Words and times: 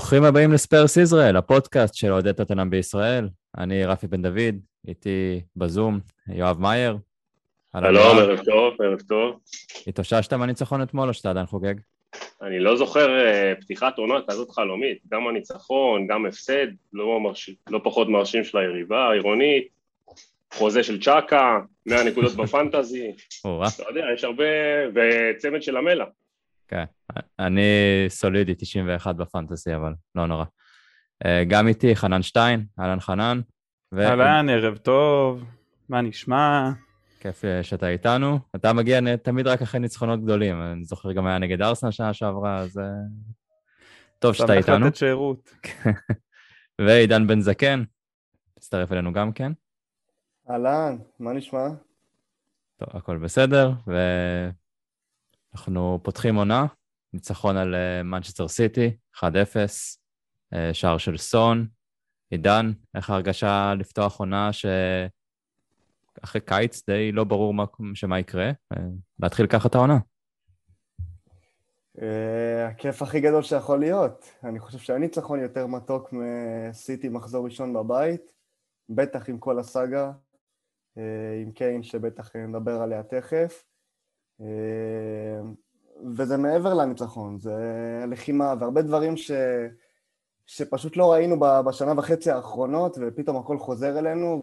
ברוכים 0.00 0.24
הבאים 0.24 0.52
לספרס 0.52 0.96
ישראל, 0.96 1.36
הפודקאסט 1.36 1.94
של 1.94 2.12
אוהדי 2.12 2.32
טוטנאם 2.32 2.70
בישראל. 2.70 3.28
אני 3.58 3.84
רפי 3.84 4.06
בן 4.06 4.22
דוד, 4.22 4.54
איתי 4.88 5.40
בזום 5.56 6.00
יואב 6.28 6.60
מאייר. 6.60 6.96
שלום, 7.80 8.18
ערב 8.18 8.40
טוב, 8.44 8.82
ערב 8.82 9.00
טוב. 9.00 9.40
התאוששת 9.86 10.32
מהניצחון 10.32 10.82
אתמול 10.82 11.08
או 11.08 11.14
שאתה 11.14 11.30
עדיין 11.30 11.46
חוגג? 11.46 11.74
אני 12.42 12.60
לא 12.60 12.76
זוכר 12.76 13.06
uh, 13.06 13.60
פתיחת 13.60 13.98
עונה 13.98 14.14
כזאת 14.28 14.50
חלומית, 14.50 14.98
גם 15.12 15.28
הניצחון, 15.28 16.06
גם 16.06 16.26
הפסד, 16.26 16.66
לא, 16.92 17.20
מרש... 17.20 17.50
לא 17.70 17.80
פחות 17.84 18.08
מרשים 18.08 18.44
של 18.44 18.58
היריבה 18.58 19.08
העירונית, 19.08 19.68
חוזה 20.52 20.82
של 20.82 21.00
צ'אקה, 21.02 21.60
100 21.86 22.04
נקודות 22.04 22.32
בפנטזי, 22.36 23.12
לא 23.44 23.68
יודע, 23.88 24.04
יש 24.14 24.24
הרבה, 24.24 24.44
וצמד 24.94 25.62
של 25.62 25.76
המלע. 25.76 26.04
כן, 26.70 26.84
אני 27.38 27.60
סולידי 28.08 28.54
91 28.54 29.16
בפנטסי, 29.16 29.76
אבל 29.76 29.94
לא 30.14 30.26
נורא. 30.26 30.44
אה, 31.24 31.44
גם 31.48 31.68
איתי 31.68 31.96
חנן 31.96 32.22
שטיין, 32.22 32.66
אהלן 32.80 33.00
חנן. 33.00 33.40
אהלן, 33.98 34.48
ערב 34.48 34.76
טוב, 34.76 35.44
מה 35.88 36.00
נשמע? 36.00 36.70
כיף 37.20 37.44
אה, 37.44 37.62
שאתה 37.62 37.88
איתנו. 37.88 38.38
אתה 38.56 38.72
מגיע 38.72 39.16
תמיד 39.16 39.46
רק 39.46 39.62
אחרי 39.62 39.80
ניצחונות 39.80 40.24
גדולים, 40.24 40.62
אני 40.62 40.84
זוכר 40.84 41.12
גם 41.12 41.26
היה 41.26 41.38
נגד 41.38 41.62
ארסנל 41.62 41.90
שנה 41.90 42.14
שעברה, 42.14 42.58
אז 42.58 42.78
אה, 42.78 42.84
טוב 44.18 44.34
שאתה 44.34 44.52
איתנו. 44.52 44.76
שמח 44.76 44.86
לתת 44.86 44.96
שירות. 44.96 45.50
ועידן 46.86 47.26
בן 47.26 47.40
זקן, 47.40 47.84
תצטרף 48.54 48.92
אלינו 48.92 49.12
גם 49.12 49.32
כן. 49.32 49.52
אהלן, 50.50 50.98
מה 51.18 51.32
נשמע? 51.32 51.68
טוב, 52.76 52.88
הכל 52.96 53.18
בסדר, 53.18 53.72
אנחנו 55.54 56.00
פותחים 56.02 56.36
עונה, 56.36 56.66
ניצחון 57.12 57.56
על 57.56 57.74
מנצ'סטר 58.04 58.48
סיטי, 58.48 58.96
1-0, 59.16 59.22
שער 60.72 60.98
של 60.98 61.16
סון. 61.16 61.66
עידן, 62.30 62.72
איך 62.94 63.10
ההרגשה 63.10 63.74
לפתוח 63.78 64.20
עונה 64.20 64.50
שאחרי 64.52 66.40
קיץ 66.40 66.86
די 66.86 67.12
לא 67.12 67.24
ברור 67.24 67.54
מה, 67.54 67.64
שמה 67.94 68.18
יקרה, 68.18 68.50
להתחיל 69.22 69.46
ככה 69.46 69.68
את 69.68 69.74
העונה? 69.74 69.98
אה, 72.02 72.66
הכיף 72.66 73.02
הכי 73.02 73.20
גדול 73.20 73.42
שיכול 73.42 73.78
להיות. 73.78 74.30
אני 74.44 74.60
חושב 74.60 74.78
שהניצחון 74.78 75.40
יותר 75.40 75.66
מתוק 75.66 76.12
מסיטי 76.12 77.08
מחזור 77.08 77.44
ראשון 77.44 77.74
בבית, 77.74 78.32
בטח 78.88 79.28
עם 79.28 79.38
כל 79.38 79.58
הסאגה, 79.58 80.12
אה, 80.98 81.40
עם 81.42 81.52
קיין 81.52 81.82
שבטח 81.82 82.36
נדבר 82.36 82.82
עליה 82.82 83.02
תכף. 83.02 83.64
אה, 84.40 85.40
וזה 86.16 86.36
מעבר 86.36 86.74
לניצחון, 86.74 87.38
זה 87.38 87.54
לחימה 88.08 88.54
והרבה 88.60 88.82
דברים 88.82 89.16
ש... 89.16 89.30
שפשוט 90.46 90.96
לא 90.96 91.12
ראינו 91.12 91.40
בשנה 91.66 91.92
וחצי 91.96 92.30
האחרונות, 92.30 92.96
ופתאום 93.00 93.36
הכל 93.36 93.58
חוזר 93.58 93.98
אלינו, 93.98 94.42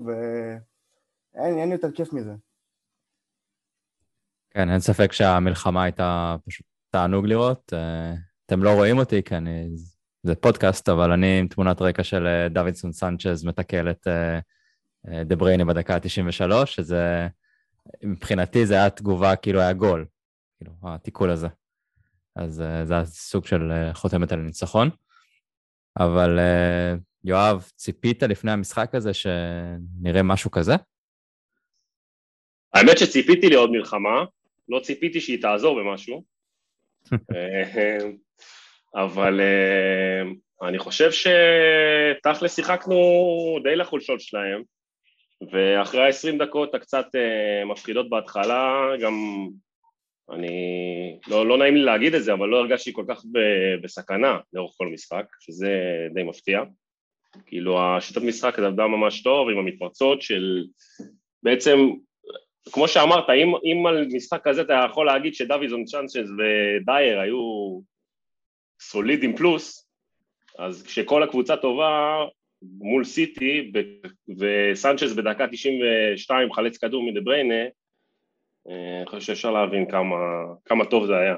ואין 1.36 1.72
יותר 1.72 1.92
כיף 1.92 2.14
מזה. 2.14 2.34
כן, 4.50 4.70
אין 4.70 4.80
ספק 4.80 5.12
שהמלחמה 5.12 5.84
הייתה 5.84 6.36
פשוט 6.46 6.66
תענוג 6.90 7.28
לראות. 7.28 7.74
אה, 7.74 8.14
אתם 8.46 8.64
לא 8.64 8.70
רואים 8.70 8.98
אותי 8.98 9.24
כי 9.24 9.36
אני... 9.36 9.70
זה 10.24 10.36
פודקאסט, 10.36 10.90
אבל 10.90 11.12
אני 11.12 11.40
עם 11.40 11.48
תמונת 11.48 11.82
רקע 11.82 12.04
של 12.04 12.28
אה, 12.28 12.50
דוידסון 12.50 12.92
סנצ'ז 12.92 13.46
מתקל 13.46 13.90
את 13.90 14.08
דה 15.26 15.36
בריינה 15.36 15.66
בדקה 15.66 15.96
ה-93, 15.96 16.66
שזה 16.66 17.28
מבחינתי 18.04 18.66
זה 18.66 18.74
היה 18.74 18.90
תגובה 18.90 19.36
כאילו 19.36 19.60
היה 19.60 19.74
גול, 19.74 20.06
כאילו, 20.58 20.72
התיקול 20.84 21.30
הזה. 21.30 21.48
אז 22.36 22.62
uh, 22.62 22.86
זה 22.86 22.94
היה 22.94 23.06
סוג 23.06 23.46
של 23.46 23.72
uh, 23.72 23.94
חותמת 23.94 24.32
על 24.32 24.40
ניצחון. 24.40 24.90
אבל 26.00 26.40
uh, 26.40 27.00
יואב, 27.24 27.72
ציפית 27.76 28.24
לפני 28.24 28.52
המשחק 28.52 28.96
הזה 28.96 29.12
שנראה 29.14 30.24
משהו 30.24 30.52
כזה? 30.52 30.74
האמת 32.74 32.98
שציפיתי 32.98 33.50
לעוד 33.50 33.72
מלחמה, 33.72 34.26
לא 34.70 34.80
ציפיתי 34.80 35.22
שהיא 35.22 35.42
תעזור 35.42 35.80
במשהו, 35.80 36.24
אבל 39.06 39.42
אני 40.62 40.80
חושב 40.80 41.10
שתכל'ס 41.12 42.56
שיחקנו 42.56 42.96
די 43.64 43.76
לחולשות 43.76 44.22
שלהם. 44.22 44.64
ואחרי 45.42 46.06
ה-20 46.06 46.46
דקות 46.46 46.76
הקצת 46.76 47.06
uh, 47.06 47.66
מפחידות 47.66 48.10
בהתחלה, 48.10 48.92
גם 49.02 49.14
אני, 50.32 51.20
לא, 51.28 51.48
לא 51.48 51.58
נעים 51.58 51.76
לי 51.76 51.82
להגיד 51.82 52.16
את 52.16 52.24
זה, 52.24 52.34
אבל 52.34 52.48
לא 52.48 52.58
הרגשתי 52.58 52.94
כל 52.94 53.06
כך 53.10 53.24
ב, 53.32 53.40
בסכנה 53.84 54.38
לאורך 54.54 54.74
כל 54.78 54.88
משחק, 54.88 55.26
שזה 55.40 55.72
די 56.14 56.24
מפתיע. 56.24 56.62
כאילו 57.46 57.82
השיטת 57.82 58.22
משחק 58.22 58.60
עבדה 58.60 58.88
ממש 58.88 59.24
טוב 59.24 59.50
עם 59.50 59.58
המתפרצות 59.58 60.22
של 60.22 60.64
בעצם, 61.44 61.78
כמו 62.72 62.88
שאמרת, 62.88 63.30
אם, 63.30 63.54
אם 63.64 63.86
על 63.88 64.08
משחק 64.12 64.42
כזה 64.44 64.62
אתה 64.62 64.86
יכול 64.92 65.06
להגיד 65.06 65.34
שדויזון 65.34 65.86
צ'אנצ'ס 65.86 66.16
ודייר 66.16 67.20
היו 67.20 67.40
סולידים 68.82 69.36
פלוס, 69.38 69.90
אז 70.58 70.84
כשכל 70.84 71.24
הקבוצה 71.24 71.58
טובה, 71.58 72.26
מול 72.78 73.04
סיטי, 73.04 73.72
וסנצ'ס 74.40 75.14
בדקה 75.14 75.48
92 75.48 76.54
חלץ 76.54 76.78
כדור 76.78 77.12
מדה 77.12 77.22
בריינה, 77.22 77.64
אה, 78.70 78.98
אני 78.98 79.06
חושב 79.06 79.22
שאפשר 79.22 79.52
להבין 79.52 79.92
כמה, 79.92 80.16
כמה 80.66 80.86
טוב 80.86 81.06
זה 81.06 81.18
היה. 81.18 81.36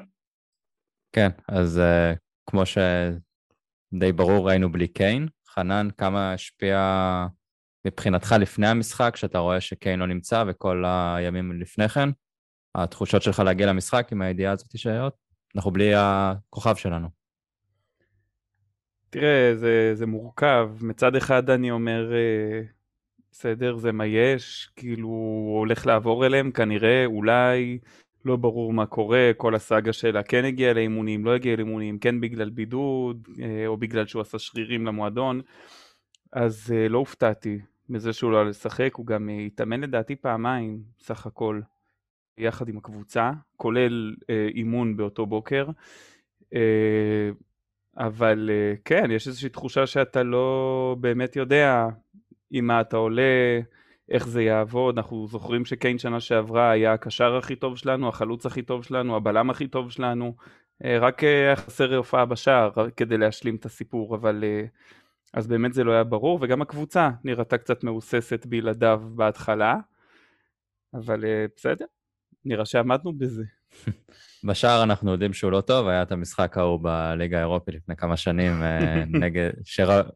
כן, 1.12 1.29
אז 1.47 1.79
uh, 1.79 2.18
כמו 2.50 2.63
שדי 2.66 4.12
ברור 4.12 4.50
ראינו 4.50 4.72
בלי 4.72 4.88
קיין, 4.88 5.28
חנן, 5.47 5.88
כמה 5.97 6.34
השפיע 6.34 6.79
מבחינתך 7.88 8.35
לפני 8.39 8.68
המשחק, 8.68 9.16
שאתה 9.16 9.39
רואה 9.39 9.62
שקיין 9.62 10.00
לא 10.00 10.07
נמצא 10.07 10.44
וכל 10.47 10.84
הימים 10.88 11.62
לפני 11.62 11.89
כן, 11.89 12.09
התחושות 12.75 13.22
שלך 13.22 13.39
להגיע 13.39 13.68
למשחק 13.68 14.07
עם 14.12 14.22
הידיעה 14.22 14.53
הזאת 14.53 14.78
שאנחנו 14.78 15.72
בלי 15.72 15.91
הכוכב 15.95 16.75
שלנו. 16.75 17.19
תראה, 19.09 19.56
זה, 19.56 19.92
זה 19.94 20.06
מורכב. 20.06 20.72
מצד 20.81 21.16
אחד 21.16 21.50
אני 21.50 21.72
אומר, 21.72 22.14
אה, 22.14 22.62
בסדר, 23.31 23.78
זה 23.78 23.92
מה 23.92 24.06
יש, 24.06 24.70
כאילו 24.75 25.08
הוא 25.08 25.59
הולך 25.59 25.86
לעבור 25.86 26.25
אליהם, 26.25 26.52
כנראה, 26.52 27.06
אולי, 27.06 27.80
לא 28.25 28.36
ברור 28.36 28.74
מה 28.74 28.86
קורה, 28.86 29.31
כל 29.38 29.56
הסאגה 29.56 29.94
שלה 29.94 30.24
כן 30.24 30.46
הגיע 30.46 30.74
לאימונים, 30.74 31.25
לא 31.25 31.36
הגיע 31.36 31.56
לאימונים, 31.56 32.00
כן 32.00 32.22
בגלל 32.22 32.50
בידוד, 32.50 33.28
אה, 33.42 33.68
או 33.68 33.78
בגלל 33.78 34.06
שהוא 34.06 34.22
עשה 34.22 34.40
שרירים 34.40 34.86
למועדון, 34.86 35.42
אז 36.34 36.74
אה, 36.75 36.88
לא 36.88 36.98
הופתעתי 36.98 37.59
מזה 37.90 38.14
שהוא 38.14 38.31
לא 38.31 38.50
לשחק, 38.50 38.96
הוא 38.96 39.06
גם 39.06 39.30
התאמן 39.48 39.81
לדעתי 39.81 40.16
פעמיים, 40.16 40.81
סך 41.00 41.25
הכל, 41.25 41.62
יחד 42.38 42.69
עם 42.69 42.78
הקבוצה, 42.78 43.31
כולל 43.58 44.16
אימון 44.56 44.98
באותו 44.98 45.25
בוקר. 45.25 45.66
אבל 48.00 48.50
אה, 48.54 48.74
כן, 48.86 49.12
יש 49.12 49.28
איזושהי 49.28 49.50
תחושה 49.50 49.88
שאתה 49.88 50.24
לא 50.24 50.96
באמת 51.00 51.36
יודע 51.36 51.88
עם 52.52 52.68
מה 52.68 52.82
אתה 52.82 52.98
עולה, 52.98 53.60
איך 54.10 54.28
זה 54.28 54.42
יעבוד. 54.42 54.98
אנחנו 54.98 55.28
זוכרים 55.28 55.66
שקיין 55.66 55.98
שנה 55.98 56.20
שעברה 56.20 56.72
היה 56.72 56.94
הקשר 56.94 57.36
הכי 57.36 57.56
טוב 57.56 57.78
שלנו, 57.78 58.10
החלוץ 58.10 58.46
הכי 58.46 58.62
טוב 58.62 58.84
שלנו, 58.84 59.16
הבלם 59.16 59.50
הכי 59.50 59.68
טוב 59.68 59.92
שלנו. 59.92 60.36
אה, 60.86 61.00
רק 61.00 61.24
אה, 61.24 61.30
היה 61.30 61.56
חסר 61.56 61.96
הופעה 61.96 62.26
בשער 62.26 62.72
כדי 62.98 63.18
להשלים 63.18 63.56
את 63.56 63.66
הסיפור, 63.66 64.16
אבל 64.16 64.44
אז 65.34 65.48
באמת 65.48 65.74
זה 65.74 65.84
לא 65.84 65.92
היה 65.92 66.04
ברור, 66.04 66.40
וגם 66.42 66.62
הקבוצה 66.62 67.10
נראתה 67.24 67.58
קצת 67.58 67.84
מהוססת 67.84 68.45
בלעדיו 68.45 69.02
בהתחלה, 69.16 69.75
אבל 70.94 71.24
בסדר, 71.56 71.86
נראה 72.45 72.66
שעמדנו 72.66 73.13
בזה. 73.13 73.44
בשער 74.44 74.83
אנחנו 74.83 75.12
יודעים 75.12 75.33
שהוא 75.33 75.51
לא 75.51 75.62
טוב, 75.62 75.88
היה 75.88 76.01
את 76.01 76.12
המשחק 76.12 76.57
ההוא 76.57 76.80
בליגה 76.80 77.38
האירופית 77.38 77.75
לפני 77.75 77.95
כמה 77.95 78.18
שנים, 78.18 78.63
אה, 78.63 79.03
נגד, 79.21 79.50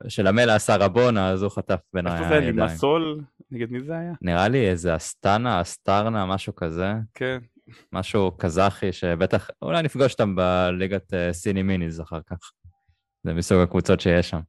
שלמלה 0.08 0.56
עשה 0.56 0.76
רבונה, 0.76 1.30
אז 1.30 1.42
הוא 1.44 1.52
חטף 1.52 1.80
בין 1.94 2.08
הידיים. 2.08 2.24
איפה 2.24 2.46
זה, 2.46 2.52
לימסול? 2.52 3.22
נגד 3.52 3.72
מי 3.72 3.84
זה 3.84 3.98
היה? 3.98 4.14
נראה 4.22 4.48
לי 4.48 4.70
איזה 4.70 4.96
אסטנה, 4.96 5.62
אסטרנה, 5.62 6.26
משהו 6.26 6.56
כזה. 6.56 6.94
כן. 7.14 7.38
משהו 7.94 8.32
קזחי, 8.38 8.92
שבטח, 8.92 9.50
אולי 9.62 9.84
נפגוש 9.84 10.12
אותם 10.12 10.36
בליגת 10.36 11.14
אה, 11.14 11.34
סיני 11.34 11.64
מיניז 11.64 12.02
אחר 12.02 12.20
כך. 12.30 12.52
זה 13.24 13.34
מסוג 13.34 13.62
הקבוצות 13.62 14.00
שיש 14.00 14.30
שם. 14.30 14.40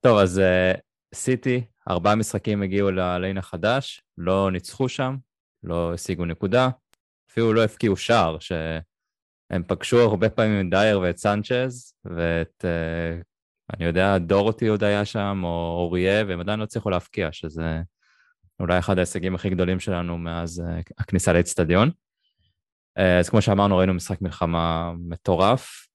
טוב, 0.00 0.18
אז 0.18 0.38
אה, 0.38 0.72
סיטי, 1.14 1.64
ארבעה 1.90 2.14
משחקים 2.14 2.62
הגיעו 2.62 2.90
לליין 2.90 3.38
החדש, 3.38 4.02
לא 4.18 4.50
ניצחו 4.52 4.88
שם, 4.88 5.16
לא 5.62 5.94
השיגו 5.94 6.24
נקודה. 6.24 6.68
אפילו 7.36 7.52
לא 7.52 7.64
הפקיעו 7.64 7.96
שער, 7.96 8.38
שהם 8.38 9.62
פגשו 9.66 10.00
הרבה 10.00 10.30
פעמים 10.30 10.66
את 10.66 10.70
דייר 10.70 11.00
ואת 11.00 11.16
סנצ'ז, 11.16 11.94
ואת, 12.04 12.64
uh, 12.64 13.22
אני 13.74 13.84
יודע, 13.84 14.18
דורותי 14.18 14.66
עוד 14.66 14.84
היה 14.84 15.04
שם, 15.04 15.40
או 15.44 15.76
אוריה, 15.78 16.24
והם 16.28 16.40
עדיין 16.40 16.58
לא 16.58 16.64
הצליחו 16.64 16.90
להפקיע, 16.90 17.32
שזה 17.32 17.80
אולי 18.60 18.78
אחד 18.78 18.98
ההישגים 18.98 19.34
הכי 19.34 19.50
גדולים 19.50 19.80
שלנו 19.80 20.18
מאז 20.18 20.62
uh, 20.66 20.92
הכניסה 20.98 21.32
לאצטדיון. 21.32 21.90
Uh, 22.98 23.02
אז 23.20 23.28
כמו 23.28 23.42
שאמרנו, 23.42 23.76
ראינו 23.76 23.94
משחק 23.94 24.22
מלחמה 24.22 24.92
מטורף. 24.98 25.86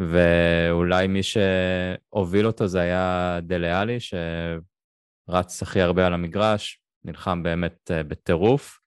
ואולי 0.00 1.06
מי 1.06 1.20
שהוביל 1.22 2.46
אותו 2.46 2.66
זה 2.66 2.80
היה 2.80 3.38
דליאלי, 3.42 3.98
שרץ 4.00 5.62
הכי 5.62 5.80
הרבה 5.80 6.06
על 6.06 6.14
המגרש, 6.14 6.80
נלחם 7.04 7.42
באמת 7.42 7.90
אה, 7.90 8.02
בטירוף. 8.02 8.80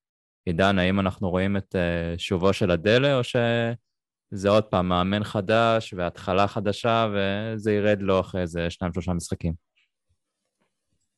עידן, 0.46 0.80
האם 0.80 1.00
אנחנו 1.00 1.30
רואים 1.30 1.58
את 1.58 1.76
אה, 1.76 2.14
שובו 2.18 2.54
של 2.54 2.72
הדלה, 2.72 3.18
או 3.18 3.24
שזה 3.24 4.50
עוד 4.50 4.64
פעם 4.64 4.90
מאמן 4.90 5.24
חדש 5.24 5.94
והתחלה 5.98 6.48
חדשה, 6.48 7.08
וזה 7.14 7.72
ירד 7.72 8.02
לו 8.02 8.20
אחרי 8.20 8.42
איזה 8.42 8.70
שניים-שלושה 8.70 9.14
משחקים? 9.14 9.54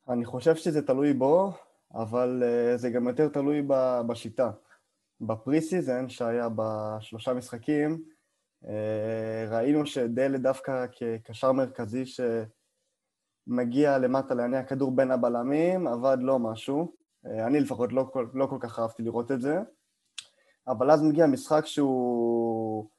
אני 0.09 0.25
חושב 0.25 0.55
שזה 0.55 0.81
תלוי 0.81 1.13
בו, 1.13 1.53
אבל 1.93 2.43
אה, 2.43 2.77
זה 2.77 2.89
גם 2.89 3.07
יותר 3.07 3.27
תלוי 3.27 3.61
בשיטה. 4.07 4.51
ב 5.21 5.61
pre-season 5.61 6.09
שהיה 6.09 6.47
בשלושה 6.55 7.33
משחקים, 7.33 8.03
אה, 8.63 8.67
ראינו 9.51 9.85
שדלה 9.85 10.37
דווקא 10.37 10.85
כקשר 10.91 11.51
מרכזי 11.51 12.03
שמגיע 13.47 13.97
למטה 13.97 14.33
להניע 14.33 14.63
כדור 14.63 14.95
בין 14.95 15.11
הבלמים, 15.11 15.87
עבד 15.87 16.17
לא 16.21 16.39
משהו. 16.39 17.02
אה, 17.25 17.29
אני 17.47 17.59
לפחות 17.59 17.93
לא, 17.93 18.11
לא 18.33 18.45
כל 18.45 18.57
כך 18.59 18.79
אהבתי 18.79 19.03
לראות 19.03 19.31
את 19.31 19.41
זה. 19.41 19.59
אבל 20.67 20.91
אז 20.91 21.03
מגיע 21.03 21.25
משחק 21.25 21.65
שהוא 21.65 22.89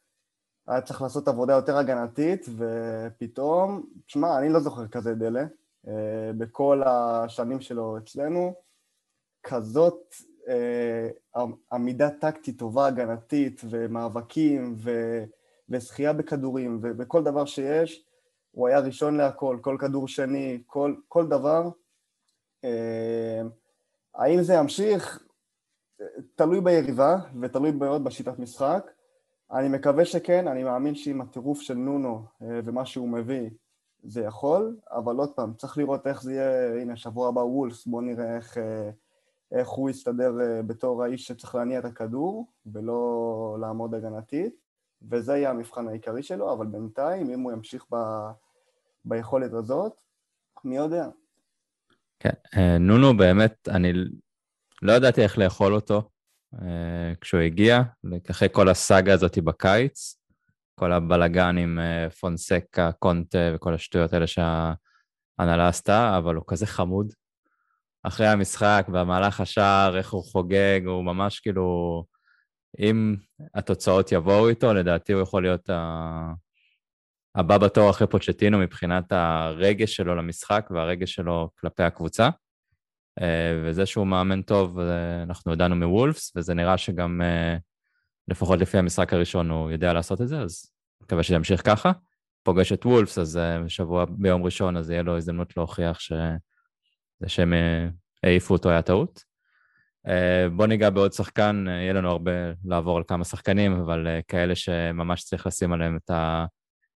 היה 0.67 0.81
צריך 0.81 1.03
לעשות 1.03 1.29
עבודה 1.29 1.53
יותר 1.53 1.77
הגנתית, 1.77 2.47
ופתאום, 2.57 3.87
תשמע, 4.07 4.39
אני 4.39 4.49
לא 4.49 4.61
זוכר 4.61 4.89
כזה 4.89 5.15
דלה. 5.15 5.45
אה, 5.89 6.31
בכל 6.39 6.83
השנים 6.87 7.61
שלו 7.61 7.99
אצלנו, 7.99 8.55
כזאת 9.43 10.15
אה, 10.49 11.09
עמידה 11.73 12.11
טקטית 12.11 12.59
טובה, 12.59 12.87
הגנתית, 12.87 13.61
ומאבקים, 13.71 14.75
ו... 14.77 14.91
וזכייה 15.69 16.13
בכדורים, 16.13 16.81
ובכל 16.83 17.25
דבר 17.25 17.45
שיש, 17.45 18.05
הוא 18.51 18.69
היה 18.69 18.79
ראשון 18.79 19.17
להכל, 19.17 19.59
כל 19.61 19.77
כדור 19.81 20.09
שני, 20.09 20.63
כל, 20.67 20.95
כל 21.09 21.27
דבר. 21.27 21.69
אה, 24.19 24.25
האם 24.25 24.43
זה 24.43 24.55
ימשיך? 24.55 25.25
תלוי 26.35 26.61
ביריבה 26.61 27.17
ותלוי 27.41 27.71
מאוד 27.71 28.05
בשיטת 28.05 28.39
משחק. 28.39 28.91
אני 29.53 29.69
מקווה 29.69 30.05
שכן, 30.05 30.49
אני 30.49 30.65
מאמין 30.65 30.95
שעם 30.95 31.21
הטירוף 31.21 31.61
של 31.61 31.75
נונו 31.75 32.25
ומה 32.41 32.87
שהוא 32.87 33.09
מביא, 33.09 33.51
זה 34.05 34.21
יכול, 34.21 34.77
אבל 34.91 35.17
עוד 35.17 35.33
פעם, 35.35 35.55
צריך 35.55 35.79
לראות 35.79 36.07
איך 36.07 36.23
זה 36.23 36.33
יהיה, 36.33 36.81
הנה, 36.81 36.97
שבוע 36.97 37.29
הבא 37.29 37.41
וולס, 37.41 37.87
בואו 37.87 38.03
נראה 38.03 38.37
איך, 38.37 38.59
אה, 38.59 38.91
איך 39.53 39.69
הוא 39.69 39.91
יסתדר 39.91 40.41
אה, 40.41 40.63
בתור 40.63 41.03
האיש 41.03 41.27
שצריך 41.27 41.55
להניע 41.55 41.79
את 41.79 41.85
הכדור 41.85 42.47
ולא 42.67 43.57
לעמוד 43.61 43.95
הגנתית, 43.95 44.55
וזה 45.11 45.33
יהיה 45.33 45.51
המבחן 45.51 45.89
העיקרי 45.89 46.23
שלו, 46.23 46.53
אבל 46.53 46.67
בינתיים, 46.67 47.31
אם 47.31 47.41
הוא 47.41 47.53
ימשיך 47.53 47.87
ב, 47.91 47.97
ביכולת 49.05 49.53
הזאת, 49.53 49.93
מי 50.65 50.77
יודע. 50.77 51.09
כן, 52.25 52.61
אה, 52.61 52.79
נונו 52.79 53.17
באמת, 53.17 53.69
אני 53.69 53.93
לא 54.83 54.93
ידעתי 54.93 55.23
איך 55.23 55.39
לאכול 55.39 55.75
אותו 55.75 56.11
כשהוא 57.21 57.41
הגיע, 57.41 57.83
אחרי 58.31 58.49
כל 58.53 58.69
הסאגה 58.69 59.13
הזאת 59.13 59.39
בקיץ. 59.39 60.25
כל 60.75 60.93
הבלגן 60.93 61.59
עם 61.59 61.79
אה, 61.79 62.11
פונסקה, 62.11 62.93
קונטה 62.93 63.39
וכל 63.55 63.75
השטויות 63.75 64.13
האלה 64.13 64.27
שההנהלה 64.27 65.69
עשתה, 65.69 66.19
אבל 66.19 66.35
הוא 66.35 66.45
כזה 66.47 66.67
חמוד. 66.67 67.13
אחרי 68.03 68.27
המשחק, 68.27 68.87
במהלך 68.89 69.41
השער, 69.41 69.99
איך 69.99 70.13
הוא 70.13 70.25
חוגג, 70.25 70.81
הוא 70.87 71.05
ממש 71.05 71.41
כאילו... 71.41 72.05
אם 72.79 73.17
התוצאות 73.55 74.13
יבואו 74.13 74.49
איתו, 74.49 74.75
לדעתי 74.75 75.13
הוא 75.13 75.23
יכול 75.23 75.43
להיות. 75.43 75.71
הבא 77.35 77.59
בתור 77.59 77.91
אחרי 77.91 78.07
פוצ'טינו 78.07 78.59
מבחינת 78.59 79.13
הרגש 79.13 79.97
שלו 79.97 80.15
למשחק 80.15 80.69
והרגש 80.71 81.15
שלו 81.15 81.51
כלפי 81.61 81.83
הקבוצה. 81.83 82.29
אה, 83.23 83.63
וזה 83.65 83.87
שהוא 83.87 84.07
מאמן 84.07 84.43
טוב, 84.43 84.79
אה, 84.79 85.23
אנחנו 85.23 85.53
ידענו 85.53 85.77
מוולפס, 85.77 86.33
וזה 86.37 86.55
נראה 86.55 86.79
שגם 86.79 87.21
לפחות 88.29 88.59
לפי 88.61 88.79
המשחק 88.79 89.13
הראשון 89.13 89.51
הוא 89.51 89.71
יודע 89.71 89.93
לעשות 89.93 90.21
את 90.21 90.29
זה, 90.29 90.41
אז 90.41 90.71
מקווה 91.03 91.23
שזה 91.23 91.35
ימשיך 91.35 91.67
ככה. 91.67 91.93
פוגש 92.43 92.73
את 92.73 92.87
וולפס, 92.87 93.19
אז 93.19 93.41
שבוע 93.69 94.05
ביום 94.09 94.43
ראשון, 94.43 94.77
אז 94.77 94.91
יהיה 94.91 95.03
לו 95.03 95.17
הזדמנות 95.17 95.57
להוכיח 95.57 96.01
שזה 96.01 96.37
שהם 97.27 97.53
העיפו 98.23 98.55
אותו 98.55 98.71
היה 98.71 98.83
טעות. 98.83 99.21
בוא 100.57 100.67
ניגע 100.67 100.91
בעוד 100.91 101.13
שחקן, 101.13 101.65
יהיה 101.69 101.93
לנו 101.93 102.11
הרבה 102.11 102.33
לעבור 102.65 102.97
על 102.97 103.03
כמה 103.09 103.25
שחקנים, 103.25 103.81
אבל 103.81 104.07
כאלה 104.29 104.55
שממש 104.55 105.25
צריך 105.25 105.47
לשים 105.47 105.73
עליהם 105.73 105.97
את 105.97 106.11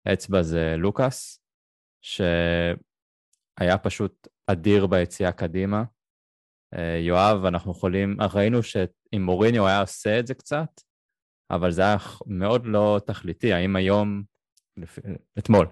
האצבע 0.06 0.42
זה 0.42 0.74
לוקאס, 0.78 1.40
שהיה 2.02 3.78
פשוט 3.82 4.28
אדיר 4.46 4.86
ביציאה 4.86 5.32
קדימה. 5.32 5.84
Uh, 6.74 6.78
יואב, 7.00 7.44
אנחנו 7.44 7.72
יכולים, 7.72 8.16
ראינו 8.34 8.62
שעם 8.62 9.22
מוריניו 9.22 9.66
היה 9.66 9.80
עושה 9.80 10.18
את 10.18 10.26
זה 10.26 10.34
קצת, 10.34 10.80
אבל 11.50 11.70
זה 11.70 11.82
היה 11.82 11.96
מאוד 12.26 12.66
לא 12.66 13.00
תכליתי. 13.06 13.52
האם 13.52 13.76
היום, 13.76 14.22
אתמול, 15.38 15.66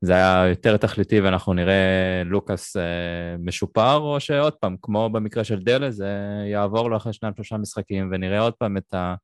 זה 0.00 0.12
היה 0.12 0.48
יותר 0.48 0.76
תכליתי 0.76 1.20
ואנחנו 1.20 1.54
נראה 1.54 2.22
לוקאס 2.24 2.76
אה, 2.76 3.36
משופר, 3.38 3.96
או 3.96 4.20
שעוד 4.20 4.52
פעם, 4.54 4.76
כמו 4.82 5.10
במקרה 5.10 5.44
של 5.44 5.62
דלה, 5.62 5.90
זה 5.90 6.10
יעבור 6.52 6.90
לו 6.90 6.96
אחרי 6.96 7.12
שניים 7.12 7.34
שלושה 7.34 7.56
משחקים, 7.56 8.10
ונראה 8.12 8.40
עוד 8.40 8.54
פעם 8.54 8.76
את 8.76 8.94
ה... 8.94 9.14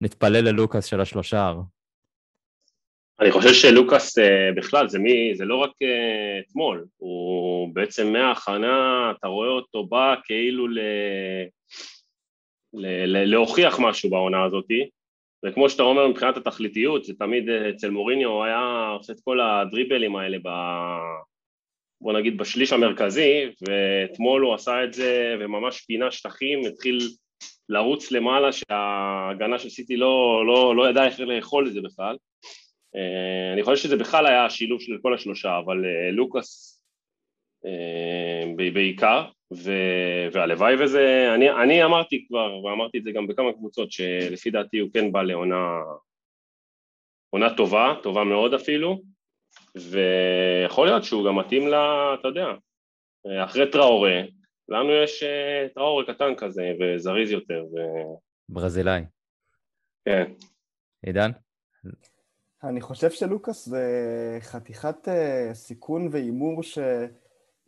נתפלל 0.00 0.44
ללוקאס 0.44 0.84
של 0.84 1.00
השלושה. 1.00 1.52
אני 3.20 3.30
חושב 3.30 3.52
שלוקאס 3.52 4.18
אה, 4.18 4.52
בכלל, 4.56 4.88
זה, 4.88 4.98
מי, 4.98 5.34
זה 5.34 5.44
לא 5.44 5.56
רק 5.56 5.70
אה, 5.82 6.40
אתמול, 6.40 6.84
הוא 6.96 7.74
בעצם 7.74 8.12
מההכנה, 8.12 9.12
אתה 9.18 9.28
רואה 9.28 9.48
אותו 9.48 9.86
בא 9.86 10.14
כאילו 10.24 10.68
ל... 10.68 10.78
להוכיח 13.26 13.80
משהו 13.80 14.10
בעונה 14.10 14.44
הזאת, 14.44 14.66
וכמו 15.44 15.68
שאתה 15.68 15.82
אומר 15.82 16.08
מבחינת 16.08 16.36
התכליתיות, 16.36 17.04
זה 17.04 17.14
תמיד 17.18 17.48
אצל 17.48 17.90
מוריניו 17.90 18.30
הוא 18.30 18.44
היה 18.44 18.88
עושה 18.98 19.12
את 19.12 19.20
כל 19.24 19.40
הדריבלים 19.40 20.16
האלה 20.16 20.38
ב... 20.42 20.48
בוא 22.00 22.12
נגיד 22.12 22.38
בשליש 22.38 22.72
המרכזי, 22.72 23.46
ואתמול 23.68 24.42
הוא 24.42 24.54
עשה 24.54 24.84
את 24.84 24.92
זה 24.92 25.36
וממש 25.40 25.80
פינה 25.80 26.10
שטחים, 26.10 26.60
התחיל 26.66 26.98
לרוץ 27.68 28.12
למעלה 28.12 28.52
שההגנה 28.52 29.58
של 29.58 29.68
סיטי 29.68 29.96
לא, 29.96 30.44
לא, 30.46 30.76
לא 30.76 30.88
ידעה 30.88 31.06
איך 31.06 31.20
לאכול 31.20 31.66
את 31.66 31.72
זה 31.72 31.80
בכלל. 31.80 32.16
אה, 32.96 33.52
אני 33.52 33.62
חושב 33.62 33.82
שזה 33.82 33.96
בכלל 33.96 34.26
היה 34.26 34.44
השילוב 34.44 34.80
של 34.80 34.98
כל 35.02 35.14
השלושה, 35.14 35.58
אבל 35.58 35.84
אה, 35.84 36.10
לוקאס 36.10 36.82
אה, 37.64 38.70
בעיקר, 38.72 39.24
ו... 39.54 39.72
והלוואי 40.32 40.74
וזה, 40.84 41.34
אני, 41.34 41.50
אני 41.50 41.84
אמרתי 41.84 42.24
כבר, 42.28 42.64
ואמרתי 42.64 42.98
את 42.98 43.04
זה 43.04 43.10
גם 43.12 43.26
בכמה 43.26 43.52
קבוצות, 43.52 43.92
שלפי 43.92 44.50
דעתי 44.50 44.78
הוא 44.78 44.90
כן 44.94 45.12
בא 45.12 45.22
לעונה 45.22 45.78
עונה 47.30 47.56
טובה, 47.56 47.94
טובה 48.02 48.24
מאוד 48.24 48.54
אפילו, 48.54 49.02
ויכול 49.76 50.86
להיות 50.86 51.04
שהוא 51.04 51.26
גם 51.26 51.38
מתאים 51.38 51.68
לה, 51.68 52.14
אתה 52.20 52.28
יודע, 52.28 52.46
אחרי 53.44 53.70
טראורה, 53.70 54.20
לנו 54.68 54.92
יש 54.92 55.24
טראורה 55.74 56.04
קטן 56.06 56.34
כזה 56.36 56.72
וזריז 56.80 57.30
יותר. 57.30 57.64
ו... 57.64 57.76
ברזילאי. 58.48 59.02
כן. 60.04 60.32
עידן? 61.06 61.30
אני 62.64 62.80
חושב 62.80 63.10
שלוקאס 63.10 63.66
זה 63.66 63.88
חתיכת 64.40 65.08
אה, 65.08 65.50
סיכון 65.54 66.08
והימור 66.10 66.62
ש... 66.62 66.78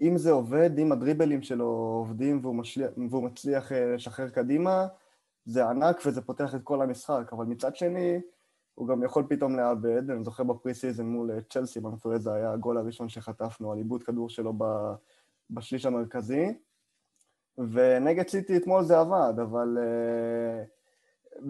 אם 0.00 0.16
זה 0.16 0.30
עובד, 0.30 0.78
אם 0.78 0.92
הדריבלים 0.92 1.42
שלו 1.42 1.66
עובדים 1.98 2.38
והוא, 2.42 2.54
משליח, 2.54 2.90
והוא 3.10 3.24
מצליח 3.24 3.72
אה, 3.72 3.94
לשחרר 3.94 4.28
קדימה, 4.28 4.86
זה 5.44 5.66
ענק 5.66 5.96
וזה 6.06 6.22
פותח 6.22 6.54
את 6.54 6.60
כל 6.64 6.82
המשחק, 6.82 7.32
אבל 7.32 7.44
מצד 7.44 7.76
שני, 7.76 8.20
הוא 8.74 8.88
גם 8.88 9.02
יכול 9.02 9.24
פתאום 9.28 9.56
לאבד, 9.56 10.10
אני 10.10 10.24
זוכר 10.24 10.42
ב 10.42 10.74
pre-season 10.74 11.06
מול 11.06 11.30
אה, 11.30 11.38
צ'לסי, 11.50 11.80
במפורט 11.80 12.20
זה 12.20 12.34
היה 12.34 12.52
הגול 12.52 12.78
הראשון 12.78 13.08
שחטפנו 13.08 13.72
על 13.72 13.78
איבוד 13.78 14.02
כדור 14.02 14.28
שלו 14.28 14.52
בשליש 15.50 15.86
המרכזי, 15.86 16.46
ונגד 17.58 18.28
סיטי 18.28 18.56
אתמול 18.56 18.84
זה 18.84 18.98
עבד, 18.98 19.34
אבל 19.42 19.78
אה, 19.80 20.64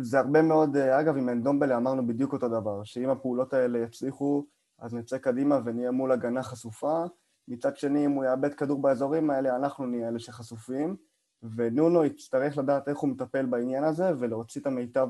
זה 0.00 0.18
הרבה 0.18 0.42
מאוד, 0.42 0.76
אגב, 0.76 1.16
עם 1.16 1.28
אנדומבלה 1.28 1.76
אמרנו 1.76 2.06
בדיוק 2.06 2.32
אותו 2.32 2.48
דבר, 2.48 2.84
שאם 2.84 3.10
הפעולות 3.10 3.54
האלה 3.54 3.78
יצליחו, 3.78 4.44
אז 4.78 4.94
נצא 4.94 5.18
קדימה 5.18 5.60
ונהיה 5.64 5.90
מול 5.90 6.12
הגנה 6.12 6.42
חשופה, 6.42 7.04
מצד 7.48 7.76
שני, 7.76 8.06
אם 8.06 8.10
הוא 8.10 8.24
יאבד 8.24 8.54
כדור 8.54 8.82
באזורים 8.82 9.30
האלה, 9.30 9.56
אנחנו 9.56 9.86
נהיה 9.86 10.08
אלה 10.08 10.18
שחשופים, 10.18 10.96
ונונו 11.56 12.04
יצטרך 12.04 12.58
לדעת 12.58 12.88
איך 12.88 12.98
הוא 12.98 13.10
מטפל 13.10 13.46
בעניין 13.46 13.84
הזה 13.84 14.10
ולהוציא 14.18 14.60
את 14.60 14.66
המיטב 14.66 15.08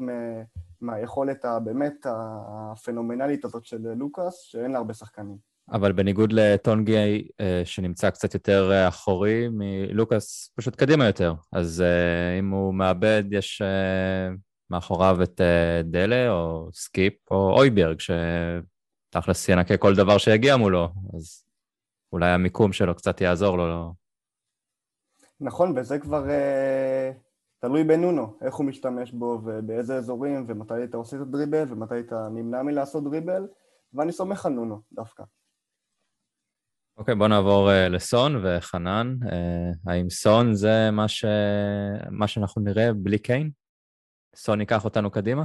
מהיכולת 0.80 1.44
הבאמת 1.44 2.06
הפנומנלית 2.06 3.44
הזאת 3.44 3.64
של 3.64 3.92
לוקאס, 3.96 4.40
שאין 4.40 4.70
לה 4.70 4.78
הרבה 4.78 4.94
שחקנים. 4.94 5.36
אבל 5.72 5.92
בניגוד 5.92 6.32
לטונגי, 6.32 7.28
אה, 7.40 7.62
שנמצא 7.64 8.10
קצת 8.10 8.34
יותר 8.34 8.70
אה, 8.72 8.88
אחורי, 8.88 9.48
מלוקאס 9.52 10.52
פשוט 10.56 10.76
קדימה 10.76 11.06
יותר. 11.06 11.34
אז 11.52 11.80
אה, 11.80 12.38
אם 12.38 12.50
הוא 12.50 12.74
מאבד, 12.74 13.24
יש 13.30 13.62
מאחוריו 14.70 15.22
את 15.22 15.40
דלה 15.84 16.30
או 16.30 16.68
סקיפ 16.72 17.30
או 17.30 17.58
הויביארג, 17.58 17.98
תכלס 19.10 19.48
ינקה 19.48 19.76
כל 19.76 19.94
דבר 19.94 20.18
שיגיע 20.18 20.56
מולו, 20.56 20.88
אז 21.16 21.44
אולי 22.12 22.30
המיקום 22.30 22.72
שלו 22.72 22.94
קצת 22.94 23.20
יעזור 23.20 23.56
לו. 23.56 23.68
לא? 23.68 23.90
נכון, 25.40 25.78
וזה 25.78 25.98
כבר 25.98 26.30
אה, 26.30 27.12
תלוי 27.60 27.84
בנונו, 27.84 28.38
איך 28.42 28.54
הוא 28.54 28.66
משתמש 28.66 29.12
בו 29.12 29.40
ובאיזה 29.44 29.96
אזורים 29.96 30.44
ומתי 30.48 30.84
אתה 30.84 30.96
עושה 30.96 31.16
את 31.16 31.20
הדריבל 31.20 31.64
ומתי 31.68 32.00
אתה 32.00 32.28
נמנע 32.34 32.62
מלעשות 32.62 33.04
דריבל, 33.04 33.46
ואני 33.94 34.12
סומך 34.12 34.46
על 34.46 34.52
נונו 34.52 34.80
דווקא. 34.92 35.22
אוקיי, 36.98 37.14
okay, 37.14 37.18
בוא 37.18 37.28
נעבור 37.28 37.70
אה, 37.70 37.88
לסון 37.88 38.44
וחנן. 38.44 39.16
אה, 39.22 39.90
האם 39.90 40.10
סון 40.10 40.54
זה 40.54 40.90
מה, 40.92 41.08
ש... 41.08 41.24
מה 42.10 42.28
שאנחנו 42.28 42.62
נראה 42.62 42.92
בלי 42.92 43.18
קיין? 43.18 43.50
סון 44.36 44.60
ייקח 44.60 44.84
אותנו 44.84 45.10
קדימה? 45.10 45.42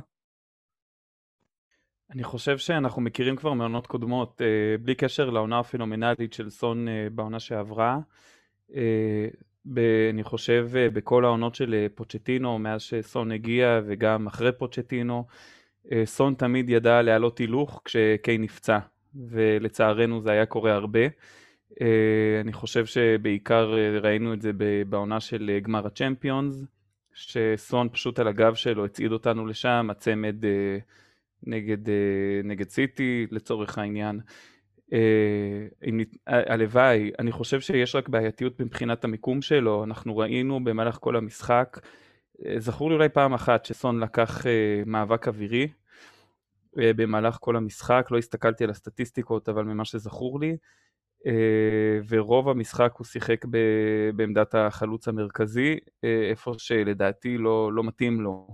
אני 2.12 2.24
חושב 2.24 2.58
שאנחנו 2.58 3.02
מכירים 3.02 3.36
כבר 3.36 3.54
מעונות 3.54 3.88
קודמות, 3.88 4.42
uh, 4.42 4.82
בלי 4.82 4.96
קשר 4.96 5.30
לעונה 5.30 5.60
הפנומנלית 5.60 6.34
של 6.34 6.50
סון 6.50 6.88
uh, 6.88 6.92
בעונה 7.14 7.40
שעברה. 7.40 8.00
ב, 9.66 9.80
אני 10.10 10.24
חושב 10.24 10.70
בכל 10.74 11.26
העונות 11.26 11.56
של 11.56 11.88
פוצ'טינו, 11.96 12.60
מאז 12.60 12.82
שסון 12.82 13.32
הגיע 13.32 13.82
וגם 13.86 14.28
אחרי 14.28 14.52
פוצ'טינו, 14.52 15.26
סון 16.06 16.34
תמיד 16.34 16.70
ידע 16.70 17.02
להעלות 17.02 17.38
הילוך 17.38 17.82
כשקיין 17.86 18.42
נפצע, 18.42 18.80
ולצערנו 19.16 20.22
זה 20.22 20.32
היה 20.32 20.46
קורה 20.46 20.74
הרבה. 20.74 21.00
אה, 21.82 22.42
אני 22.42 22.54
חושב 22.54 22.86
שבעיקר 22.86 23.74
אה, 23.78 24.00
ראינו 24.00 24.34
את 24.34 24.42
זה 24.42 24.52
בעונה 24.90 25.20
של 25.20 25.50
אה, 25.54 25.60
גמר 25.60 25.88
הצ'מפיונס, 25.88 26.66
שסון 27.14 27.90
פשוט 27.90 28.20
על 28.20 28.28
הגב 28.28 28.54
שלו 28.56 28.86
הצעיד 28.86 29.12
אותנו 29.12 29.46
לשם, 29.46 29.88
הצמד 29.92 30.36
נגד, 31.44 31.78
נגד 32.44 32.70
סיטי 32.70 33.28
לצורך 33.32 33.78
העניין. 33.78 34.20
הלוואי, 36.28 37.12
אני 37.20 37.32
חושב 37.32 37.62
שיש 37.62 37.96
רק 37.96 38.10
בעייתיות 38.10 38.60
מבחינת 38.60 39.04
המיקום 39.04 39.42
שלו, 39.42 39.84
אנחנו 39.84 40.18
ראינו 40.18 40.64
במהלך 40.64 40.98
כל 41.02 41.16
המשחק, 41.16 41.80
זכור 42.58 42.90
לי 42.90 42.96
אולי 42.96 43.10
פעם 43.10 43.34
אחת 43.34 43.66
שסון 43.66 44.00
לקח 44.00 44.46
מאבק 44.86 45.28
אווירי 45.28 45.68
במהלך 46.76 47.38
כל 47.40 47.56
המשחק, 47.56 48.08
לא 48.12 48.18
הסתכלתי 48.18 48.64
על 48.64 48.70
הסטטיסטיקות 48.70 49.50
אבל 49.50 49.64
ממה 49.64 49.86
שזכור 49.86 50.40
לי, 50.40 50.50
אה, 50.52 50.56
ורוב 52.10 52.50
המשחק 52.50 52.94
הוא 52.98 53.06
שיחק 53.06 53.46
בעמדת 54.16 54.56
החלוץ 54.56 55.08
המרכזי, 55.08 55.78
אה, 56.04 56.30
איפה 56.30 56.54
שלדעתי 56.58 57.38
לא, 57.38 57.74
לא 57.74 57.84
מתאים 57.84 58.22
לו. 58.22 58.48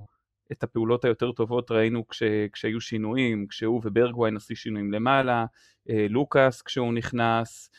את 0.51 0.63
הפעולות 0.63 1.05
היותר 1.05 1.31
טובות 1.31 1.71
ראינו 1.71 2.07
כש, 2.07 2.23
כשהיו 2.53 2.81
שינויים, 2.81 3.47
כשהוא 3.47 3.81
וברגוויין 3.85 4.35
עשו 4.37 4.55
שינויים 4.55 4.91
למעלה, 4.91 5.45
אה, 5.89 6.05
לוקאס 6.09 6.61
כשהוא 6.61 6.93
נכנס, 6.93 7.69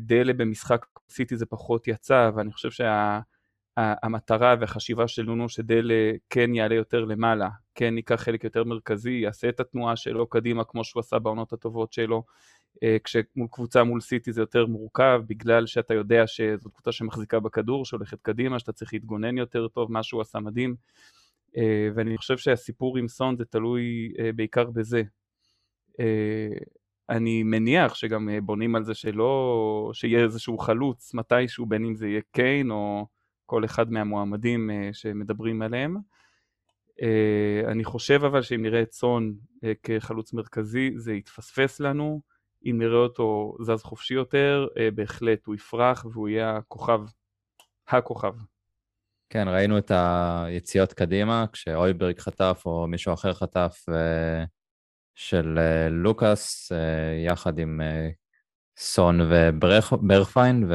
דלה 0.00 0.32
במשחק 0.32 0.86
סיטי 1.08 1.36
זה 1.36 1.46
פחות 1.46 1.88
יצא, 1.88 2.30
ואני 2.34 2.52
חושב 2.52 2.70
שהמטרה 2.70 4.54
שה, 4.54 4.60
והחשיבה 4.60 5.08
של 5.08 5.22
נונו 5.22 5.48
שדלה 5.48 6.12
כן 6.30 6.54
יעלה 6.54 6.74
יותר 6.74 7.04
למעלה, 7.04 7.48
כן 7.74 7.96
ייקח 7.96 8.14
חלק 8.14 8.44
יותר 8.44 8.64
מרכזי, 8.64 9.10
יעשה 9.10 9.48
את 9.48 9.60
התנועה 9.60 9.96
שלו 9.96 10.26
קדימה 10.26 10.64
כמו 10.64 10.84
שהוא 10.84 11.00
עשה 11.00 11.18
בעונות 11.18 11.52
הטובות 11.52 11.92
שלו, 11.92 12.16
אה, 12.16 12.22
כשמול 13.04 13.48
קבוצה 13.50 13.84
מול 13.84 14.00
סיטי 14.00 14.32
זה 14.32 14.42
יותר 14.42 14.66
מורכב, 14.66 15.22
בגלל 15.26 15.66
שאתה 15.66 15.94
יודע 15.94 16.26
שזאת 16.26 16.72
קבוצה 16.72 16.92
שמחזיקה 16.92 17.40
בכדור, 17.40 17.84
שהולכת 17.84 18.22
קדימה, 18.22 18.58
שאתה 18.58 18.72
צריך 18.72 18.92
להתגונן 18.92 19.38
יותר 19.38 19.68
טוב, 19.68 19.92
מה 19.92 20.02
שהוא 20.02 20.20
עשה 20.20 20.40
מדהים. 20.40 20.76
אה, 21.56 21.88
ואני 21.94 22.18
חושב 22.18 22.38
שהסיפור 22.38 22.98
עם 22.98 23.08
סון 23.08 23.36
זה 23.36 23.44
תלוי 23.44 24.12
אה, 24.18 24.30
בעיקר 24.32 24.70
בזה. 24.70 25.02
אני 27.10 27.42
מניח 27.42 27.94
שגם 27.94 28.28
בונים 28.42 28.74
על 28.74 28.84
זה 28.84 28.94
שלא, 28.94 29.90
שיהיה 29.94 30.24
איזשהו 30.24 30.58
חלוץ 30.58 31.14
מתישהו, 31.14 31.66
בין 31.66 31.84
אם 31.84 31.94
זה 31.94 32.08
יהיה 32.08 32.20
קיין 32.32 32.70
או 32.70 33.06
כל 33.46 33.64
אחד 33.64 33.92
מהמועמדים 33.92 34.70
שמדברים 34.92 35.62
עליהם. 35.62 35.96
אני 37.66 37.84
חושב 37.84 38.24
אבל 38.24 38.42
שאם 38.42 38.62
נראה 38.62 38.82
את 38.82 38.92
סון 38.92 39.34
כחלוץ 39.82 40.32
מרכזי 40.32 40.90
זה 40.96 41.12
יתפספס 41.12 41.80
לנו. 41.80 42.33
אם 42.64 42.76
נראה 42.78 42.98
אותו 42.98 43.56
זז 43.60 43.82
חופשי 43.82 44.14
יותר, 44.14 44.66
אה, 44.78 44.90
בהחלט 44.90 45.46
הוא 45.46 45.54
יפרח 45.54 46.04
והוא 46.04 46.28
יהיה 46.28 46.56
הכוכב, 46.56 47.00
הכוכב. 47.88 48.34
כן, 49.30 49.48
ראינו 49.48 49.78
את 49.78 49.90
היציאות 49.94 50.92
קדימה, 50.92 51.44
כשאויברג 51.52 52.18
חטף 52.18 52.62
או 52.66 52.86
מישהו 52.86 53.14
אחר 53.14 53.32
חטף 53.32 53.84
אה, 53.88 54.44
של 55.14 55.58
אה, 55.58 55.88
לוקאס, 55.88 56.72
יחד 57.26 57.58
עם 57.58 57.80
סון 58.76 59.20
וברכפיין, 59.20 60.68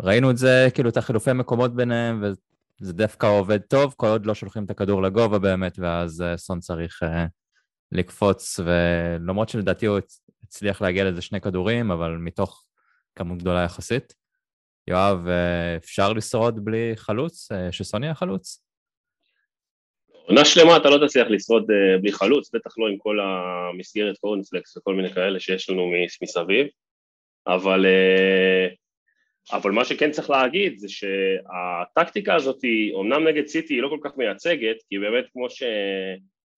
וראינו 0.00 0.30
את 0.30 0.36
זה, 0.36 0.68
כאילו, 0.74 0.88
את 0.88 0.96
החילופי 0.96 1.32
מקומות 1.32 1.76
ביניהם, 1.76 2.22
וזה 2.22 2.92
דווקא 2.92 3.26
עובד 3.26 3.60
טוב, 3.60 3.94
כל 3.96 4.06
עוד 4.06 4.26
לא 4.26 4.34
שולחים 4.34 4.64
את 4.64 4.70
הכדור 4.70 5.02
לגובה 5.02 5.38
באמת, 5.38 5.78
ואז 5.78 6.24
סון 6.36 6.60
צריך 6.60 7.02
לקפוץ, 7.92 8.60
ולמרות 8.64 9.48
שלדעתי 9.48 9.86
הוא 9.86 9.98
הצליח 10.44 10.82
להגיע 10.82 11.04
לזה 11.04 11.22
שני 11.22 11.40
כדורים, 11.40 11.90
אבל 11.90 12.16
מתוך 12.16 12.64
כמות 13.14 13.38
גדולה 13.38 13.62
יחסית. 13.64 14.14
יואב, 14.88 15.28
אה, 15.28 15.76
אפשר 15.76 16.12
לשרוד 16.12 16.64
בלי 16.64 16.92
חלוץ, 16.96 17.52
אה, 17.52 17.72
שסוני 17.72 18.08
החלוץ? 18.08 18.62
עונה 20.08 20.44
שלמה 20.44 20.76
אתה 20.76 20.90
לא 20.90 21.06
תצליח 21.06 21.26
לשרוד 21.30 21.70
אה, 21.70 21.98
בלי 21.98 22.12
חלוץ, 22.12 22.54
בטח 22.54 22.78
לא 22.78 22.88
עם 22.88 22.98
כל 22.98 23.18
המסגרת 23.20 24.18
קורנפלקס 24.18 24.76
וכל 24.76 24.94
מיני 24.94 25.12
כאלה 25.14 25.40
שיש 25.40 25.70
לנו 25.70 25.90
מסביב, 26.22 26.66
אבל, 27.46 27.86
אבל 29.52 29.70
מה 29.70 29.84
שכן 29.84 30.10
צריך 30.10 30.30
להגיד 30.30 30.78
זה 30.78 30.88
שהטקטיקה 30.88 32.34
הזאת, 32.34 32.58
אומנם 32.92 33.28
נגד 33.28 33.46
סיטי 33.46 33.74
היא 33.74 33.82
לא 33.82 33.88
כל 33.88 33.98
כך 34.02 34.16
מייצגת, 34.16 34.76
כי 34.88 34.98
באמת 34.98 35.24
כמו 35.32 35.50
ש... 35.50 35.62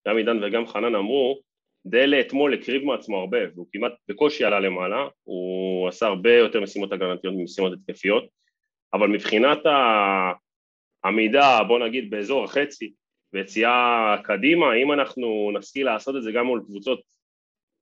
גם 0.08 0.16
עידן 0.16 0.44
וגם 0.44 0.66
חנן 0.66 0.94
אמרו, 0.94 1.40
דלה 1.86 2.20
אתמול 2.20 2.54
הקריב 2.54 2.84
מעצמו 2.84 3.18
הרבה, 3.18 3.38
והוא 3.54 3.66
כמעט 3.72 3.92
בקושי 4.08 4.44
עלה 4.44 4.60
למעלה, 4.60 5.08
הוא 5.22 5.88
עשה 5.88 6.06
הרבה 6.06 6.36
יותר 6.36 6.60
משימות 6.60 6.92
הגנתיות 6.92 7.34
ממשימות 7.34 7.72
התקפיות, 7.72 8.24
אבל 8.94 9.08
מבחינת 9.08 9.58
העמידה, 11.04 11.62
בוא 11.68 11.78
נגיד 11.78 12.10
באזור 12.10 12.44
החצי, 12.44 12.92
ויציאה 13.32 14.16
קדימה, 14.24 14.74
אם 14.74 14.92
אנחנו 14.92 15.50
נשכיל 15.58 15.86
לעשות 15.86 16.16
את 16.16 16.22
זה 16.22 16.32
גם 16.32 16.46
מול 16.46 16.62
קבוצות 16.66 17.00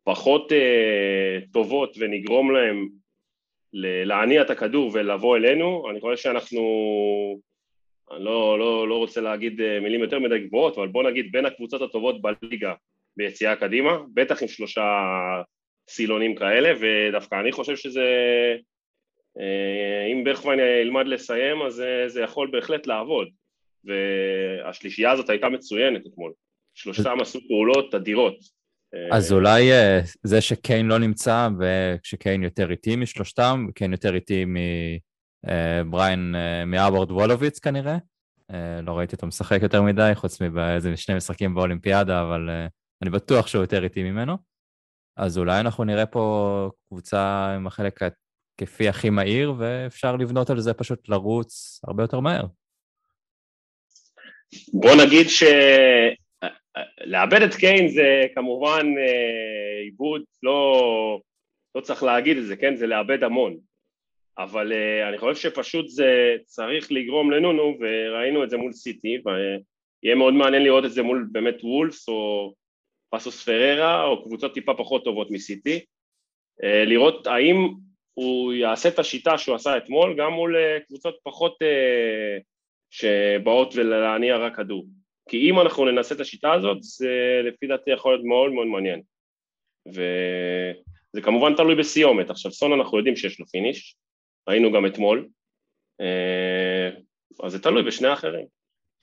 פחות 0.05 0.53
אה, 0.53 1.39
טובות 1.53 1.97
ונגרום 1.99 2.51
להם 2.51 2.89
להניע 4.05 4.43
את 4.43 4.51
הכדור 4.51 4.91
ולבוא 4.95 5.37
אלינו, 5.37 5.91
אני 5.91 6.01
חושב 6.01 6.23
שאנחנו 6.23 6.61
אני 8.17 8.25
לא, 8.25 8.59
לא, 8.59 8.89
לא 8.89 8.95
רוצה 8.95 9.21
להגיד 9.21 9.61
אה, 9.61 9.81
מילים 9.81 10.01
יותר 10.01 10.19
מדי 10.19 10.39
גבוהות, 10.39 10.79
אבל 10.79 10.89
בוא 10.89 11.11
נגיד 11.11 11.33
בין 11.33 11.47
הקבוצות 11.47 11.83
הטובות 11.83 12.23
בליגה 12.23 12.75
ביציאה 13.17 13.57
קדימה, 13.57 13.99
בטח 14.15 14.43
עם 14.43 14.49
שלושה 14.49 14.83
סילונים 15.89 16.35
כאלה, 16.35 16.73
ודווקא 16.81 17.41
אני 17.41 17.53
חושב 17.53 17.77
שזה, 17.77 18.07
אה, 19.39 20.07
אם 20.13 20.25
ברכמן 20.25 20.59
ילמד 20.59 21.07
לסיים, 21.07 21.63
אז 21.63 21.81
אה, 21.81 22.09
זה 22.09 22.23
יכול 22.23 22.51
בהחלט 22.53 22.87
לעבוד. 22.87 23.29
והשלישייה 23.85 25.11
הזאת 25.11 25.31
הייתה 25.31 25.49
מצוינת 25.49 26.07
אתמול. 26.07 26.33
שלושתם 26.75 27.21
עשו 27.21 27.39
פעולות 27.49 27.95
אדירות. 27.95 28.37
אז 29.13 29.33
אולי 29.33 29.71
זה 30.23 30.41
שקיין 30.41 30.87
לא 30.87 30.99
נמצא, 30.99 31.49
וכשקיין 31.61 32.43
יותר 32.43 32.71
איטי 32.71 32.97
משלושתם, 32.97 33.67
קיין 33.75 33.93
יותר 33.93 34.15
איטי 34.15 34.45
בריין 35.91 36.35
אה, 36.35 36.65
מאבורד 36.65 37.11
וולוביץ 37.11 37.59
כנראה. 37.59 37.97
אה, 38.51 38.81
לא 38.83 38.99
ראיתי 38.99 39.17
אותו 39.17 39.27
משחק 39.27 39.63
יותר 39.63 39.83
מדי, 39.83 40.11
חוץ 40.15 40.43
מבאיזה 40.43 40.97
שני 40.97 41.15
משחקים 41.15 41.55
באולימפיאדה, 41.55 42.23
אבל 42.23 42.51
אה, 42.51 42.67
אני 43.03 43.11
בטוח 43.11 43.47
שהוא 43.47 43.63
יותר 43.63 43.85
איטי 43.85 44.03
ממנו. 44.03 44.37
אז 45.17 45.39
אולי 45.39 45.61
אנחנו 45.61 45.85
נראה 45.85 46.07
פה 46.07 46.71
קבוצה 46.89 47.53
עם 47.57 47.67
החלק 47.67 48.01
ההתקפי 48.03 48.89
הכי 48.89 49.11
מהיר, 49.11 49.55
ואפשר 49.59 50.17
לבנות 50.17 50.51
על 50.51 50.61
זה 50.61 50.75
פשוט 50.75 51.09
לרוץ 51.09 51.81
הרבה 51.85 52.03
יותר 52.03 52.21
מהר. 52.21 52.47
בוא 54.73 54.91
נגיד 55.07 55.27
שלאבד 55.29 57.43
את 57.43 57.55
קיין 57.55 57.89
זה 57.89 58.23
כמובן 58.35 58.87
עיבוד, 59.85 60.23
לא, 60.43 61.21
לא 61.75 61.81
צריך 61.81 62.03
להגיד 62.03 62.37
את 62.37 62.47
זה, 62.47 62.57
כן? 62.57 62.77
זה 62.77 62.87
לאבד 62.87 63.25
המון. 63.25 63.72
אבל 64.39 64.73
uh, 64.73 65.09
אני 65.09 65.19
חושב 65.19 65.51
שפשוט 65.51 65.89
זה 65.89 66.37
צריך 66.45 66.93
לגרום 66.93 67.31
לנונו, 67.31 67.79
וראינו 67.81 68.45
את 68.45 68.51
זה 68.51 68.57
מול 68.57 68.73
סיטי, 68.73 69.19
ויהיה 69.25 70.15
מאוד 70.15 70.35
מעניין 70.35 70.63
לראות 70.63 70.85
את 70.85 70.93
זה 70.93 71.03
מול 71.03 71.29
באמת 71.33 71.65
וולפס 71.65 72.09
או 72.09 72.53
פסוס 73.11 73.45
פררה, 73.45 74.05
או 74.05 74.25
קבוצות 74.25 74.55
טיפה 74.55 74.75
פחות 74.75 75.05
טובות 75.05 75.31
מסיטי, 75.31 75.81
uh, 76.63 76.67
לראות 76.87 77.27
האם 77.27 77.57
הוא 78.15 78.53
יעשה 78.53 78.89
את 78.89 78.99
השיטה 78.99 79.39
שהוא 79.39 79.55
עשה 79.55 79.77
אתמול, 79.77 80.15
גם 80.19 80.33
מול 80.33 80.57
uh, 80.57 80.87
קבוצות 80.87 81.19
פחות 81.23 81.59
שבאות 82.91 83.75
ולהניע 83.77 84.37
רק 84.37 84.57
כדור. 84.57 84.87
כי 85.29 85.51
אם 85.51 85.61
אנחנו 85.61 85.85
ננסה 85.85 86.15
את 86.15 86.21
השיטה 86.21 86.53
הזאת, 86.53 86.83
זה 86.83 87.41
לפי 87.45 87.67
דעתי 87.67 87.91
יכול 87.91 88.13
להיות 88.13 88.25
מאוד 88.25 88.53
מאוד 88.53 88.67
מעניין. 88.67 89.03
וזה 89.87 91.23
כמובן 91.23 91.55
תלוי 91.57 91.75
בסיומת. 91.75 92.31
עכשיו, 92.31 92.53
סון 92.53 92.73
אנחנו 92.73 92.99
יודעים 92.99 93.17
שיש 93.17 93.41
לו 93.41 93.47
finish, 93.47 93.97
ראינו 94.49 94.73
גם 94.73 94.87
אתמול, 94.87 95.29
אה, 96.01 96.91
אז 97.47 97.53
זה 97.53 97.63
תלוי 97.63 97.83
בשני 97.83 98.09
האחרים. 98.09 98.47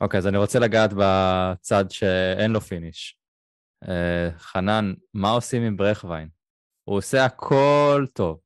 אוקיי, 0.02 0.18
okay, 0.18 0.22
אז 0.22 0.28
אני 0.28 0.38
רוצה 0.38 0.60
לגעת 0.60 0.90
בצד 0.98 1.86
שאין 1.90 2.52
לו 2.52 2.62
finish. 2.62 3.18
אה, 3.90 4.30
חנן, 4.38 4.94
מה 5.14 5.30
עושים 5.30 5.62
עם 5.62 5.78
ברכווין? 5.78 6.30
הוא 6.84 6.98
עושה 6.98 7.26
הכל 7.26 8.06
טוב, 8.14 8.40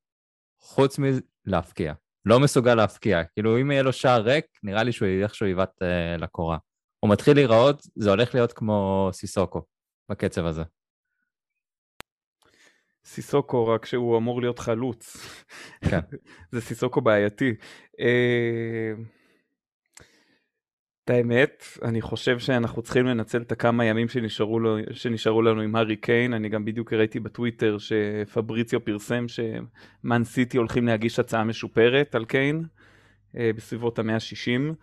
חוץ 0.62 1.00
מלהבקיע. 1.00 1.93
לא 2.25 2.39
מסוגל 2.39 2.75
להבקיע. 2.75 3.23
כאילו, 3.23 3.62
אם 3.62 3.71
יהיה 3.71 3.83
לו 3.83 3.93
שער 3.93 4.21
ריק, 4.21 4.45
נראה 4.63 4.83
לי 4.83 4.91
שהוא 4.91 5.07
איכשהו 5.23 5.47
יבעט 5.47 5.81
אה, 5.81 6.21
לקורה. 6.21 6.57
הוא 7.00 7.12
מתחיל 7.12 7.35
להיראות, 7.35 7.81
זה 7.95 8.09
הולך 8.09 8.35
להיות 8.35 8.53
כמו 8.53 9.09
סיסוקו, 9.13 9.62
בקצב 10.12 10.45
הזה. 10.45 10.63
סיסוקו, 13.05 13.67
רק 13.67 13.86
שהוא 13.86 14.17
אמור 14.17 14.41
להיות 14.41 14.60
חלוץ. 14.60 15.17
כן. 15.89 16.00
זה 16.51 16.62
סיסוקו 16.62 17.01
בעייתי. 17.01 17.53
אה, 18.00 18.93
את 21.03 21.10
האמת, 21.10 21.63
אני 21.81 22.01
חושב 22.01 22.39
שאנחנו 22.39 22.81
צריכים 22.81 23.05
לנצל 23.05 23.41
את 23.41 23.51
הכמה 23.51 23.86
ימים 23.86 24.07
שנשארו, 24.07 24.60
לו, 24.60 24.77
שנשארו 24.91 25.41
לנו 25.41 25.62
עם 25.62 25.75
הארי 25.75 25.95
קיין. 25.95 26.33
אני 26.33 26.50
גם 26.50 26.65
בדיוק 26.65 26.93
ראיתי 26.93 27.19
בטוויטר 27.19 27.77
שפבריציו 27.77 28.86
פרסם 28.86 29.25
שמאן 29.27 30.24
סיטי 30.24 30.57
הולכים 30.57 30.88
להגיש 30.88 31.19
הצעה 31.19 31.43
משופרת 31.43 32.15
על 32.15 32.25
קיין 32.25 32.63
אה, 33.38 33.51
בסביבות 33.55 34.00
המאה 34.00 34.15
ה-60. 34.15 34.74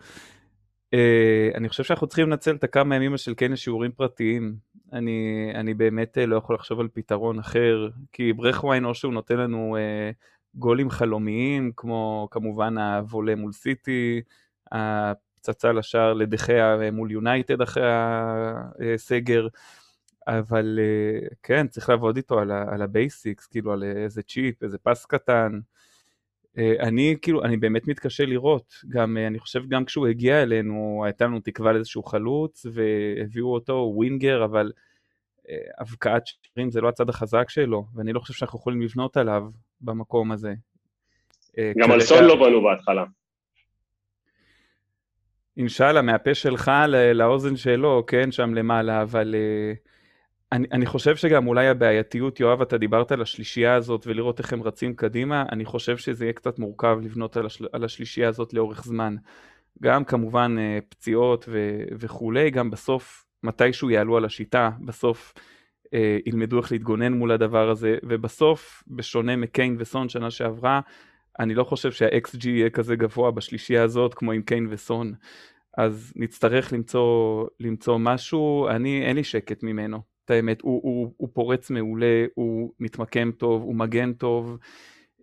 אה, 0.93 1.49
אני 1.55 1.69
חושב 1.69 1.83
שאנחנו 1.83 2.07
צריכים 2.07 2.29
לנצל 2.29 2.55
את 2.55 2.63
הכמה 2.63 2.95
ימים 2.95 3.17
של 3.17 3.33
קיין 3.33 3.51
לשיעורים 3.51 3.91
פרטיים. 3.91 4.55
אני, 4.93 5.51
אני 5.55 5.73
באמת 5.73 6.17
אה, 6.17 6.25
לא 6.25 6.35
יכול 6.35 6.55
לחשוב 6.55 6.79
על 6.79 6.87
פתרון 6.93 7.39
אחר, 7.39 7.89
כי 8.11 8.33
ברכווין 8.33 8.85
או 8.85 8.95
שהוא 8.95 9.13
נותן 9.13 9.37
לנו 9.37 9.77
גולים 10.55 10.89
חלומיים, 10.89 11.71
כמו 11.77 12.27
כמובן 12.31 12.77
הוולה 12.77 13.35
מול 13.35 13.51
סיטי, 13.51 14.21
פצצה 15.41 15.71
לשער 15.71 16.13
לדה 16.13 16.52
חאה 16.52 16.91
מול 16.91 17.11
יונייטד 17.11 17.61
אחרי 17.61 17.83
הסגר, 18.93 19.47
אבל 20.27 20.79
אה, 20.81 21.27
כן, 21.43 21.67
צריך 21.67 21.89
לעבוד 21.89 22.15
איתו 22.15 22.39
על, 22.39 22.51
על 22.51 22.81
ה 22.81 22.89
basics, 22.89 23.47
כאילו 23.47 23.73
על 23.73 23.83
איזה 23.83 24.21
צ'יפ, 24.23 24.63
איזה 24.63 24.77
פס 24.77 25.05
קטן. 25.05 25.59
אה, 26.57 26.73
אני 26.79 27.15
כאילו, 27.21 27.43
אני 27.43 27.57
באמת 27.57 27.87
מתקשה 27.87 28.25
לראות, 28.25 28.73
גם 28.89 29.17
אה, 29.17 29.27
אני 29.27 29.39
חושב 29.39 29.67
גם 29.69 29.85
כשהוא 29.85 30.07
הגיע 30.07 30.43
אלינו, 30.43 31.01
הייתה 31.05 31.25
לנו 31.25 31.39
תקווה 31.39 31.71
לאיזשהו 31.71 32.03
חלוץ, 32.03 32.65
והביאו 32.73 33.53
אותו 33.53 33.91
ווינגר, 33.95 34.45
אבל 34.45 34.71
הבקעת 35.79 36.23
שירים 36.27 36.71
זה 36.71 36.81
לא 36.81 36.89
הצד 36.89 37.09
החזק 37.09 37.49
שלו, 37.49 37.85
ואני 37.95 38.13
לא 38.13 38.19
חושב 38.19 38.33
שאנחנו 38.33 38.59
יכולים 38.59 38.81
לבנות 38.81 39.17
עליו 39.17 39.43
במקום 39.81 40.31
הזה. 40.31 40.53
גם 41.77 41.91
על 41.91 42.01
סון 42.01 42.23
לא 42.23 42.35
בנו 42.35 42.63
בהתחלה. 42.63 43.03
אינשאללה, 45.57 46.01
מהפה 46.01 46.33
שלך 46.33 46.71
לאוזן 47.13 47.55
שלו, 47.55 48.03
כן, 48.07 48.31
שם 48.31 48.53
למעלה, 48.53 49.01
אבל 49.01 49.35
uh, 49.35 49.91
אני, 50.51 50.67
אני 50.71 50.85
חושב 50.85 51.15
שגם 51.15 51.47
אולי 51.47 51.67
הבעייתיות, 51.67 52.39
יואב, 52.39 52.61
אתה 52.61 52.77
דיברת 52.77 53.11
על 53.11 53.21
השלישייה 53.21 53.75
הזאת 53.75 54.07
ולראות 54.07 54.39
איך 54.39 54.53
הם 54.53 54.63
רצים 54.63 54.95
קדימה, 54.95 55.45
אני 55.51 55.65
חושב 55.65 55.97
שזה 55.97 56.25
יהיה 56.25 56.33
קצת 56.33 56.59
מורכב 56.59 56.97
לבנות 57.01 57.37
על, 57.37 57.45
השל, 57.45 57.67
על 57.73 57.83
השלישייה 57.83 58.29
הזאת 58.29 58.53
לאורך 58.53 58.83
זמן. 58.83 59.15
גם 59.81 60.03
כמובן 60.03 60.55
uh, 60.57 60.85
פציעות 60.89 61.45
ו, 61.49 61.81
וכולי, 61.99 62.49
גם 62.49 62.69
בסוף, 62.69 63.25
מתישהו 63.43 63.89
יעלו 63.89 64.17
על 64.17 64.25
השיטה, 64.25 64.69
בסוף 64.85 65.33
uh, 65.85 65.89
ילמדו 66.25 66.57
איך 66.57 66.71
להתגונן 66.71 67.13
מול 67.13 67.31
הדבר 67.31 67.69
הזה, 67.69 67.97
ובסוף, 68.03 68.83
בשונה 68.87 69.35
מקיין 69.35 69.75
וסון 69.79 70.09
שנה 70.09 70.31
שעברה, 70.31 70.81
אני 71.39 71.55
לא 71.55 71.63
חושב 71.63 71.91
שה-XG 71.91 72.47
יהיה 72.47 72.69
כזה 72.69 72.95
גבוה 72.95 73.31
בשלישייה 73.31 73.83
הזאת 73.83 74.13
כמו 74.13 74.31
עם 74.31 74.41
קיין 74.41 74.67
וסון. 74.69 75.13
אז 75.77 76.13
נצטרך 76.15 76.73
למצוא, 76.73 77.45
למצוא 77.59 77.97
משהו, 77.97 78.67
אני, 78.69 79.05
אין 79.05 79.15
לי 79.15 79.23
שקט 79.23 79.63
ממנו, 79.63 80.10
את 80.25 80.31
האמת, 80.31 80.61
הוא, 80.61 80.81
הוא, 80.83 81.13
הוא 81.17 81.29
פורץ 81.33 81.69
מעולה, 81.69 82.25
הוא 82.35 82.73
מתמקם 82.79 83.31
טוב, 83.31 83.61
הוא 83.61 83.75
מגן 83.75 84.13
טוב, 84.13 84.57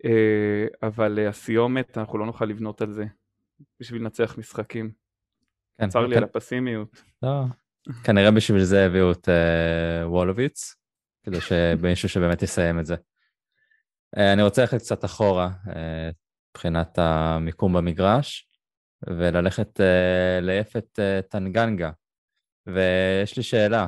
אה, 0.04 0.66
אבל 0.82 1.26
הסיומת, 1.28 1.98
אנחנו 1.98 2.18
לא 2.18 2.26
נוכל 2.26 2.44
לבנות 2.44 2.82
על 2.82 2.92
זה 2.92 3.04
בשביל 3.80 4.02
לנצח 4.02 4.38
משחקים. 4.38 4.90
כן, 5.80 5.88
צר 5.88 6.06
לי 6.06 6.14
כן. 6.14 6.16
על 6.16 6.24
הפסימיות. 6.24 7.02
לא, 7.22 7.44
כנראה 8.04 8.30
בשביל 8.30 8.64
זה 8.64 8.86
הביאו 8.86 9.12
את 9.12 9.28
uh, 9.28 10.06
וולוביץ, 10.06 10.74
כדי 11.22 11.40
שמישהו 11.40 12.08
שבאמת 12.08 12.42
יסיים 12.42 12.78
את 12.78 12.86
זה. 12.86 12.96
אה, 14.16 14.32
אני 14.32 14.42
רוצה 14.42 14.62
ללכת 14.62 14.78
קצת 14.78 15.04
אחורה 15.04 15.50
אה, 15.68 16.10
מבחינת 16.50 16.98
המיקום 16.98 17.72
במגרש, 17.72 18.48
וללכת 19.06 19.80
אה, 19.80 20.40
ליפת 20.40 20.98
טנגנגה. 21.30 21.90
ויש 22.66 23.36
לי 23.36 23.42
שאלה, 23.42 23.86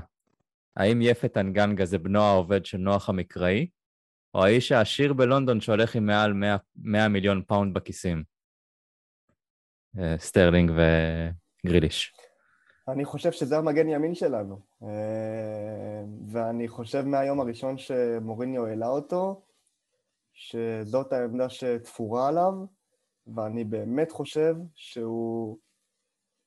האם 0.77 1.03
יפת 1.03 1.33
טנגנגה 1.33 1.85
זה 1.85 1.99
בנו 1.99 2.21
העובד 2.21 2.65
של 2.65 2.79
נוח 2.79 3.09
המקראי, 3.09 3.69
או 4.35 4.45
האיש 4.45 4.73
העשיר 4.73 5.13
בלונדון 5.13 5.61
שהולך 5.61 5.97
עם 5.97 6.07
מעל 6.07 6.33
100, 6.33 6.57
100 6.77 7.09
מיליון 7.09 7.43
פאונד 7.47 7.75
בכיסים? 7.75 8.23
סטרלינג 10.19 10.73
וגריליש. 11.65 12.15
אני 12.89 13.05
חושב 13.05 13.33
שזה 13.33 13.59
המגן 13.59 13.89
ימין 13.89 14.15
שלנו, 14.15 14.61
ואני 16.29 16.69
חושב 16.69 17.05
מהיום 17.05 17.41
הראשון 17.41 17.79
שמוריניו 17.79 18.67
העלה 18.67 18.89
אותו, 18.89 19.43
שזאת 20.33 21.13
העמדה 21.13 21.49
שתפורה 21.49 22.29
עליו, 22.29 22.53
ואני 23.27 23.65
באמת 23.65 24.11
חושב 24.11 24.55
שהוא 24.75 25.59
אה, 25.59 25.70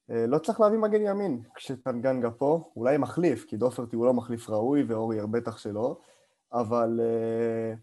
לא 0.10 0.38
צריך 0.38 0.60
להביא 0.60 0.78
מגן 0.78 1.02
ימין 1.02 1.42
כשטנגנגה 1.56 2.32
פה, 2.32 2.72
אולי 2.76 2.98
מחליף, 2.98 3.46
כי 3.46 3.58
דוהרטי 3.58 3.96
הוא 3.96 4.06
לא 4.06 4.14
מחליף 4.14 4.50
ראוי 4.50 4.84
ואורייר 4.84 5.26
בטח 5.26 5.58
שלא, 5.58 5.98
אבל 6.54 7.00
אה, 7.00 7.78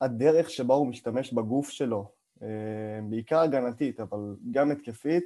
הדרך 0.00 0.50
שבה 0.50 0.74
הוא 0.74 0.86
משתמש 0.86 1.32
בגוף 1.32 1.70
שלו, 1.70 2.12
אה, 2.38 2.42
בעיקר 3.10 3.38
הגנתית, 3.38 4.00
אבל 4.00 4.36
גם 4.50 4.70
התקפית, 4.70 5.24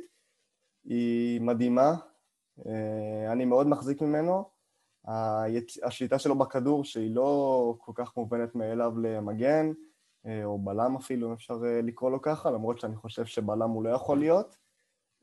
היא 0.84 1.40
מדהימה. 1.40 1.94
אני 3.28 3.44
מאוד 3.44 3.66
מחזיק 3.66 4.02
ממנו. 4.02 4.44
השליטה 5.82 6.18
שלו 6.18 6.38
בכדור, 6.38 6.84
שהיא 6.84 7.14
לא 7.14 7.74
כל 7.78 7.92
כך 7.94 8.16
מובנת 8.16 8.54
מאליו 8.54 8.98
למגן, 8.98 9.72
אה, 10.26 10.44
או 10.44 10.58
בלם 10.58 10.96
אפילו, 10.96 11.28
אם 11.28 11.32
אפשר 11.32 11.60
אה, 11.64 11.80
לקרוא 11.82 12.10
לו 12.10 12.22
ככה, 12.22 12.50
למרות 12.50 12.78
שאני 12.78 12.96
חושב 12.96 13.24
שבלם 13.24 13.70
הוא 13.70 13.84
לא 13.84 13.90
יכול 13.90 14.18
להיות. 14.18 14.56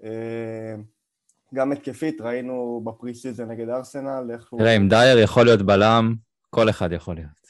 אה, 0.04 0.76
גם 1.54 1.72
התקפית, 1.72 2.22
ראינו 2.22 2.82
ב 2.84 3.14
pre-season 3.14 3.52
נגד 3.52 3.70
ארסנל, 3.70 4.30
איך 4.34 4.52
הוא... 4.52 4.60
תראה, 4.60 4.78
אם 4.78 4.88
דייר 4.90 5.20
יכול 5.20 5.46
להיות 5.46 5.62
בלם, 5.62 6.16
כל 6.50 6.70
אחד 6.70 6.92
יכול 6.92 7.16
להיות. 7.16 7.42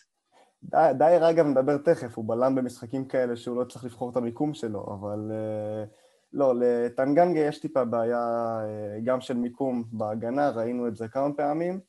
דייר 0.97 1.29
אגב 1.29 1.45
נדבר 1.45 1.77
תכף, 1.77 2.17
הוא 2.17 2.25
בלם 2.27 2.55
במשחקים 2.55 3.05
כאלה 3.05 3.35
שהוא 3.35 3.57
לא 3.57 3.63
צריך 3.63 3.85
לבחור 3.85 4.11
את 4.11 4.17
המיקום 4.17 4.53
שלו, 4.53 4.85
אבל 4.99 5.31
לא, 6.33 6.53
לטנגנגה 6.59 7.39
יש 7.39 7.59
טיפה 7.59 7.85
בעיה 7.85 8.25
גם 9.03 9.21
של 9.21 9.33
מיקום 9.33 9.83
בהגנה, 9.91 10.49
ראינו 10.49 10.87
את 10.87 10.95
זה 10.95 11.07
כמה 11.07 11.33
פעמים. 11.33 11.79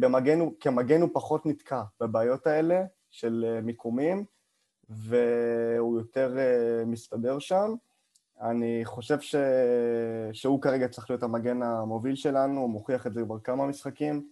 במגן, 0.00 0.38
כמגן 0.60 1.00
הוא 1.00 1.10
פחות 1.12 1.46
נתקע 1.46 1.82
בבעיות 2.00 2.46
האלה 2.46 2.82
של 3.10 3.60
מיקומים. 3.62 4.24
והוא 4.92 5.98
יותר 5.98 6.36
מסתדר 6.86 7.38
שם. 7.38 7.74
אני 8.42 8.80
חושב 8.84 9.20
ש... 9.20 9.34
שהוא 10.32 10.62
כרגע 10.62 10.88
צריך 10.88 11.10
להיות 11.10 11.22
המגן 11.22 11.62
המוביל 11.62 12.14
שלנו, 12.14 12.60
הוא 12.60 12.70
מוכיח 12.70 13.06
את 13.06 13.14
זה 13.14 13.22
כבר 13.24 13.38
כמה 13.38 13.66
משחקים. 13.66 14.28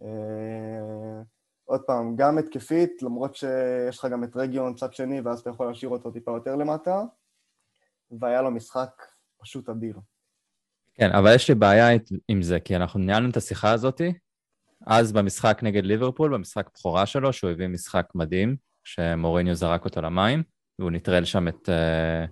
Uh, 0.00 0.04
עוד 1.64 1.80
פעם, 1.86 2.16
גם 2.16 2.38
התקפית, 2.38 3.02
למרות 3.02 3.36
שיש 3.36 3.98
לך 3.98 4.04
גם 4.04 4.24
את 4.24 4.36
רגיון 4.36 4.74
צד 4.74 4.92
שני, 4.92 5.20
ואז 5.20 5.40
אתה 5.40 5.50
יכול 5.50 5.66
להשאיר 5.66 5.90
אותו 5.90 6.10
טיפה 6.10 6.30
יותר 6.30 6.56
למטה, 6.56 7.02
והיה 8.20 8.42
לו 8.42 8.50
משחק 8.50 8.90
פשוט 9.38 9.68
אדיר. 9.68 9.98
כן, 10.94 11.12
אבל 11.12 11.34
יש 11.34 11.48
לי 11.48 11.54
בעיה 11.54 11.88
עם 12.28 12.42
זה, 12.42 12.60
כי 12.60 12.76
אנחנו 12.76 13.00
ניהלנו 13.00 13.30
את 13.30 13.36
השיחה 13.36 13.72
הזאתי, 13.72 14.12
אז 14.86 15.12
במשחק 15.12 15.60
נגד 15.62 15.84
ליברפול, 15.84 16.34
במשחק 16.34 16.68
בכורה 16.74 17.06
שלו, 17.06 17.32
שהוא 17.32 17.50
הביא 17.50 17.68
משחק 17.68 18.06
מדהים, 18.14 18.56
שמוריניו 18.84 19.54
זרק 19.54 19.84
אותו 19.84 20.00
למים, 20.00 20.42
והוא 20.78 20.90
נטרל 20.90 21.24
שם 21.24 21.48
את, 21.48 21.68
אה, 21.68 22.24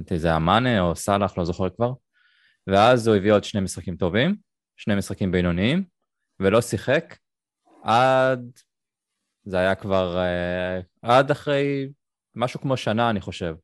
את 0.00 0.12
איזה 0.12 0.36
אמאנה 0.36 0.80
או 0.80 0.96
סאלח, 0.96 1.38
לא 1.38 1.44
זוכר 1.44 1.70
כבר, 1.70 1.92
ואז 2.66 3.08
הוא 3.08 3.16
הביא 3.16 3.32
עוד 3.32 3.44
שני 3.44 3.60
משחקים 3.60 3.96
טובים, 3.96 4.36
שני 4.76 4.94
משחקים 4.94 5.32
בינוניים, 5.32 5.84
ולא 6.40 6.60
שיחק 6.60 7.16
עד, 7.84 8.40
זה 9.44 9.58
היה 9.58 9.74
כבר 9.74 10.18
uh, 10.18 10.84
עד 11.02 11.30
אחרי 11.30 11.88
משהו 12.34 12.60
כמו 12.60 12.76
שנה, 12.76 13.10
אני 13.10 13.20
חושב. 13.20 13.54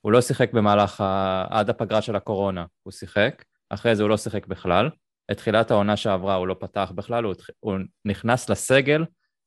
הוא 0.00 0.12
לא 0.12 0.20
שיחק 0.20 0.52
במהלך, 0.52 1.00
ה... 1.00 1.44
עד 1.50 1.70
הפגרה 1.70 2.02
של 2.02 2.16
הקורונה, 2.16 2.64
הוא 2.82 2.92
שיחק, 2.92 3.44
אחרי 3.70 3.96
זה 3.96 4.02
הוא 4.02 4.10
לא 4.10 4.16
שיחק 4.16 4.46
בכלל. 4.46 4.90
את 5.30 5.36
תחילת 5.36 5.70
העונה 5.70 5.96
שעברה 5.96 6.34
הוא 6.34 6.46
לא 6.46 6.56
פתח 6.60 6.92
בכלל, 6.94 7.24
הוא, 7.24 7.34
הוא 7.60 7.78
נכנס 8.04 8.50
לסגל 8.50 9.04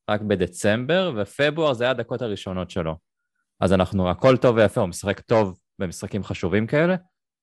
רק 0.09 0.21
בדצמבר, 0.21 1.13
ופברואר 1.17 1.73
זה 1.73 1.83
היה 1.83 1.91
הדקות 1.91 2.21
הראשונות 2.21 2.69
שלו. 2.69 2.97
אז 3.59 3.73
אנחנו, 3.73 4.09
הכל 4.09 4.37
טוב 4.37 4.55
ויפה, 4.55 4.81
הוא 4.81 4.89
משחק 4.89 5.19
טוב 5.19 5.59
במשחקים 5.79 6.23
חשובים 6.23 6.67
כאלה, 6.67 6.95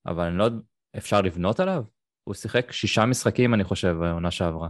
אבל 0.05 0.23
אני 0.23 0.37
לא 0.37 0.43
יודע, 0.43 0.57
אפשר 0.97 1.21
לבנות 1.21 1.59
עליו? 1.59 1.83
הוא 2.23 2.33
שיחק 2.33 2.71
שישה 2.71 3.05
משחקים, 3.05 3.53
אני 3.53 3.63
חושב, 3.63 4.01
העונה 4.01 4.31
שעברה. 4.31 4.69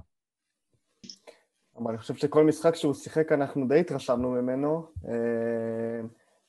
אבל 1.76 1.90
אני 1.90 1.98
חושב 1.98 2.16
שכל 2.16 2.44
משחק 2.44 2.76
שהוא 2.76 2.94
שיחק 2.94 3.32
אנחנו 3.32 3.68
די 3.68 3.80
התרשמנו 3.80 4.32
ממנו, 4.32 4.86
אה, 5.08 6.02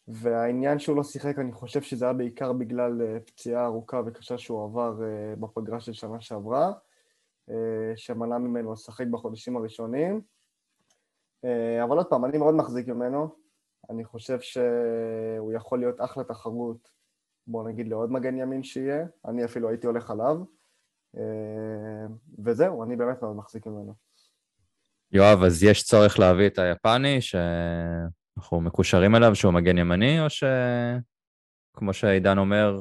והעניין 0.09 0.79
שהוא 0.79 0.97
לא 0.97 1.03
שיחק, 1.03 1.39
אני 1.39 1.53
חושב 1.53 1.83
שזה 1.83 2.05
היה 2.05 2.15
בעיקר 2.15 2.53
בגלל 2.53 3.03
אה, 3.03 3.21
פציעה 3.21 3.65
ארוכה 3.65 4.01
וקשה 4.07 4.39
שהוא 4.39 4.65
עבר 4.65 5.03
אה, 5.03 5.37
בפגרה 5.37 5.81
של 5.81 5.93
שנה 5.93 6.21
שעברה, 6.21 6.73
שמנע 7.97 8.39
ממנו 8.39 8.73
לשחק 8.73 9.07
בחודשים 9.07 9.57
הראשונים. 9.57 10.21
אבל 11.85 11.97
עוד 11.97 12.07
פעם, 12.07 12.25
אני 12.25 12.39
מאוד 12.39 12.55
מחזיק 12.55 12.89
ממנו. 12.89 13.29
אני 13.91 14.05
חושב 14.05 14.41
שהוא 14.41 15.53
יכול 15.53 15.79
להיות 15.79 16.01
אחלה 16.01 16.25
תחרות, 16.25 16.89
בוא 17.47 17.69
נגיד 17.69 17.89
לעוד 17.89 18.13
מגן 18.13 18.39
ימין 18.39 18.63
שיהיה, 18.63 19.07
אני 19.29 19.45
אפילו 19.45 19.69
הייתי 19.69 19.87
הולך 19.87 20.11
עליו. 20.11 20.37
וזהו, 22.45 22.85
אני 22.85 22.97
באמת 22.97 23.23
מאוד 23.23 23.37
מחזיק 23.37 23.67
ממנו. 23.67 23.95
יואב, 25.13 25.43
אז 25.43 25.63
יש 25.63 25.83
צורך 25.83 26.19
להביא 26.19 26.47
את 26.47 26.59
היפני, 26.59 27.21
שאנחנו 27.21 28.61
מקושרים 28.61 29.15
אליו, 29.15 29.35
שהוא 29.35 29.53
מגן 29.53 29.79
ימני, 29.79 30.21
או 30.21 30.27
שכמו 30.31 31.93
שעידן 31.93 32.39
אומר, 32.39 32.81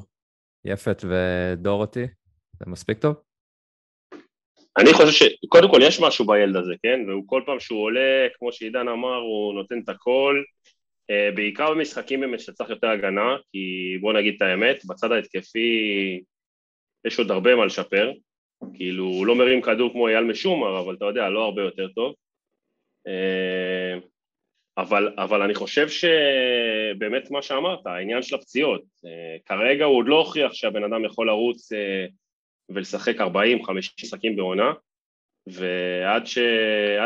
יפת 0.66 1.04
ודורותי, 1.04 2.08
זה 2.60 2.66
מספיק 2.68 2.98
טוב? 2.98 3.16
אני 4.78 4.94
חושב 4.94 5.12
שקודם 5.12 5.72
כל 5.72 5.80
יש 5.82 6.02
משהו 6.02 6.28
בילד 6.28 6.56
הזה, 6.56 6.74
כן? 6.84 7.10
והוא 7.10 7.24
כל 7.26 7.42
פעם 7.46 7.60
שהוא 7.60 7.84
עולה, 7.84 8.28
כמו 8.38 8.52
שעידן 8.52 8.88
אמר, 8.88 9.16
הוא 9.16 9.54
נותן 9.54 9.80
את 9.84 9.90
הכל, 9.90 10.36
אה, 10.38 10.71
בעיקר 11.36 11.72
במשחקים 11.72 12.20
באמת 12.20 12.40
שצריך 12.40 12.70
יותר 12.70 12.88
הגנה, 12.88 13.38
כי 13.52 13.98
בוא 14.02 14.14
נגיד 14.14 14.34
את 14.36 14.42
האמת, 14.42 14.86
בצד 14.86 15.12
ההתקפי 15.12 16.22
יש 17.08 17.20
עוד 17.20 17.32
הרבה 17.32 17.56
מה 17.56 17.66
לשפר, 17.66 18.12
כאילו 18.74 19.04
הוא 19.04 19.26
לא 19.26 19.36
מרים 19.36 19.62
כדור 19.62 19.92
כמו 19.92 20.08
אייל 20.08 20.24
משומר, 20.24 20.80
אבל 20.80 20.96
אתה 20.96 21.06
יודע, 21.06 21.30
לא 21.30 21.44
הרבה 21.44 21.62
יותר 21.62 21.88
טוב. 21.88 22.16
אה, 23.08 24.00
אבל, 24.78 25.14
אבל 25.18 25.42
אני 25.42 25.56
חושב 25.56 25.88
שבאמת 25.90 27.32
מה 27.32 27.42
שאמרת, 27.42 27.86
העניין 27.86 28.22
של 28.22 28.36
הפציעות, 28.36 28.82
אה, 29.06 29.38
כרגע 29.46 29.86
הוא 29.86 29.98
עוד 29.98 30.08
לא 30.08 30.16
הוכיח 30.16 30.54
שהבן 30.54 30.84
אדם 30.84 31.06
יכול 31.06 31.28
לרוץ 31.28 31.72
אה, 31.74 32.06
ולשחק 32.70 33.16
40-50 33.20 33.24
משחקים 34.04 34.36
בעונה, 34.36 34.74
ועד 35.48 36.26
ש... 36.26 36.38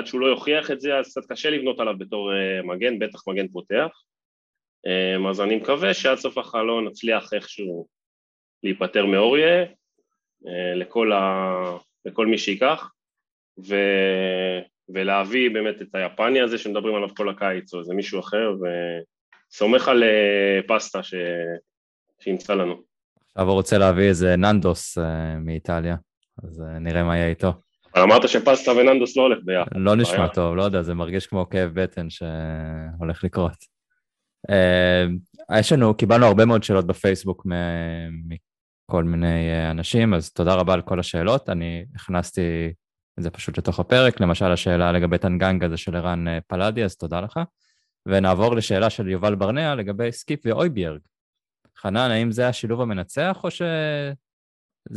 שהוא 0.06 0.22
לא 0.22 0.28
יוכיח 0.28 0.72
את 0.72 0.82
זה 0.82 0.98
אז 0.98 1.12
קצת 1.12 1.32
קשה 1.32 1.50
לבנות 1.50 1.80
עליו 1.80 1.98
בתור 1.98 2.32
מגן, 2.64 3.00
בטח 3.00 3.28
מגן 3.28 3.48
פותח. 3.48 4.02
אז 5.30 5.42
אני 5.42 5.56
מקווה 5.56 5.94
שעד 5.94 6.18
סוף 6.18 6.38
החלון 6.38 6.88
נצליח 6.88 7.34
איכשהו 7.34 7.88
להיפטר 8.66 9.06
מאוריה, 9.06 9.66
אה, 10.48 10.76
לכל, 10.76 11.12
ה... 11.12 11.54
לכל 12.06 12.28
מי 12.28 12.38
שייקח, 12.38 12.92
ו... 13.68 13.76
ולהביא 14.90 15.50
באמת 15.50 15.82
את 15.82 15.96
היפני 15.96 16.42
הזה 16.42 16.58
שמדברים 16.58 16.96
עליו 16.96 17.10
כל 17.16 17.30
הקיץ, 17.30 17.74
או 17.74 17.80
איזה 17.80 17.94
מישהו 17.94 18.20
אחר, 18.20 18.52
וסומך 19.52 19.88
על 19.88 20.04
אה, 20.04 20.60
פסטה 20.68 21.04
ש... 21.04 21.14
שימצא 22.20 22.54
לנו. 22.54 22.82
עכשיו 23.32 23.48
הוא 23.48 23.54
רוצה 23.54 23.78
להביא 23.78 24.04
איזה 24.04 24.36
ננדוס 24.36 24.98
מאיטליה, 25.40 25.96
אז 26.44 26.64
נראה 26.82 27.04
מה 27.04 27.18
יהיה 27.18 27.30
איתו. 27.30 27.54
אמרת 28.04 28.30
שפסטה 28.30 28.72
וננדוס 28.72 29.18
לא 29.18 29.22
הולך 29.22 29.40
ביחד. 29.44 29.72
לא 29.76 29.96
נשמע. 29.96 30.28
טוב, 30.28 30.56
לא 30.56 30.64
יודע, 30.64 30.82
זה 30.82 30.94
מרגיש 30.94 31.28
כמו 31.28 31.50
כאב 31.50 31.72
בטן 31.74 32.08
שהולך 32.10 33.24
לקרות. 33.24 33.76
Uh, 34.52 35.60
יש 35.60 35.72
לנו, 35.72 35.94
קיבלנו 35.94 36.26
הרבה 36.26 36.46
מאוד 36.46 36.64
שאלות 36.64 36.88
בפייסבוק 36.88 37.46
כל 38.92 39.04
מיני 39.04 39.52
אה, 39.52 39.72
אנשים, 39.72 40.14
אז 40.14 40.32
תודה 40.32 40.56
רבה 40.56 40.74
על 40.74 40.82
כל 40.82 41.00
השאלות. 41.00 41.50
אני 41.50 41.86
הכנסתי 41.96 42.74
את 43.20 43.24
זה 43.24 43.30
פשוט 43.30 43.58
לתוך 43.58 43.80
הפרק, 43.80 44.22
למשל 44.22 44.52
השאלה 44.52 44.92
לגבי 44.92 45.18
טנגנגה 45.18 45.70
זה 45.70 45.78
של 45.78 45.96
ערן 45.96 46.28
אה, 46.28 46.40
פלאדי, 46.48 46.84
אז 46.84 46.96
תודה 46.96 47.22
לך. 47.22 47.40
ונעבור 48.06 48.56
לשאלה 48.56 48.90
של 48.90 49.08
יובל 49.08 49.36
ברנע 49.36 49.76
לגבי 49.76 50.12
סקיפ 50.12 50.40
והויביארג. 50.46 51.00
חנן, 51.78 52.12
האם 52.12 52.32
זה 52.32 52.48
השילוב 52.48 52.82
המנצח, 52.82 53.40
או 53.44 53.50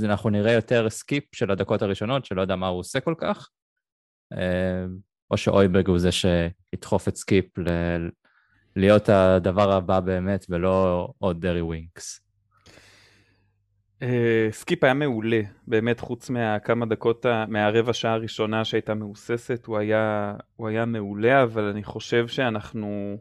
שאנחנו 0.01 0.31
נראה 0.31 0.53
יותר 0.53 0.90
סקיפ 0.90 1.24
של 1.35 1.51
הדקות 1.51 1.83
הראשונות, 1.83 2.24
שלא 2.24 2.40
יודע 2.40 2.57
מה 2.57 2.68
הוא 2.68 2.79
עושה 2.79 3.01
כל 3.01 3.14
כך? 3.18 3.48
אה, 4.33 4.85
או 5.31 5.37
שהויביארג 5.37 5.88
הוא 5.88 5.98
זה 5.98 6.11
שידחוף 6.12 7.09
את 7.09 7.16
סקיפ 7.16 7.59
ל... 7.59 7.68
להיות 8.77 9.09
הדבר 9.09 9.72
הבא 9.72 10.01
באמת, 10.01 10.46
ולא 10.48 11.09
עוד 11.18 11.40
הארי 11.40 11.62
ווינקס. 11.62 12.20
סקיפ 14.51 14.85
היה 14.85 14.94
מעולה, 14.94 15.40
באמת 15.66 16.01
חוץ 16.01 16.31
מהכמה 16.31 16.87
דקות, 16.87 17.27
מהרבע 17.48 17.92
שעה 17.92 18.12
הראשונה 18.12 18.64
שהייתה 18.64 18.94
מהוססת, 18.94 19.66
הוא 19.66 19.79
היה, 19.79 20.35
הוא 20.57 20.68
היה 20.68 20.85
מעולה, 20.85 21.42
אבל 21.42 21.64
אני 21.64 21.85
חושב 21.85 22.29
שאנחנו 22.29 23.18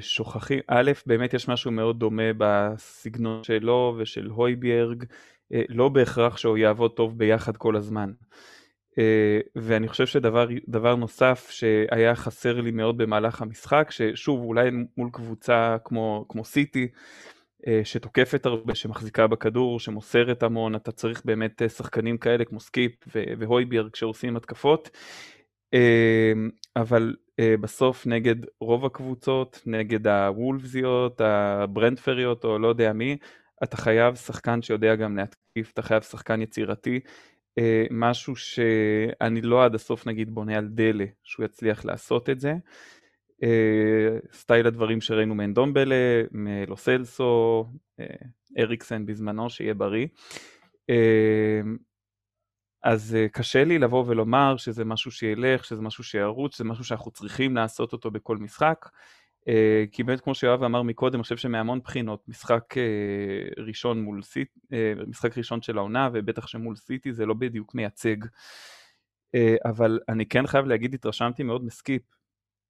שוכחים, 0.00 0.60
א', 0.68 0.92
באמת 1.06 1.34
יש 1.34 1.48
משהו 1.48 1.70
מאוד 1.70 1.98
דומה 1.98 2.32
בסגנון 2.38 3.44
שלו 3.44 3.94
ושל 3.98 4.26
הויביארג, 4.26 5.04
אה, 5.52 5.62
לא 5.68 5.88
בהכרח 5.88 6.36
שהוא 6.36 6.58
יעבוד 6.58 6.90
טוב 6.90 7.18
ביחד 7.18 7.56
כל 7.56 7.76
הזמן. 7.76 8.12
ואני 9.56 9.88
חושב 9.88 10.06
שדבר 10.06 10.96
נוסף 10.96 11.50
שהיה 11.50 12.14
חסר 12.14 12.60
לי 12.60 12.70
מאוד 12.70 12.96
במהלך 12.96 13.42
המשחק, 13.42 13.90
ששוב 13.90 14.40
אולי 14.40 14.70
מול 14.96 15.08
קבוצה 15.12 15.76
כמו, 15.84 16.26
כמו 16.28 16.44
סיטי, 16.44 16.88
אה, 17.66 17.80
שתוקפת 17.84 18.46
הרבה, 18.46 18.74
שמחזיקה 18.74 19.26
בכדור, 19.26 19.80
שמוסרת 19.80 20.42
המון, 20.42 20.74
אתה 20.74 20.92
צריך 20.92 21.22
באמת 21.24 21.62
אה, 21.62 21.68
שחקנים 21.68 22.18
כאלה 22.18 22.44
כמו 22.44 22.60
סקיפ 22.60 22.92
והויביארג 23.38 23.88
כשעושים 23.90 24.36
התקפות, 24.36 24.90
אה, 25.74 26.32
אבל 26.76 27.14
בסוף 27.40 28.06
נגד 28.06 28.36
רוב 28.60 28.84
הקבוצות, 28.84 29.62
נגד 29.66 30.06
הוולפזיות, 30.06 31.20
הברנדפריות 31.20 32.44
או 32.44 32.58
לא 32.58 32.68
יודע 32.68 32.92
מי, 32.92 33.16
אתה 33.62 33.76
חייב 33.76 34.14
שחקן 34.14 34.62
שיודע 34.62 34.94
גם 34.94 35.16
להתקיף, 35.16 35.72
אתה 35.72 35.82
חייב 35.82 36.02
שחקן 36.02 36.42
יצירתי, 36.42 37.00
משהו 37.90 38.36
שאני 38.36 39.40
לא 39.42 39.64
עד 39.64 39.74
הסוף 39.74 40.06
נגיד 40.06 40.34
בונה 40.34 40.58
על 40.58 40.68
דלה 40.68 41.04
שהוא 41.22 41.44
יצליח 41.44 41.84
לעשות 41.84 42.30
את 42.30 42.40
זה. 42.40 42.54
אה, 43.42 44.18
סטייל 44.32 44.66
הדברים 44.66 45.00
שראינו 45.00 45.34
מאנדומבלה, 45.34 46.22
מלוסלסו, 46.32 47.64
אה, 48.00 48.06
אריקסן 48.58 49.06
בזמנו, 49.06 49.50
שיהיה 49.50 49.74
בריא. 49.74 50.06
אה, 52.84 52.90
אז 52.90 53.16
קשה 53.32 53.64
לי 53.64 53.78
לבוא 53.78 54.04
ולומר 54.06 54.56
שזה 54.56 54.84
משהו 54.84 55.10
שילך, 55.10 55.64
שזה 55.64 55.82
משהו 55.82 56.04
שירוץ, 56.04 56.54
שזה 56.54 56.64
משהו 56.64 56.84
שאנחנו 56.84 57.10
צריכים 57.10 57.56
לעשות 57.56 57.92
אותו 57.92 58.10
בכל 58.10 58.36
משחק. 58.36 58.88
כי 59.92 60.02
באמת 60.02 60.20
כמו 60.20 60.34
שיואב 60.34 60.62
אמר 60.62 60.82
מקודם, 60.82 61.14
אני 61.14 61.22
חושב 61.22 61.36
שמהמון 61.36 61.80
בחינות, 61.80 62.28
משחק 62.28 62.74
ראשון 63.66 64.02
מול 64.02 64.22
סיטי, 64.22 64.58
משחק 65.06 65.38
ראשון 65.38 65.62
של 65.62 65.78
העונה, 65.78 66.08
ובטח 66.12 66.46
שמול 66.46 66.76
סיטי 66.76 67.12
זה 67.12 67.26
לא 67.26 67.34
בדיוק 67.34 67.74
מייצג. 67.74 68.16
אבל 69.64 69.98
אני 70.08 70.26
כן 70.26 70.46
חייב 70.46 70.66
להגיד, 70.66 70.94
התרשמתי 70.94 71.42
מאוד 71.42 71.64
מסקיפ. 71.64 72.02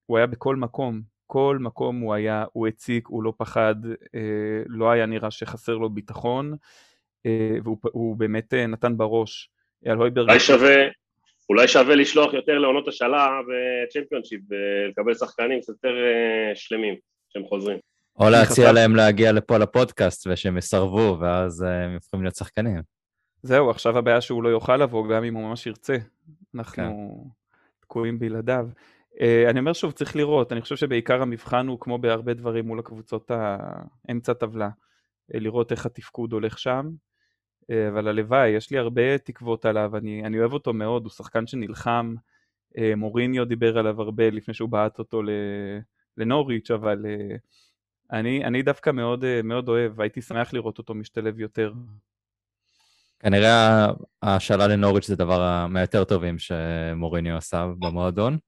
הוא 0.07 0.18
היה 0.18 0.27
בכל 0.27 0.57
מקום, 0.57 1.03
כל 1.33 1.59
מקום 1.61 2.01
הוא 2.01 2.14
היה, 2.14 2.44
הוא 2.53 2.66
הציק, 2.66 3.07
הוא 3.07 3.22
לא 3.22 3.33
פחד, 3.37 3.75
אה, 4.14 4.62
לא 4.66 4.90
היה 4.90 5.07
נראה 5.07 5.31
שחסר 5.31 5.77
לו 5.77 5.90
ביטחון, 5.90 6.57
אה, 7.27 7.57
והוא 7.64 8.16
באמת 8.16 8.55
אה, 8.55 8.66
נתן 8.66 8.96
בראש. 8.96 9.52
אולי 9.87 10.40
שווה, 10.40 10.77
אולי 11.51 11.68
שווה 11.68 11.95
לשלוח 11.95 12.35
יותר 12.35 12.59
לעונות 12.59 12.88
השאלה 12.88 13.40
וצ'מפיונשיפ 13.40 14.40
ולקבל 14.51 15.14
שחקנים 15.14 15.61
קצת 15.61 15.73
יותר 15.73 15.88
אה, 15.88 16.55
שלמים 16.55 16.95
שהם 17.29 17.45
חוזרים. 17.45 17.79
או 18.21 18.31
להציע. 18.31 18.73
להם 18.73 18.97
להגיע 18.97 19.33
לפה 19.33 19.59
לפודקאסט 19.59 20.27
ושהם 20.27 20.59
יסרבו 20.59 21.16
ואז 21.21 21.62
אה, 21.62 21.85
הם 21.85 21.97
יכולים 21.97 22.25
להיות 22.25 22.37
שחקנים. 22.37 22.83
זהו, 23.42 23.71
עכשיו 23.71 23.99
הבעיה 23.99 24.21
שהוא 24.21 24.42
לא 24.42 24.49
יוכל 24.49 24.77
לבוא 24.77 25.09
גם 25.09 25.25
אם 25.25 25.35
הוא 25.35 25.42
ממש 25.42 25.66
ירצה. 25.66 25.97
אנחנו 26.55 26.73
כן. 26.75 26.90
תקועים 27.81 28.18
בלעדיו. 28.18 28.66
Uh, 29.12 29.51
אני 29.51 29.61
אומר 29.61 29.73
שוב, 29.73 29.92
צריך 29.92 30.16
לראות, 30.16 30.53
אני 30.53 30.61
חושב 30.61 30.77
שבעיקר 30.77 31.23
המבחן 31.23 31.66
הוא 31.66 31.81
כמו 31.81 31.99
בהרבה 31.99 32.35
דברים 32.35 32.66
מול 32.66 32.79
הקבוצות 32.79 33.31
האמצע 33.31 34.33
טבלה, 34.33 34.68
לראות 35.35 35.73
איך 35.73 35.87
התפקוד 35.87 36.33
הולך 36.33 36.59
שם, 36.59 36.90
אבל 37.89 38.09
הלוואי, 38.09 38.49
יש 38.49 38.71
לי 38.71 38.79
הרבה 38.79 39.19
תקוות 39.19 39.65
עליו, 39.65 39.97
אני, 39.97 40.23
אני 40.25 40.41
אוהב 40.41 40.53
אותו 40.53 40.73
מאוד, 40.73 41.03
הוא 41.03 41.11
שחקן 41.11 41.47
שנלחם, 41.47 42.15
uh, 42.77 42.81
מוריניו 42.97 43.45
דיבר 43.45 43.79
עליו 43.79 44.03
הרבה 44.03 44.31
לפני 44.31 44.55
שהוא 44.55 44.69
בעט 44.69 44.99
אותו 44.99 45.23
לנוריץ', 46.17 46.71
אבל 46.71 47.05
uh, 47.05 47.39
אני, 48.13 48.45
אני 48.45 48.63
דווקא 48.63 48.91
מאוד, 48.91 49.25
מאוד 49.45 49.69
אוהב, 49.69 50.01
הייתי 50.01 50.23
שמח 50.23 50.53
לראות 50.53 50.79
אותו 50.79 50.95
משתלב 50.95 51.41
יותר. 51.41 51.73
כנראה 53.21 53.87
ההשאלה 54.23 54.67
לנוריץ' 54.67 55.07
זה 55.07 55.17
דבר 55.17 55.67
מהיותר 55.67 56.05
טובים 56.05 56.39
שמוריניו 56.39 57.37
עשה 57.37 57.67
במועדון. 57.79 58.39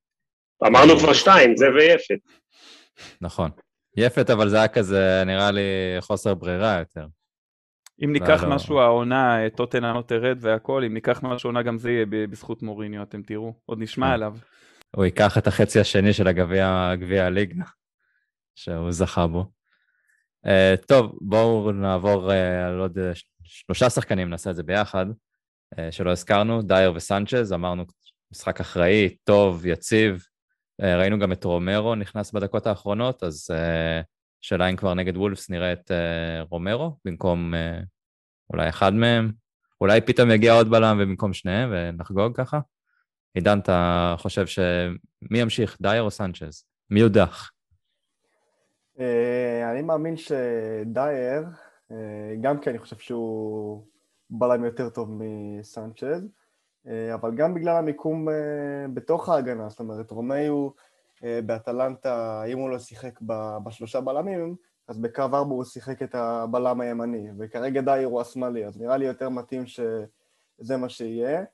אמרנו 0.67 0.99
כבר 0.99 1.13
שתיים, 1.13 1.57
זה 1.57 1.67
ויפת. 1.75 2.19
נכון. 3.21 3.51
יפת, 3.97 4.31
אבל 4.31 4.49
זה 4.49 4.57
היה 4.57 4.69
כזה, 4.69 5.23
נראה 5.27 5.51
לי, 5.51 5.61
חוסר 6.01 6.35
ברירה 6.35 6.79
יותר. 6.79 7.07
אם 8.05 8.13
ניקח 8.13 8.43
לא... 8.43 8.55
משהו 8.55 8.81
העונה, 8.81 9.39
טוטנה 9.57 9.93
לא 9.93 10.03
תרד 10.03 10.39
והכל, 10.41 10.85
אם 10.85 10.95
ניקח 10.95 11.23
משהו 11.23 11.49
העונה 11.49 11.63
גם 11.63 11.79
זה 11.79 11.91
יהיה 11.91 12.07
בזכות 12.07 12.63
מוריניו, 12.63 13.03
אתם 13.03 13.23
תראו, 13.23 13.55
עוד 13.67 13.79
נשמע 13.79 14.07
כן. 14.07 14.13
עליו. 14.13 14.37
הוא 14.97 15.05
ייקח 15.05 15.39
את 15.39 15.47
החצי 15.47 15.81
השני 15.81 16.13
של 16.13 16.29
הגביע, 16.29 16.93
גביע 16.97 17.27
הליגה, 17.27 17.65
שהוא 18.55 18.93
זכה 18.93 19.27
בו. 19.27 19.47
Uh, 20.47 20.87
טוב, 20.87 21.19
בואו 21.21 21.73
נעבור 21.73 22.31
uh, 22.31 22.35
על 22.67 22.79
עוד 22.79 22.99
uh, 22.99 23.21
שלושה 23.45 23.91
שחקנים, 23.91 24.31
נעשה 24.31 24.51
את 24.51 24.57
זה 24.57 24.63
ביחד, 24.63 25.07
uh, 25.75 25.79
שלא 25.91 26.11
הזכרנו, 26.11 26.63
דייר 26.63 26.93
וסנצ'ז, 26.97 27.53
אמרנו 27.53 27.85
משחק 28.33 28.61
אחראי, 28.61 29.17
טוב, 29.25 29.67
יציב. 29.67 30.25
Uh, 30.83 30.85
ראינו 30.85 31.19
גם 31.19 31.33
את 31.33 31.45
רומרו 31.45 31.95
נכנס 31.95 32.33
בדקות 32.33 32.67
האחרונות, 32.67 33.23
אז 33.23 33.51
uh, 33.51 34.05
שאלה 34.45 34.71
אם 34.71 34.77
כבר 34.77 34.95
נגד 34.95 35.17
וולפס 35.17 35.51
נראה 35.51 35.73
את 35.73 35.91
uh, 35.91 36.49
רומרו 36.51 36.97
במקום 37.05 37.55
uh, 37.55 37.85
אולי 38.53 38.69
אחד 38.69 38.95
מהם, 38.95 39.33
אולי 39.81 40.01
פתאום 40.01 40.31
יגיע 40.31 40.53
עוד 40.53 40.71
בלם 40.71 40.99
ובמקום 41.01 41.33
שניהם 41.33 41.71
ונחגוג 41.73 42.37
ככה. 42.37 42.61
עידן, 43.35 43.59
אתה 43.59 44.15
חושב 44.19 44.47
שמי 44.47 45.39
ימשיך, 45.39 45.77
דייר 45.81 46.03
או 46.03 46.11
סנצ'ז? 46.11 46.65
מי 46.91 47.01
יודח? 47.01 47.53
אה, 49.01 49.71
אני 49.73 49.83
מאמין 49.83 50.17
שדייר, 50.17 51.45
אה, 51.91 52.35
גם 52.41 52.61
כי 52.61 52.71
אני 52.71 52.79
חושב 52.79 52.99
שהוא 52.99 53.85
בלם 54.31 54.65
יותר 54.65 54.89
טוב 54.89 55.11
מסנצ'ז, 55.23 56.29
אה, 56.87 57.15
אבל 57.15 57.35
גם 57.35 57.55
בגלל 57.55 57.77
המיקום 57.77 58.29
בתוך 58.95 59.29
ההגנה, 59.29 59.69
זאת 59.69 59.81
אומרת, 59.81 60.11
רומאיו 60.11 60.71
באטלנטה, 61.47 62.45
אם 62.45 62.59
הוא 62.59 62.71
לא 62.71 62.79
שיחק 62.79 63.21
בשלושה 63.65 64.01
בלמים, 64.01 64.57
אז 64.89 64.99
בקו 64.99 65.23
ארבע 65.23 65.39
הוא 65.39 65.65
שיחק 65.65 66.03
את 66.03 66.15
הבלם 66.15 66.81
הימני, 66.81 67.29
וכרגע 67.39 67.81
דייר 67.81 68.09
הוא 68.09 68.21
השמאלי, 68.21 68.67
אז 68.67 68.81
נראה 68.81 68.97
לי 68.97 69.07
יותר 69.07 69.29
מתאים 69.29 69.67
שזה 69.67 70.77
מה 70.77 70.89
שיהיה. 70.89 71.45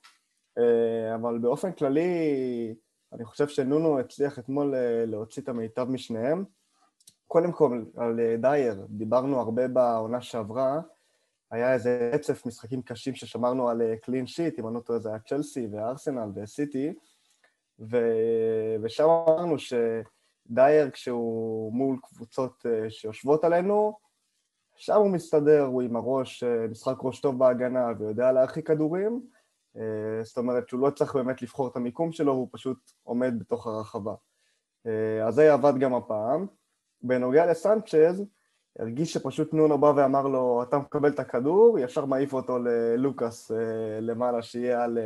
אה, 0.58 1.14
אבל 1.14 1.38
באופן 1.38 1.72
כללי, 1.72 2.74
אני 3.12 3.24
חושב 3.24 3.48
שנונו 3.48 4.00
הצליח 4.00 4.38
אתמול 4.38 4.74
אה, 4.74 5.04
להוציא 5.06 5.42
את 5.42 5.48
המיטב 5.48 5.90
משניהם. 5.90 6.44
קודם 7.26 7.52
כל, 7.52 7.84
על 7.96 8.20
אה, 8.20 8.36
דייר, 8.36 8.86
דיברנו 8.88 9.40
הרבה 9.40 9.68
בעונה 9.68 10.20
שעברה, 10.22 10.80
היה 11.50 11.74
איזה 11.74 12.10
רצף 12.14 12.46
משחקים 12.46 12.82
קשים 12.82 13.14
ששמרנו 13.14 13.68
על 13.68 13.82
קלין 14.02 14.26
שיט, 14.26 14.58
אם 14.58 14.66
אני 14.66 14.74
לא 14.74 14.80
טועה 14.80 14.98
זה 14.98 15.08
היה 15.08 15.18
צ'לסי 15.18 15.68
וארסנל 15.72 16.28
וסיטי, 16.34 16.94
ו... 17.80 17.96
ושם 18.82 19.04
אמרנו 19.04 19.56
שדייר 19.58 20.90
כשהוא 20.90 21.72
מול 21.72 21.98
קבוצות 22.02 22.66
שיושבות 22.88 23.44
עלינו, 23.44 23.98
שם 24.76 24.96
הוא 24.96 25.10
מסתדר, 25.10 25.62
הוא 25.62 25.82
עם 25.82 25.96
הראש, 25.96 26.44
משחק 26.70 26.96
ראש 27.02 27.20
טוב 27.20 27.38
בהגנה 27.38 27.86
ויודע 27.98 28.32
להרחיק 28.32 28.66
כדורים, 28.66 29.20
אה, 29.76 30.24
זאת 30.24 30.38
אומרת 30.38 30.68
שהוא 30.68 30.80
לא 30.80 30.90
צריך 30.90 31.14
באמת 31.14 31.42
לבחור 31.42 31.68
את 31.68 31.76
המיקום 31.76 32.12
שלו, 32.12 32.32
הוא 32.32 32.48
פשוט 32.52 32.90
עומד 33.02 33.34
בתוך 33.38 33.66
הרחבה. 33.66 34.14
אה, 34.86 35.26
אז 35.26 35.34
זה 35.34 35.52
עבד 35.52 35.78
גם 35.78 35.94
הפעם. 35.94 36.46
בנוגע 37.02 37.46
לסנצ'ז, 37.46 38.24
הרגיש 38.78 39.12
שפשוט 39.12 39.54
נונו 39.54 39.78
בא 39.78 39.92
ואמר 39.96 40.22
לו, 40.22 40.62
אתה 40.62 40.78
מקבל 40.78 41.10
את 41.10 41.18
הכדור, 41.18 41.78
ישר 41.78 42.04
מעיף 42.04 42.32
אותו 42.32 42.58
ללוקאס 42.58 43.50
אה, 43.52 44.00
למעלה, 44.00 44.42
שיהיה 44.42 44.84
על, 44.84 44.98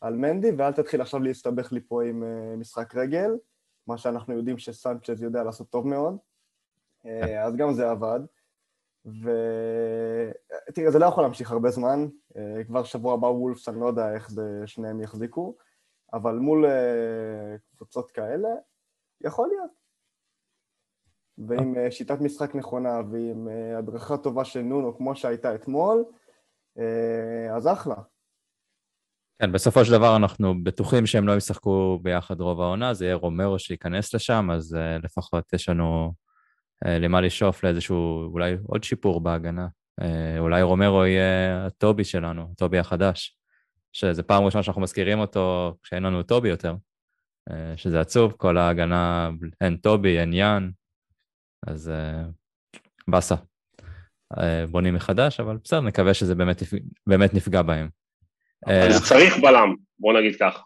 על 0.00 0.16
מנדי, 0.16 0.50
ואל 0.58 0.72
תתחיל 0.72 1.00
עכשיו 1.00 1.20
להסתבך 1.20 1.72
לי 1.72 1.80
פה 1.80 2.04
עם 2.04 2.22
משחק 2.60 2.94
רגל, 2.94 3.30
מה 3.86 3.98
שאנחנו 3.98 4.34
יודעים 4.34 4.58
שסנצ'ז 4.58 5.22
יודע 5.22 5.42
לעשות 5.44 5.70
טוב 5.70 5.86
מאוד. 5.86 6.16
אז 7.44 7.56
גם 7.56 7.72
זה 7.72 7.90
עבד. 7.90 8.20
ותראה, 9.06 10.90
זה 10.90 10.98
לא 10.98 11.06
יכול 11.06 11.24
להמשיך 11.24 11.52
הרבה 11.52 11.70
זמן, 11.70 12.06
אה, 12.36 12.64
כבר 12.64 12.84
שבוע 12.84 13.14
הבא 13.14 13.26
וולפס, 13.26 13.68
אני 13.68 13.80
לא 13.80 13.86
יודע 13.86 14.14
איך 14.14 14.30
זה 14.30 14.62
שניהם 14.66 15.00
יחזיקו, 15.00 15.56
אבל 16.12 16.34
מול 16.34 16.66
אה, 16.66 17.56
קבוצות 17.76 18.10
כאלה, 18.10 18.48
יכול 19.20 19.48
להיות. 19.48 19.70
ועם 21.38 21.76
אה, 21.76 21.90
שיטת 21.90 22.20
משחק 22.20 22.54
נכונה 22.54 23.00
ועם 23.10 23.48
הדרכה 23.78 24.16
טובה 24.16 24.44
של 24.44 24.60
נונו 24.60 24.96
כמו 24.96 25.16
שהייתה 25.16 25.54
אתמול, 25.54 26.04
אז 27.56 27.66
אחלה. 27.66 27.94
כן, 29.42 29.52
בסופו 29.52 29.84
של 29.84 29.92
דבר 29.92 30.16
אנחנו 30.16 30.64
בטוחים 30.64 31.06
שהם 31.06 31.26
לא 31.26 31.36
ישחקו 31.36 31.98
ביחד 32.02 32.40
רוב 32.40 32.60
העונה, 32.60 32.94
זה 32.94 33.04
יהיה 33.04 33.14
רומרו 33.14 33.58
שייכנס 33.58 34.14
לשם, 34.14 34.50
אז 34.50 34.76
לפחות 35.02 35.52
יש 35.52 35.68
לנו 35.68 36.14
אה, 36.86 36.98
למה 36.98 37.20
לשאוף 37.20 37.64
לאיזשהו, 37.64 38.30
אולי 38.32 38.56
עוד 38.66 38.84
שיפור 38.84 39.20
בהגנה. 39.20 39.68
אה, 40.00 40.38
אולי 40.38 40.62
רומרו 40.62 41.04
יהיה 41.04 41.66
הטובי 41.66 42.04
שלנו, 42.04 42.48
הטובי 42.52 42.78
החדש, 42.78 43.38
שזה 43.92 44.22
פעם 44.22 44.44
ראשונה 44.44 44.62
שאנחנו 44.62 44.82
מזכירים 44.82 45.18
אותו 45.18 45.76
כשאין 45.82 46.02
לנו 46.02 46.22
טובי 46.22 46.48
יותר, 46.48 46.74
אה, 47.50 47.76
שזה 47.76 48.00
עצוב, 48.00 48.32
כל 48.36 48.58
ההגנה, 48.58 49.30
אין 49.60 49.76
טובי, 49.76 50.18
אין 50.18 50.32
יאן, 50.32 50.70
אז 51.66 51.92
באסה. 53.08 53.34
בונים 54.70 54.94
מחדש, 54.94 55.40
אבל 55.40 55.58
בסדר, 55.64 55.80
נקווה 55.80 56.14
שזה 56.14 56.34
באמת, 56.34 56.62
באמת 57.06 57.34
נפגע 57.34 57.62
בהם. 57.62 57.97
אז 58.66 59.08
צריך 59.08 59.38
בלם, 59.38 59.74
בוא 59.98 60.12
נגיד 60.12 60.36
כך. 60.40 60.62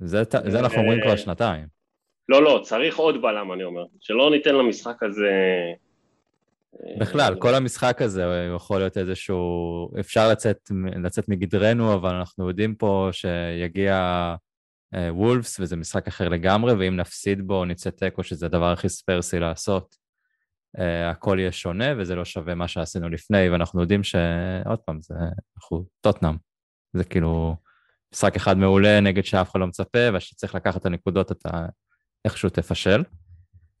זה, 0.00 0.22
זה 0.46 0.58
אנחנו 0.58 0.78
אומרים 0.78 1.00
כבר 1.02 1.16
שנתיים. 1.16 1.66
לא, 2.28 2.42
לא, 2.42 2.60
צריך 2.64 2.96
עוד 2.96 3.22
בלם, 3.22 3.52
אני 3.52 3.64
אומר. 3.64 3.84
שלא 4.00 4.30
ניתן 4.30 4.54
למשחק 4.54 5.02
הזה... 5.02 5.32
בכלל, 7.00 7.34
כל 7.38 7.54
המשחק 7.54 8.02
הזה 8.02 8.48
יכול 8.56 8.78
להיות 8.78 8.98
איזשהו... 8.98 9.90
אפשר 10.00 10.28
לצאת, 10.28 10.70
לצאת 11.04 11.28
מגדרנו, 11.28 11.94
אבל 11.94 12.14
אנחנו 12.14 12.48
יודעים 12.48 12.74
פה 12.74 13.08
שיגיע 13.12 13.94
אה, 14.94 15.14
וולפס, 15.14 15.60
וזה 15.60 15.76
משחק 15.76 16.08
אחר 16.08 16.28
לגמרי, 16.28 16.72
ואם 16.72 16.96
נפסיד 16.96 17.46
בו, 17.46 17.64
נצא 17.64 17.90
תיקו, 17.90 18.22
שזה 18.22 18.46
הדבר 18.46 18.72
הכי 18.72 18.88
ספרסי 18.88 19.38
לעשות, 19.38 19.96
אה, 20.78 21.10
הכל 21.10 21.36
יהיה 21.40 21.52
שונה, 21.52 21.86
וזה 21.98 22.14
לא 22.14 22.24
שווה 22.24 22.54
מה 22.54 22.68
שעשינו 22.68 23.08
לפני, 23.08 23.50
ואנחנו 23.50 23.80
יודעים 23.80 24.04
ש... 24.04 24.16
עוד 24.66 24.78
פעם, 24.78 25.00
זה... 25.02 25.14
אנחנו 25.56 25.84
טוטנאם. 26.00 26.47
זה 26.98 27.04
כאילו 27.04 27.56
משחק 28.12 28.36
אחד 28.36 28.58
מעולה 28.58 29.00
נגד 29.00 29.24
שאף 29.24 29.50
אחד 29.50 29.60
לא 29.60 29.66
מצפה, 29.66 29.98
ושצריך 30.14 30.54
לקחת 30.54 30.80
את 30.80 30.86
הנקודות, 30.86 31.32
אתה... 31.32 31.66
איכשהו 32.24 32.50
תפשל. 32.50 33.02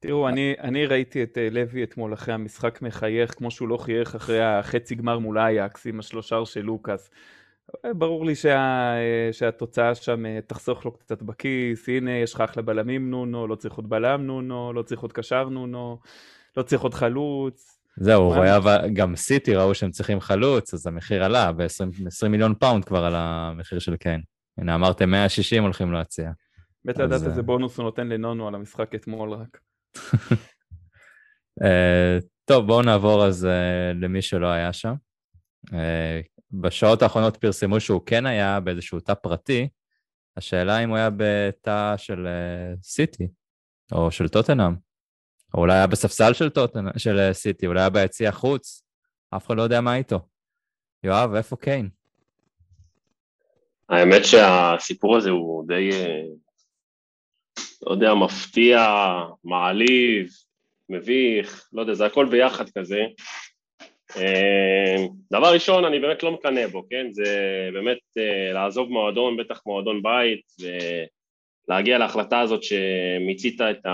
תראו, 0.00 0.28
אני, 0.28 0.54
אני 0.60 0.86
ראיתי 0.86 1.22
את 1.22 1.38
אה, 1.38 1.48
לוי 1.50 1.82
אתמול 1.82 2.14
אחרי 2.14 2.34
המשחק 2.34 2.82
מחייך, 2.82 3.34
כמו 3.34 3.50
שהוא 3.50 3.68
לא 3.68 3.76
חייך 3.76 4.14
אחרי 4.14 4.44
החצי 4.44 4.94
גמר 4.94 5.18
מול 5.18 5.38
אייקס 5.38 5.86
עם 5.86 5.98
השלושר 5.98 6.44
של 6.44 6.60
לוקאס. 6.60 7.10
אה, 7.84 7.94
ברור 7.94 8.26
לי 8.26 8.34
שה, 8.34 8.58
אה, 8.96 9.28
שהתוצאה 9.32 9.94
שם 9.94 10.40
תחסוך 10.40 10.84
לו 10.84 10.92
קצת 10.92 11.22
בכיס, 11.22 11.88
הנה 11.88 12.10
יש 12.10 12.34
לך 12.34 12.40
אחלה 12.40 12.62
בלמים 12.62 13.10
נונו, 13.10 13.46
לא 13.46 13.54
צריך 13.54 13.74
עוד 13.74 13.88
בלם 13.88 14.26
נונו, 14.26 14.72
לא 14.72 14.82
צריך 14.82 15.00
עוד 15.00 15.12
קשר 15.12 15.48
נונו, 15.48 15.98
לא 16.56 16.62
צריך 16.62 16.82
עוד 16.82 16.94
חלוץ. 16.94 17.77
זהו, 18.00 18.22
הוא 18.22 18.42
היה, 18.42 18.58
גם 18.92 19.16
סיטי 19.16 19.54
ראו 19.54 19.74
שהם 19.74 19.90
צריכים 19.90 20.20
חלוץ, 20.20 20.74
אז 20.74 20.86
המחיר 20.86 21.24
עלה 21.24 21.52
ב-20 21.52 22.28
מיליון 22.28 22.54
פאונד 22.54 22.84
כבר 22.84 23.04
על 23.04 23.14
המחיר 23.16 23.78
של 23.78 23.96
קיין. 23.96 24.22
הנה, 24.58 24.74
אמרתם 24.74 25.10
160 25.10 25.62
הולכים 25.62 25.92
להציע. 25.92 26.30
מת 26.84 26.98
לדעת 26.98 27.22
איזה 27.22 27.40
אה, 27.40 27.42
בונוס 27.42 27.78
הוא 27.78 27.84
נותן 27.84 28.08
לנונו 28.08 28.48
על 28.48 28.54
המשחק 28.54 28.94
אתמול 28.94 29.30
רק. 29.30 29.58
אה, 31.62 32.18
טוב, 32.44 32.66
בואו 32.66 32.82
נעבור 32.82 33.24
אז 33.24 33.44
אה, 33.44 33.94
למי 34.00 34.22
שלא 34.22 34.46
היה 34.46 34.72
שם. 34.72 34.94
בשעות 36.52 37.02
האחרונות 37.02 37.36
פרסמו 37.36 37.80
שהוא 37.80 38.00
כן 38.06 38.26
היה 38.26 38.60
באיזשהו 38.60 39.00
תא 39.00 39.14
פרטי, 39.14 39.68
השאלה 40.36 40.78
אם 40.78 40.88
הוא 40.88 40.96
היה 40.96 41.10
בתא 41.16 41.96
של 41.96 42.26
סיטי, 42.82 43.28
או 43.92 44.10
של 44.10 44.28
טוטנאם, 44.28 44.74
או 45.54 45.60
אולי 45.60 45.74
היה 45.74 45.86
בספסל 45.86 46.32
של, 46.32 46.48
טוטנאם, 46.48 46.98
של 46.98 47.28
uh, 47.30 47.32
סיטי, 47.32 47.66
אולי 47.66 47.80
היה 47.80 47.90
ביציע 47.90 48.32
חוץ, 48.32 48.82
אף 49.36 49.46
אחד 49.46 49.56
לא 49.56 49.62
יודע 49.62 49.80
מה 49.80 49.96
איתו. 49.96 50.20
יואב, 51.04 51.34
איפה 51.34 51.56
קיין? 51.56 51.88
האמת 53.88 54.24
שהסיפור 54.24 55.16
הזה 55.16 55.30
הוא 55.30 55.64
די 55.66 55.90
לא 57.82 57.92
יודע, 57.92 58.14
מפתיע, 58.14 58.86
מעליב, 59.44 60.30
מביך, 60.88 61.68
לא 61.72 61.80
יודע, 61.80 61.94
זה 61.94 62.06
הכל 62.06 62.26
ביחד 62.30 62.70
כזה. 62.70 63.00
אה, 64.16 64.96
דבר 65.32 65.52
ראשון, 65.52 65.84
אני 65.84 66.00
באמת 66.00 66.22
לא 66.22 66.32
מקנא 66.32 66.66
בו, 66.66 66.88
כן? 66.90 67.06
זה 67.10 67.24
באמת 67.72 67.98
אה, 68.18 68.52
לעזוב 68.52 68.90
מועדון, 68.90 69.36
בטח 69.36 69.62
מועדון 69.66 70.02
בית, 70.02 70.42
ולהגיע 71.68 71.98
להחלטה 71.98 72.40
הזאת 72.40 72.62
שמיצית 72.62 73.60
את 73.60 73.86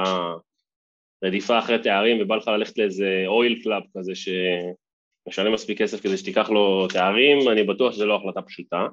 הרדיפה 1.25 1.59
אחרי 1.59 1.79
תארים 1.79 2.19
ובא 2.21 2.37
לך 2.37 2.49
ללכת 2.49 2.79
לאיזה 2.79 3.25
oil 3.27 3.63
club 3.63 3.83
כזה 3.99 4.13
שמשלם 4.15 5.53
מספיק 5.53 5.79
כסף 5.79 6.01
כדי 6.01 6.17
שתיקח 6.17 6.51
לו 6.51 6.89
תארים, 6.89 7.49
אני 7.49 7.63
בטוח 7.63 7.93
שזו 7.93 8.07
לא 8.07 8.17
החלטה 8.17 8.43
פשוטה. 8.43 8.87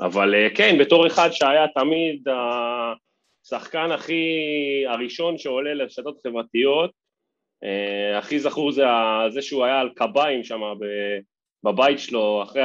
אבל 0.00 0.34
אה, 0.34 0.48
כן, 0.54 0.76
בתור 0.80 1.06
אחד 1.06 1.28
שהיה 1.32 1.66
תמיד 1.74 2.24
השחקן 3.44 3.92
הכי, 3.92 4.22
הראשון 4.88 5.38
שעולה 5.38 5.74
לרשתות 5.74 6.18
חברתיות, 6.26 6.90
אה, 7.64 8.18
הכי 8.18 8.38
זכור 8.38 8.72
זה 8.72 8.84
זה 9.28 9.42
שהוא 9.42 9.64
היה 9.64 9.80
על 9.80 9.90
קביים 9.96 10.44
שם 10.44 10.60
בבית 11.64 11.98
שלו 11.98 12.42
אחרי 12.42 12.62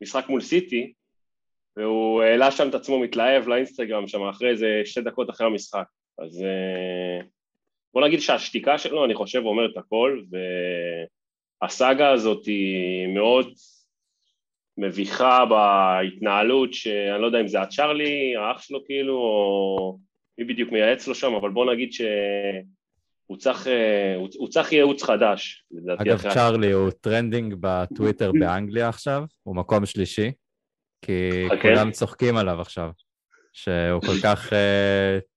המשחק 0.00 0.28
מול 0.28 0.40
סיטי, 0.40 0.92
והוא 1.76 2.22
העלה 2.22 2.50
שם 2.50 2.68
את 2.68 2.74
עצמו 2.74 2.98
מתלהב 2.98 3.48
לאינסטגרם 3.48 4.08
שם 4.08 4.22
אחרי 4.22 4.50
איזה 4.50 4.82
שתי 4.84 5.00
דקות 5.00 5.30
אחרי 5.30 5.46
המשחק. 5.46 5.84
אז 6.24 6.42
אה, 6.42 7.26
בוא 7.94 8.06
נגיד 8.06 8.20
שהשתיקה 8.20 8.78
שלו, 8.78 9.04
אני 9.04 9.14
חושב, 9.14 9.42
אומרת 9.44 9.76
הכל, 9.76 10.22
והסאגה 11.62 12.10
הזאת 12.10 12.46
היא 12.46 13.06
מאוד 13.06 13.52
מביכה 14.78 15.44
בהתנהלות, 15.44 16.74
שאני 16.74 17.20
לא 17.22 17.26
יודע 17.26 17.40
אם 17.40 17.48
זה 17.48 17.60
הצ'ארלי, 17.60 18.36
האח 18.36 18.62
שלו 18.62 18.84
כאילו, 18.84 19.14
או 19.14 19.98
מי 20.38 20.44
בדיוק 20.44 20.72
מייעץ 20.72 21.06
לו 21.06 21.14
שם, 21.14 21.34
אבל 21.34 21.50
בוא 21.50 21.72
נגיד 21.72 21.92
שהוא 21.92 23.36
צריך, 23.38 23.66
הוא, 24.16 24.28
הוא 24.36 24.48
צריך 24.48 24.72
ייעוץ 24.72 25.02
חדש, 25.02 25.64
לדעתי. 25.70 26.02
אגב, 26.02 26.18
צ'ארלי 26.34 26.72
הוא 26.72 26.90
trending 26.90 27.54
בטוויטר 27.60 28.32
באנגליה 28.40 28.88
עכשיו, 28.88 29.24
הוא 29.42 29.56
מקום 29.56 29.86
שלישי, 29.86 30.32
כי 31.04 31.48
okay. 31.48 31.62
כולם 31.62 31.90
צוחקים 31.90 32.36
עליו 32.36 32.60
עכשיו, 32.60 32.90
שהוא 33.52 34.00
כל 34.00 34.16
כך... 34.24 34.52
אה, 34.52 34.58
אה, 34.58 35.31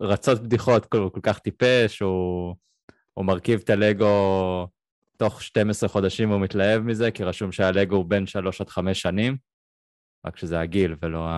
רצות 0.00 0.42
בדיחות, 0.42 0.86
כל, 0.86 1.08
כל 1.12 1.20
כך 1.22 1.38
טיפש, 1.38 2.00
הוא, 2.00 2.56
הוא 3.14 3.24
מרכיב 3.24 3.60
את 3.64 3.70
הלגו 3.70 4.68
תוך 5.16 5.42
12 5.42 5.88
חודשים 5.88 6.30
הוא 6.30 6.40
מתלהב 6.40 6.82
מזה, 6.82 7.10
כי 7.10 7.24
רשום 7.24 7.52
שהלגו 7.52 7.96
הוא 7.96 8.04
בין 8.04 8.26
3 8.26 8.60
עד 8.60 8.68
5 8.68 9.02
שנים, 9.02 9.36
רק 10.26 10.36
שזה 10.36 10.60
הגיל 10.60 10.96
ולא 11.02 11.28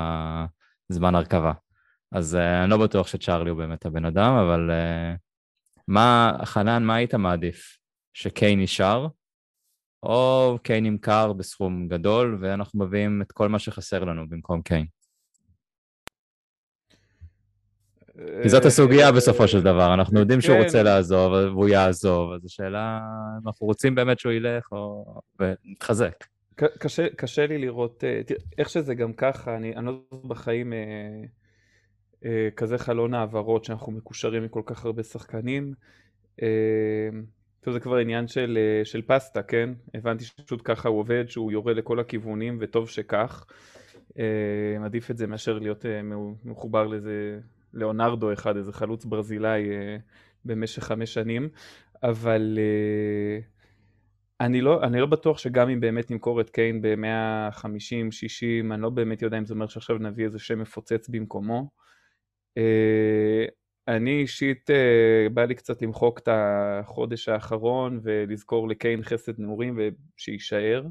הזמן 0.91 1.15
הרכבה. 1.15 1.53
אז 2.13 2.35
uh, 2.35 2.63
אני 2.63 2.71
לא 2.71 2.77
בטוח 2.77 3.07
שצ'ארלי 3.07 3.51
הוא 3.51 3.59
באמת 3.59 3.87
הבן 3.87 4.05
אדם, 4.05 4.33
אבל 4.33 4.71
uh, 4.71 5.19
מה, 5.89 6.33
חנן, 6.45 6.83
מה 6.83 6.95
היית 6.95 7.15
מעדיף? 7.15 7.77
שקיין 8.15 8.61
נשאר, 8.61 9.07
או 10.03 10.59
קיין 10.63 10.85
נמכר 10.85 11.33
בסכום 11.33 11.89
גדול, 11.89 12.39
ואנחנו 12.41 12.85
מביאים 12.85 13.23
את 13.23 13.33
כל 13.33 13.49
מה 13.49 13.59
שחסר 13.59 14.05
לנו 14.05 14.29
במקום 14.29 14.63
קיין? 14.63 14.87
כי 18.43 18.49
זאת 18.49 18.65
הסוגיה 18.65 19.13
בסופו 19.13 19.49
של 19.49 19.61
דבר, 19.61 19.95
אנחנו 19.95 20.21
יודעים 20.21 20.41
שהוא 20.41 20.57
כן. 20.57 20.63
רוצה 20.63 20.83
לעזוב 20.83 21.33
והוא 21.33 21.69
יעזוב, 21.69 22.33
אז 22.33 22.45
השאלה 22.45 23.01
אם 23.43 23.49
אנחנו 23.49 23.67
רוצים 23.67 23.95
באמת 23.95 24.19
שהוא 24.19 24.33
ילך 24.33 24.73
או... 24.73 25.05
ונתחזק. 25.41 26.25
קשה, 26.57 27.07
קשה 27.17 27.47
לי 27.47 27.59
לראות, 27.59 28.05
אה, 28.05 28.21
תראה, 28.27 28.41
איך 28.59 28.69
שזה 28.69 28.95
גם 28.95 29.13
ככה, 29.13 29.57
אני, 29.57 29.77
אני 29.77 29.87
לא 29.87 29.93
זוכר 30.11 30.27
בחיים 30.27 30.73
אה, 30.73 30.79
אה, 32.25 32.49
כזה 32.57 32.79
חלון 32.79 33.15
העברות 33.15 33.65
שאנחנו 33.65 33.93
מקושרים 33.93 34.45
מכל 34.45 34.63
כך 34.67 34.85
הרבה 34.85 35.03
שחקנים. 35.03 35.75
אה, 36.43 36.49
זה 37.67 37.81
כבר 37.81 37.97
עניין 37.97 38.29
של, 38.29 38.59
אה, 38.61 38.85
של 38.85 39.03
פסטה, 39.03 39.43
כן? 39.43 39.71
הבנתי 39.95 40.25
שפשוט 40.25 40.61
ככה 40.65 40.89
הוא 40.89 40.99
עובד, 40.99 41.25
שהוא 41.29 41.53
יורה 41.53 41.73
לכל 41.73 42.01
הכיוונים, 42.01 42.59
וטוב 42.61 42.89
שכך. 42.89 43.45
אה, 44.19 44.85
עדיף 44.85 45.11
את 45.11 45.17
זה 45.17 45.27
מאשר 45.27 45.59
להיות 45.59 45.87
אה, 45.87 46.01
מחובר 46.45 46.87
לאיזה 46.87 47.39
ליאונרדו 47.75 48.33
אחד, 48.33 48.57
איזה 48.57 48.73
חלוץ 48.73 49.05
ברזילאי 49.05 49.71
אה, 49.71 49.97
במשך 50.45 50.83
חמש 50.83 51.15
שנים, 51.15 51.49
אבל 52.03 52.59
אה, 52.59 53.41
אני 54.47 54.61
לא, 54.61 54.83
אני 54.83 55.01
לא 55.01 55.07
בטוח 55.07 55.39
שגם 55.39 55.69
אם 55.69 55.81
באמת 55.81 56.11
נמכור 56.11 56.41
את 56.41 56.51
קיין 56.51 56.83
ב-150-60, 56.83 58.73
אני 58.75 58.83
לא 58.83 58.91
באמת 58.91 59.23
יודע 59.23 59.39
אם 59.39 59.47
זה 59.47 59.55
אומר 59.55 59.67
שעכשיו 59.67 59.99
נביא 59.99 60.25
איזה 60.25 60.39
שם 60.39 60.59
מפוצץ 60.59 61.09
במקומו. 61.09 61.71
אה, 62.59 63.45
אני 63.89 64.21
אישית 64.21 64.71
בא 65.35 65.45
לי 65.45 65.55
קצת 65.55 65.83
למחוק 65.83 66.19
את 66.19 66.29
החודש 66.33 67.29
האחרון 67.29 68.01
ולזכור 68.03 68.69
לקיין 68.69 69.03
חסד 69.03 69.41
נעורים 69.41 69.79
ושיישאר. 70.17 70.83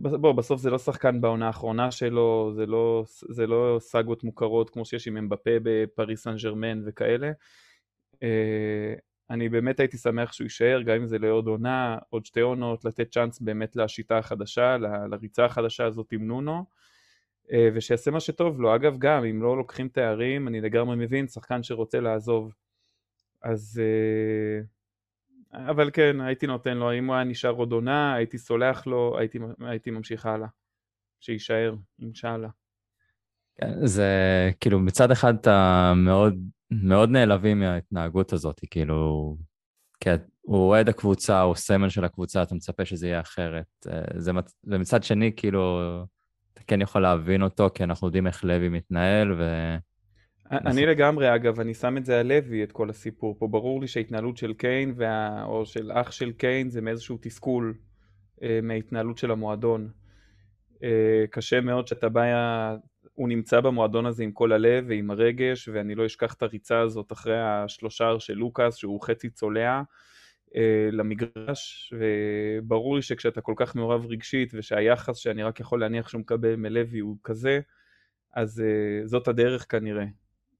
בוא, 0.00 0.32
בסוף 0.32 0.60
זה 0.60 0.70
לא 0.70 0.78
שחקן 0.78 1.20
בעונה 1.20 1.46
האחרונה 1.46 1.90
שלו, 1.90 2.52
זה 2.54 2.66
לא, 2.66 3.04
זה 3.28 3.46
לא 3.46 3.76
סאגות 3.80 4.24
מוכרות 4.24 4.70
כמו 4.70 4.84
שיש 4.84 5.08
עם 5.08 5.16
אמבפה 5.16 5.50
בפריס 5.62 6.22
סן 6.22 6.36
ג'רמן 6.36 6.82
וכאלה. 6.86 7.32
אה, 8.22 8.94
אני 9.30 9.48
באמת 9.48 9.80
הייתי 9.80 9.96
שמח 9.96 10.32
שהוא 10.32 10.44
יישאר, 10.44 10.82
גם 10.82 10.96
אם 10.96 11.06
זה 11.06 11.18
לעוד 11.18 11.46
עונה, 11.46 11.98
עוד 12.10 12.26
שתי 12.26 12.40
עונות, 12.40 12.84
לתת 12.84 13.10
צ'אנס 13.10 13.40
באמת 13.40 13.76
לשיטה 13.76 14.18
החדשה, 14.18 14.76
לריצה 15.10 15.44
החדשה 15.44 15.86
הזאת 15.86 16.12
עם 16.12 16.26
נונו, 16.26 16.64
אה, 17.52 17.68
ושיעשה 17.74 18.10
מה 18.10 18.20
שטוב 18.20 18.60
לו. 18.60 18.74
אגב, 18.74 18.98
גם 18.98 19.24
אם 19.24 19.42
לא 19.42 19.56
לוקחים 19.56 19.88
תארים, 19.88 20.48
אני 20.48 20.60
לגמרי 20.60 20.96
מבין, 20.96 21.28
שחקן 21.28 21.62
שרוצה 21.62 22.00
לעזוב. 22.00 22.54
אז 23.42 23.80
אה, 23.84 24.64
אבל 25.52 25.90
כן, 25.92 26.20
הייתי 26.20 26.46
נותן 26.46 26.76
לו, 26.76 26.92
אם 26.92 27.06
הוא 27.06 27.14
היה 27.14 27.24
נשאר 27.24 27.50
עוד 27.50 27.72
עונה, 27.72 28.14
הייתי 28.14 28.38
סולח 28.38 28.86
לו, 28.86 29.18
הייתי, 29.18 29.38
הייתי 29.60 29.90
ממשיך 29.90 30.26
הלאה. 30.26 30.48
שיישאר, 31.20 31.74
אינשאללה. 32.02 32.48
כן, 33.60 33.86
זה 33.86 34.10
כאילו 34.60 34.80
מצד 34.80 35.10
אחד 35.10 35.34
אתה 35.34 35.92
מאוד 35.96 36.34
מאוד 36.70 37.10
נעלבים 37.10 37.60
מההתנהגות 37.60 38.32
הזאת, 38.32 38.60
כאילו, 38.70 39.36
כי 40.00 40.10
הוא 40.40 40.68
אוהד 40.68 40.88
הקבוצה, 40.88 41.40
הוא 41.40 41.54
סמל 41.54 41.88
של 41.88 42.04
הקבוצה, 42.04 42.42
אתה 42.42 42.54
מצפה 42.54 42.84
שזה 42.84 43.06
יהיה 43.06 43.20
אחרת. 43.20 43.86
אה, 43.88 44.20
זה, 44.20 44.32
ומצד 44.64 45.02
שני, 45.02 45.32
כאילו, 45.36 45.80
אתה 46.54 46.62
כן 46.66 46.80
יכול 46.80 47.02
להבין 47.02 47.42
אותו, 47.42 47.68
כי 47.74 47.84
אנחנו 47.84 48.06
יודעים 48.06 48.26
איך 48.26 48.44
לוי 48.44 48.68
מתנהל, 48.68 49.32
ו... 49.32 49.74
אני 50.52 50.86
לגמרי, 50.86 51.34
אגב, 51.34 51.60
אני 51.60 51.74
שם 51.74 51.96
את 51.96 52.04
זה 52.04 52.20
על 52.20 52.26
לוי, 52.26 52.62
את 52.62 52.72
כל 52.72 52.90
הסיפור 52.90 53.36
פה. 53.38 53.48
ברור 53.48 53.80
לי 53.80 53.88
שההתנהלות 53.88 54.36
של 54.36 54.52
קיין, 54.52 54.94
וה... 54.96 55.44
או 55.44 55.66
של 55.66 55.92
אח 55.92 56.10
של 56.10 56.32
קיין, 56.32 56.70
זה 56.70 56.80
מאיזשהו 56.80 57.18
תסכול 57.20 57.74
אה, 58.42 58.60
מההתנהלות 58.62 59.18
של 59.18 59.30
המועדון. 59.30 59.90
אה, 60.82 61.24
קשה 61.30 61.60
מאוד 61.60 61.86
שאתה 61.86 62.08
בא, 62.08 62.22
הוא 63.14 63.28
נמצא 63.28 63.60
במועדון 63.60 64.06
הזה 64.06 64.24
עם 64.24 64.32
כל 64.32 64.52
הלב 64.52 64.84
ועם 64.88 65.10
הרגש, 65.10 65.68
ואני 65.68 65.94
לא 65.94 66.06
אשכח 66.06 66.34
את 66.34 66.42
הריצה 66.42 66.80
הזאת 66.80 67.12
אחרי 67.12 67.40
השלושה 67.40 68.20
של 68.20 68.34
לוקאס, 68.34 68.76
שהוא 68.76 69.02
חצי 69.02 69.30
צולע. 69.30 69.82
אה, 70.56 70.88
למגרש, 70.92 71.94
וברור 71.98 72.96
לי 72.96 73.02
שכשאתה 73.02 73.40
כל 73.40 73.54
כך 73.56 73.76
מעורב 73.76 74.06
רגשית 74.06 74.50
ושהיחס 74.54 75.16
שאני 75.16 75.42
רק 75.42 75.60
יכול 75.60 75.80
להניח 75.80 76.08
שהוא 76.08 76.20
מקבל 76.20 76.56
מלוי 76.56 76.98
הוא 76.98 77.16
כזה, 77.24 77.60
אז 78.34 78.62
uh, 78.62 79.06
זאת 79.06 79.28
הדרך 79.28 79.66
כנראה. 79.70 80.04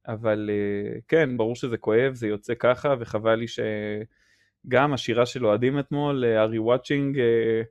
אבל 0.09 0.51
אה, 0.53 0.99
כן, 1.09 1.37
ברור 1.37 1.57
שזה 1.57 1.77
כואב, 1.77 2.15
זה 2.15 2.29
יוצא 2.29 2.55
ככה, 2.59 2.95
וחבל 3.01 3.35
לי 3.35 3.47
שגם 3.49 4.93
השירה 4.93 5.27
של 5.27 5.47
אוהדים 5.47 5.79
אתמול, 5.79 6.25
ארי 6.25 6.57
אה, 6.57 6.63
וואצ'ינג, 6.63 7.19
אה, 7.19 7.63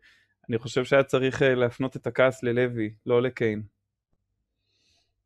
אני 0.50 0.58
חושב 0.58 0.84
שהיה 0.84 1.04
צריך 1.04 1.42
להפנות 1.42 1.96
את 1.96 2.08
הכעס 2.08 2.44
ללוי, 2.44 2.94
לא 3.06 3.22
לקיין. 3.22 3.62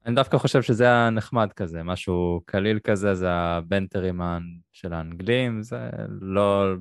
אני 0.05 0.15
דווקא 0.15 0.37
חושב 0.37 0.61
שזה 0.61 0.83
היה 0.83 1.09
נחמד 1.09 1.53
כזה, 1.53 1.83
משהו 1.83 2.41
קליל 2.45 2.79
כזה, 2.79 3.13
זה 3.13 3.29
הבנטרימן 3.29 4.41
של 4.73 4.93
האנגלים, 4.93 5.61
זה 5.61 5.77
לא... 6.21 6.73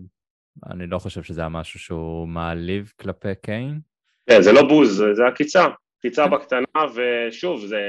אני 0.71 0.87
לא 0.87 0.99
חושב 0.99 1.23
שזה 1.23 1.41
היה 1.41 1.49
משהו 1.49 1.81
שהוא 1.81 2.29
מעליב 2.29 2.93
כלפי 3.01 3.35
קיין. 3.43 3.81
כן, 4.31 4.43
זה 4.43 4.53
לא 4.53 4.69
בוז, 4.69 5.05
זה 5.13 5.27
עקיצה, 5.27 5.67
עקיצה 5.99 6.27
בקטנה, 6.27 6.85
ושוב, 6.95 7.67
זה... 7.67 7.81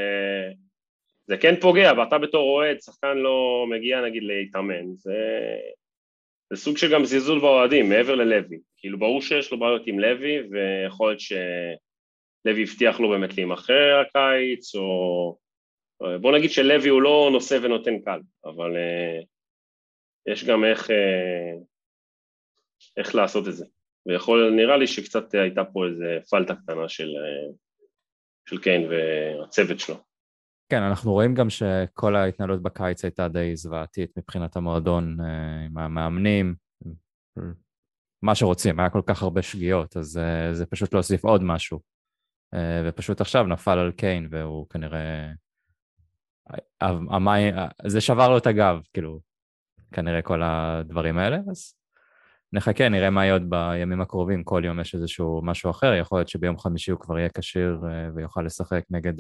זה 1.28 1.38
כן 1.38 1.56
פוגע, 1.62 1.92
ואתה 1.98 2.18
בתור 2.18 2.50
אוהד, 2.50 2.82
שחקן 2.82 3.18
לא 3.18 3.66
מגיע 3.70 4.02
נגיד 4.02 4.24
להתאמן, 4.24 4.96
זה, 4.96 5.20
זה 6.50 6.56
סוג 6.60 6.78
של 6.78 6.92
גם 6.92 7.06
זלזול 7.06 7.40
באוהדים, 7.40 7.90
מעבר 7.90 8.16
ללוי. 8.16 8.60
כאילו 8.78 9.00
ברור 9.00 9.22
שיש 9.22 9.52
לו 9.52 9.60
בעיות 9.60 9.88
עם 9.88 10.00
לוי, 10.00 10.38
ויכול 10.52 11.10
להיות 11.10 11.20
שלוי 11.20 12.64
הבטיח 12.64 13.00
לו 13.00 13.10
באמת 13.10 13.36
להימכר 13.36 14.02
הקיץ, 14.02 14.76
או... 14.76 15.38
בוא 16.22 16.38
נגיד 16.38 16.52
שלוי 16.52 16.90
הוא 16.90 17.02
לא 17.02 17.30
נושא 17.32 17.60
ונותן 17.62 18.00
קל, 18.00 18.20
אבל 18.46 18.72
uh, 18.72 19.26
יש 20.32 20.44
גם 20.44 20.66
איך, 20.66 20.90
uh, 20.90 21.64
איך 22.98 23.16
לעשות 23.16 23.48
את 23.48 23.54
זה. 23.54 23.66
ויכול, 24.06 24.52
נראה 24.56 24.78
לי 24.78 24.88
שקצת 24.88 25.34
הייתה 25.34 25.66
פה 25.66 25.86
איזה 25.86 26.20
פלטה 26.30 26.56
קטנה 26.56 26.90
של, 26.90 27.08
uh, 27.08 27.56
של 28.50 28.62
קיין 28.62 28.90
והצוות 28.90 29.80
שלו. 29.80 29.96
כן, 30.70 30.84
אנחנו 30.84 31.12
רואים 31.12 31.34
גם 31.34 31.50
שכל 31.50 32.16
ההתנהלות 32.16 32.62
בקיץ 32.62 33.04
הייתה 33.04 33.28
די 33.28 33.56
זוועתית 33.56 34.18
מבחינת 34.18 34.56
המועדון 34.56 35.18
אה, 35.22 35.66
עם 35.66 35.78
המאמנים, 35.78 36.56
מה 38.22 38.36
שרוצים, 38.36 38.80
היה 38.80 38.90
כל 38.90 39.02
כך 39.06 39.24
הרבה 39.24 39.42
שגיאות, 39.42 39.98
אז 39.98 40.18
אה, 40.18 40.54
זה 40.54 40.66
פשוט 40.66 40.94
להוסיף 40.94 41.24
עוד 41.24 41.44
משהו. 41.44 41.80
אה, 42.54 42.82
ופשוט 42.86 43.22
עכשיו 43.22 43.44
נפל 43.44 43.80
על 43.80 43.92
קיין, 43.92 44.28
והוא 44.32 44.70
כנראה... 44.70 45.32
המים, 46.82 47.56
זה 47.88 48.02
שבר 48.02 48.30
לו 48.30 48.38
את 48.38 48.48
הגב, 48.48 48.80
כאילו, 48.94 49.20
כנראה 49.92 50.22
כל 50.22 50.42
הדברים 50.44 51.18
האלה, 51.18 51.38
אז 51.52 51.76
נחכה, 52.54 52.90
נראה 52.90 53.10
מה 53.10 53.24
יהיה 53.24 53.34
עוד 53.34 53.50
בימים 53.50 54.02
הקרובים, 54.02 54.44
כל 54.44 54.62
יום 54.66 54.80
יש 54.80 54.96
איזשהו 54.96 55.42
משהו 55.44 55.72
אחר, 55.72 55.94
יכול 55.94 56.18
להיות 56.18 56.30
שביום 56.30 56.58
חמישי 56.58 56.92
הוא 56.92 57.00
כבר 57.00 57.18
יהיה 57.18 57.30
כשיר 57.30 57.80
ויוכל 58.16 58.42
לשחק 58.42 58.84
נגד 58.90 59.14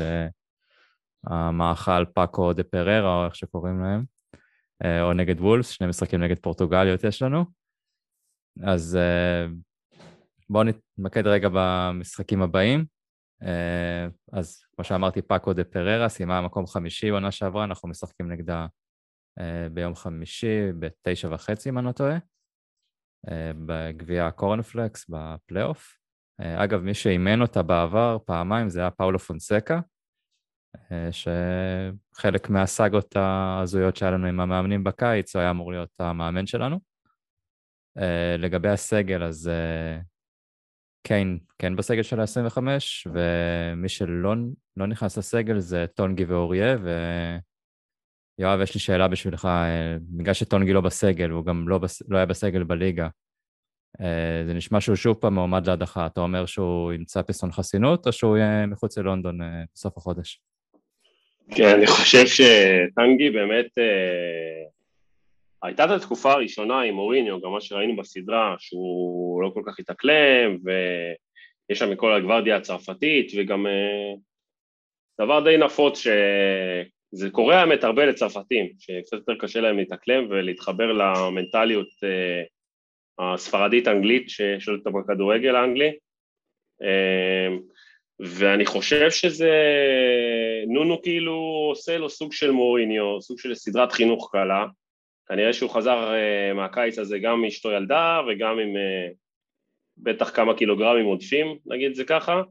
המאכל 1.25 2.05
פאקו 2.05 2.53
דה 2.53 2.63
פררה, 2.63 3.21
או 3.21 3.25
איך 3.25 3.35
שקוראים 3.35 3.79
להם, 3.79 4.03
אה, 4.83 5.01
או 5.01 5.13
נגד 5.13 5.39
וולס, 5.39 5.69
שני 5.69 5.87
משחקים 5.87 6.23
נגד 6.23 6.39
פורטוגליות 6.39 7.03
יש 7.03 7.21
לנו. 7.21 7.45
אז 8.63 8.95
אה, 8.95 9.45
בואו 10.49 10.63
נתמקד 10.63 11.27
רגע 11.27 11.49
במשחקים 11.53 12.41
הבאים. 12.41 12.85
אה, 13.43 14.07
אז 14.33 14.63
כמו 14.75 14.83
שאמרתי, 14.83 15.21
פאקו 15.21 15.53
דה 15.53 15.63
פררה 15.63 16.09
סיימה 16.09 16.41
מקום 16.41 16.67
חמישי 16.67 17.11
בעונה 17.11 17.31
שעברה, 17.31 17.63
אנחנו 17.63 17.89
משחקים 17.89 18.31
נגדה 18.31 18.67
ביום 19.71 19.95
חמישי 19.95 20.71
בתשע 20.79 21.29
וחצי, 21.33 21.69
אם 21.69 21.77
אני 21.77 21.85
לא 21.85 21.91
טועה, 21.91 22.17
בגביע 23.65 24.27
הקורנפלקס 24.27 25.09
בפלייאוף. 25.09 25.97
אגב, 26.41 26.81
מי 26.81 26.93
שאימן 26.93 27.41
אותה 27.41 27.63
בעבר 27.63 28.17
פעמיים 28.25 28.69
זה 28.69 28.79
היה 28.79 28.91
פאולו 28.91 29.19
פונסקה, 29.19 29.79
שחלק 31.11 32.49
מהסאגות 32.49 33.15
ההזויות 33.15 33.95
שהיה 33.95 34.11
לנו 34.11 34.27
עם 34.27 34.39
המאמנים 34.39 34.83
בקיץ, 34.83 35.35
הוא 35.35 35.41
היה 35.41 35.51
אמור 35.51 35.71
להיות 35.71 35.89
המאמן 35.99 36.45
שלנו. 36.45 36.79
אה, 37.97 38.37
לגבי 38.37 38.69
הסגל, 38.69 39.23
אז 39.23 39.47
אה, 39.47 39.99
קיין 41.07 41.39
כן 41.59 41.75
בסגל 41.75 42.03
של 42.03 42.19
ה-25, 42.19 42.57
ומי 43.13 43.89
שלא 43.89 44.35
לא 44.77 44.87
נכנס 44.87 45.17
לסגל 45.17 45.59
זה 45.59 45.85
טונגי 45.95 46.25
ואוריה, 46.25 46.77
ויואב, 48.39 48.61
יש 48.61 48.73
לי 48.73 48.79
שאלה 48.79 49.07
בשבילך, 49.07 49.45
אה, 49.45 49.97
בגלל 50.01 50.33
שטונגי 50.33 50.73
לא 50.73 50.81
בסגל, 50.81 51.29
הוא 51.29 51.45
גם 51.45 51.69
לא, 51.69 51.77
בס... 51.77 52.01
לא 52.09 52.17
היה 52.17 52.25
בסגל 52.25 52.63
בליגה, 52.63 53.07
זה 54.47 54.53
נשמע 54.53 54.81
שהוא 54.81 54.95
שוב 54.95 55.17
פעם 55.17 55.33
מועמד 55.33 55.67
להדחה. 55.67 56.05
אתה 56.05 56.21
אומר 56.21 56.45
שהוא 56.45 56.93
ימצא 56.93 57.21
פסון 57.21 57.51
חסינות, 57.51 58.07
או 58.07 58.11
שהוא 58.11 58.37
יהיה 58.37 58.65
מחוץ 58.65 58.97
ללונדון 58.97 59.39
בסוף 59.75 59.97
החודש? 59.97 60.41
כן, 61.51 61.75
אני 61.77 61.87
חושב 61.87 62.25
שטנגי 62.25 63.29
באמת, 63.29 63.65
אה, 63.77 64.63
הייתה 65.63 65.85
את 65.85 65.89
התקופה 65.89 66.31
הראשונה 66.31 66.81
עם 66.81 66.97
אוריניו, 66.97 67.41
גם 67.41 67.51
מה 67.51 67.61
שראינו 67.61 67.95
בסדרה, 67.95 68.55
שהוא 68.59 69.43
לא 69.43 69.49
כל 69.53 69.61
כך 69.65 69.79
התאקלם, 69.79 70.57
ויש 70.63 71.79
שם 71.79 71.91
מכל 71.91 72.13
הגוורדיה 72.13 72.57
הצרפתית, 72.57 73.31
וגם 73.37 73.67
אה, 73.67 74.13
דבר 75.21 75.43
די 75.43 75.57
נפוץ 75.57 75.99
שזה 75.99 77.29
קורה 77.29 77.61
האמת 77.61 77.83
הרבה 77.83 78.05
לצרפתים, 78.05 78.69
שקצת 78.79 79.17
יותר 79.17 79.35
קשה 79.39 79.61
להם 79.61 79.77
להתאקלם 79.77 80.29
ולהתחבר 80.29 80.91
למנטליות 80.91 81.89
אה, 82.03 82.43
הספרדית-אנגלית 83.19 84.29
ששולטת 84.29 84.87
בכדורגל 84.87 85.55
האנגלי. 85.55 85.91
אה, 88.21 88.25
ואני 88.29 88.65
חושב 88.65 89.11
שזה, 89.11 89.51
נונו 90.67 91.01
כאילו 91.01 91.65
עושה 91.69 91.97
לו 91.97 92.09
סוג 92.09 92.33
של 92.33 92.51
מוריניו, 92.51 93.21
סוג 93.21 93.39
של 93.39 93.55
סדרת 93.55 93.91
חינוך 93.91 94.29
קלה. 94.31 94.65
כנראה 95.27 95.53
שהוא 95.53 95.69
חזר 95.69 96.13
uh, 96.13 96.53
מהקיץ 96.53 96.99
הזה 96.99 97.19
גם 97.19 97.33
עם 97.33 97.45
אשתו 97.45 97.71
ילדה 97.71 98.21
וגם 98.27 98.59
עם 98.59 98.75
uh, 98.75 99.13
בטח 99.97 100.35
כמה 100.35 100.57
קילוגרמים 100.57 101.05
עודפים, 101.05 101.57
נגיד 101.65 101.93
זה 101.93 102.03
ככה, 102.03 102.41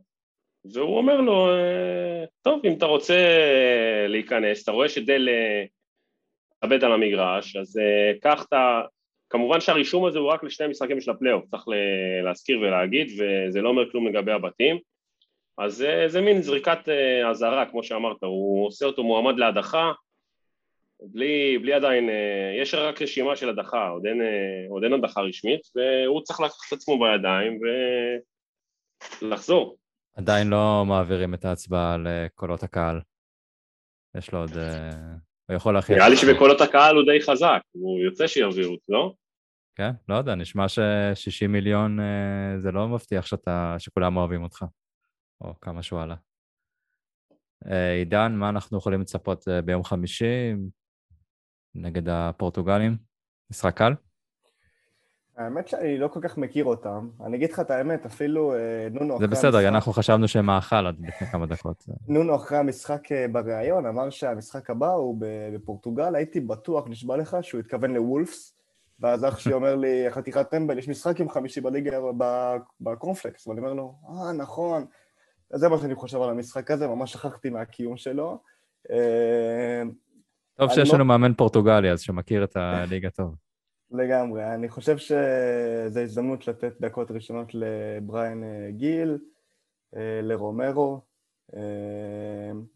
והוא 0.75 0.99
אומר 0.99 1.21
לו, 1.21 1.49
uh, 1.49 2.29
טוב, 2.43 2.67
אם 2.67 2.75
אתה 2.79 2.87
רוצה 2.87 3.15
להיכנס, 4.09 4.63
אתה 4.63 4.73
רואה 4.73 4.89
שדל 4.89 5.29
עבד 6.61 6.85
על 6.85 6.93
המגרש, 6.93 7.57
אז 7.57 7.81
קח 8.21 8.45
את 8.49 8.53
ה... 8.53 8.83
כמובן 9.31 9.61
שהרישום 9.61 10.07
הזה 10.07 10.19
הוא 10.19 10.29
רק 10.29 10.45
לשני 10.45 10.67
משחקים 10.67 11.01
של 11.01 11.11
הפלייאוף, 11.11 11.45
צריך 11.45 11.65
להזכיר 12.25 12.61
ולהגיד, 12.61 13.07
וזה 13.13 13.61
לא 13.61 13.69
אומר 13.69 13.91
כלום 13.91 14.09
לגבי 14.09 14.33
הבתים. 14.33 14.79
אז 15.59 15.85
זה, 16.07 16.21
מין 16.21 16.43
זריקת 16.43 16.89
אה, 16.89 17.31
אזהרה, 17.31 17.67
כמו 17.71 17.83
שאמרת, 17.83 18.17
הוא 18.23 18.67
עושה 18.67 18.87
אותו 18.87 19.03
מועמד 19.03 19.39
להדחה, 19.39 19.93
בלי, 21.03 21.59
בלי 21.59 21.73
עדיין, 21.73 22.09
אה, 22.09 22.57
יש 22.63 22.75
רק 22.75 23.03
רשימה 23.03 23.37
של 23.37 23.49
הדחה, 23.49 23.89
עוד 23.89 24.07
אין, 24.07 24.23
אה, 24.23 24.67
עוד 24.69 24.85
אין 24.85 24.93
הדחה 24.93 25.21
רשמית, 25.21 25.61
והוא 25.77 26.23
צריך 26.23 26.41
לקחת 26.41 26.59
את 26.69 26.73
עצמו 26.73 26.99
בידיים 27.01 27.59
ולחזור. 29.23 29.77
עדיין 30.17 30.49
לא 30.49 30.85
מעבירים 30.87 31.35
את 31.35 31.45
ההצבעה 31.45 31.97
לקולות 31.99 32.63
הקהל. 32.63 33.01
יש 34.17 34.33
לו 34.33 34.39
עוד... 34.39 34.51
הוא 35.49 35.57
יכול 35.57 35.75
להכין... 35.75 35.97
נראה 35.97 36.09
לי 36.09 36.17
שבקולות 36.17 36.61
הקהל 36.61 36.97
הוא 36.97 37.05
די 37.05 37.21
חזק, 37.21 37.61
הוא 37.73 38.01
יוצא 38.01 38.27
שיעבירו, 38.27 38.77
לא? 38.89 39.13
כן, 39.75 39.91
לא 40.09 40.15
יודע, 40.15 40.35
נשמע 40.35 40.69
ש-60 40.69 41.49
מיליון 41.49 41.99
זה 42.59 42.73
לא 42.73 42.89
מבטיח 42.89 43.27
שאתה, 43.27 43.77
שכולם 43.79 44.17
אוהבים 44.17 44.43
אותך. 44.43 44.65
או 45.45 45.61
כמה 45.61 45.83
שהוא 45.83 46.01
עלה. 46.01 46.15
אה, 47.71 47.93
עידן, 47.93 48.33
מה 48.33 48.49
אנחנו 48.49 48.79
יכולים 48.79 49.01
לצפות 49.01 49.49
אה, 49.49 49.63
ביום 49.63 49.85
חמישי 49.85 50.55
נגד 51.75 52.09
הפורטוגלים? 52.09 52.97
משחק 53.51 53.77
קל? 53.77 53.95
האמת 55.37 55.69
שאני 55.69 55.99
לא 55.99 56.09
כל 56.09 56.21
כך 56.23 56.39
מכיר 56.39 56.65
אותם. 56.65 57.09
אני 57.27 57.37
אגיד 57.37 57.53
לך 57.53 57.61
את 57.61 57.71
האמת, 57.71 58.07
אפילו 58.07 58.55
אה, 58.55 58.89
נונו 58.91 59.17
אחרי 59.17 59.27
המשחק... 59.27 59.41
זה 59.43 59.49
בסדר, 59.49 59.69
אנחנו 59.69 59.93
חשבנו 59.93 60.29
שהם 60.29 60.47
מאכל 60.47 60.87
עד 60.87 61.01
לפני 61.01 61.27
כמה 61.27 61.47
דקות. 61.47 61.85
נונו 62.09 62.37
אחרי 62.37 62.59
המשחק 62.59 63.01
בריאיון 63.33 63.87
אמר 63.87 64.11
שהמשחק 64.11 64.71
הבא 64.71 64.93
הוא 64.93 65.17
בפורטוגל, 65.55 66.15
הייתי 66.15 66.41
בטוח, 66.41 66.89
נשבע 66.89 67.17
לך, 67.17 67.37
שהוא 67.43 67.61
התכוון 67.61 67.95
לוולפס, 67.95 68.55
ואז 69.01 69.25
אח 69.25 69.39
שלי 69.39 69.53
אומר 69.53 69.77
לי, 69.77 70.07
חתיכת 70.11 70.51
טמבל, 70.51 70.79
יש 70.79 70.89
משחק 70.89 71.21
עם 71.21 71.29
חמישי 71.29 71.61
בליגה 71.61 71.99
בקורנפלקס, 72.81 73.47
ואני 73.47 73.61
אומר 73.61 73.73
לו, 73.73 73.95
אה, 74.09 74.33
נכון. 74.33 74.87
אז 75.51 75.61
זה 75.61 75.69
מה 75.69 75.79
שאני 75.79 75.95
חושב 75.95 76.23
על 76.23 76.31
המשחק 76.31 76.71
הזה, 76.71 76.87
ממש 76.87 77.13
שכחתי 77.13 77.51
מהקיום 77.51 77.97
שלו. 77.97 78.39
אה, 78.91 79.83
טוב 80.55 80.71
שיש 80.71 80.89
לא- 80.89 80.95
לנו 80.95 81.05
מאמן 81.05 81.35
פורטוגלי, 81.35 81.91
אז 81.91 82.01
שמכיר 82.01 82.45
את 82.45 82.57
הליגה 82.57 83.11
טוב. 83.11 83.35
לגמרי. 83.91 84.55
אני 84.55 84.69
חושב 84.69 84.99
שזו 84.99 86.01
הזדמנות 86.01 86.49
לתת 86.49 86.81
דקות 86.81 87.11
ראשונות 87.11 87.49
לבריין 87.55 88.45
אה, 88.45 88.71
גיל, 88.71 89.19
אה, 89.97 90.21
לרומרו, 90.23 91.01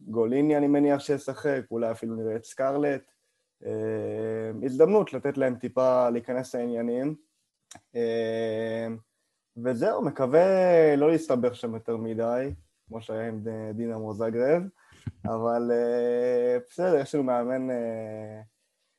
גוליני 0.00 0.56
אני 0.56 0.66
מניח 0.66 1.00
שישחק, 1.00 1.60
אולי 1.70 1.90
אפילו 1.90 2.16
נראה 2.16 2.36
את 2.36 2.44
סקרלט. 2.44 3.12
הזדמנות 4.62 5.12
לתת 5.12 5.38
להם 5.38 5.54
טיפה 5.54 6.10
להיכנס 6.10 6.54
לעניינים. 6.54 7.14
וזהו, 9.64 10.02
מקווה 10.02 10.96
לא 10.96 11.10
להסתבך 11.10 11.56
שם 11.56 11.74
יותר 11.74 11.96
מדי. 11.96 12.54
כמו 12.88 13.02
שהיה 13.02 13.28
עם 13.28 13.44
דינמו 13.74 14.14
זגרב, 14.14 14.62
אבל 15.24 15.70
אה, 15.72 16.58
בסדר, 16.70 16.98
יש 17.00 17.14
לנו 17.14 17.24
מאמן 17.24 17.70
אה, 17.70 18.40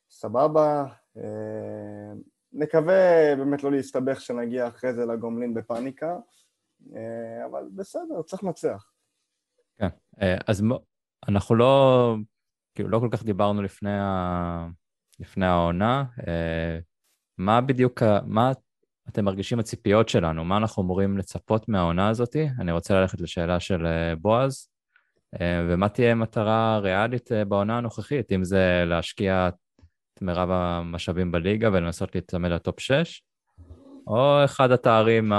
סבבה. 0.10 0.86
אה, 1.18 2.14
נקווה 2.54 3.36
באמת 3.38 3.64
לא 3.64 3.72
להסתבך 3.72 4.22
שנגיע 4.22 4.68
אחרי 4.68 4.94
זה 4.94 5.06
לגומלין 5.06 5.54
בפאניקה, 5.54 6.18
אבל 7.46 7.64
בסדר, 7.76 8.22
צריך 8.22 8.44
לנצח. 8.44 8.92
כן, 9.78 9.88
אז 10.48 10.64
אנחנו 11.28 11.56
לא, 11.56 12.16
כאילו 12.76 12.90
לא 12.90 13.00
כל 13.00 13.10
כך 13.12 13.24
דיברנו 13.24 13.62
לפני, 13.62 14.00
ה... 14.00 14.68
לפני 15.20 15.46
העונה. 15.46 16.06
מה 17.38 17.62
בדיוק, 17.62 18.04
מה 18.26 18.52
אתם 19.10 19.26
מרגישים 19.26 19.60
הציפיות 19.60 20.10
שלנו? 20.10 20.46
מה 20.46 20.58
אנחנו 20.58 20.84
אמורים 20.84 21.18
לצפות 21.18 21.70
מהעונה 21.70 22.10
הזאת? 22.10 22.36
אני 22.60 22.72
רוצה 22.72 22.94
ללכת 23.02 23.22
לשאלה 23.22 23.60
של 23.60 23.86
אה, 23.86 24.16
בועז, 24.16 24.70
אה, 25.42 25.66
ומה 25.70 25.90
תהיה 25.90 26.16
מטרה 26.16 26.80
ריאלית 26.80 27.32
אה, 27.32 27.46
בעונה 27.46 27.78
הנוכחית, 27.78 28.32
אם 28.32 28.44
זה 28.44 28.84
להשקיע 28.86 29.48
את 29.48 30.22
מירב 30.22 30.50
המשאבים 30.52 31.32
בליגה 31.32 31.70
ולנסות 31.74 32.16
להצמד 32.16 32.50
לטופ 32.50 32.80
6, 32.80 33.22
או 34.08 34.46
אחד 34.46 34.72
התארים, 34.72 35.32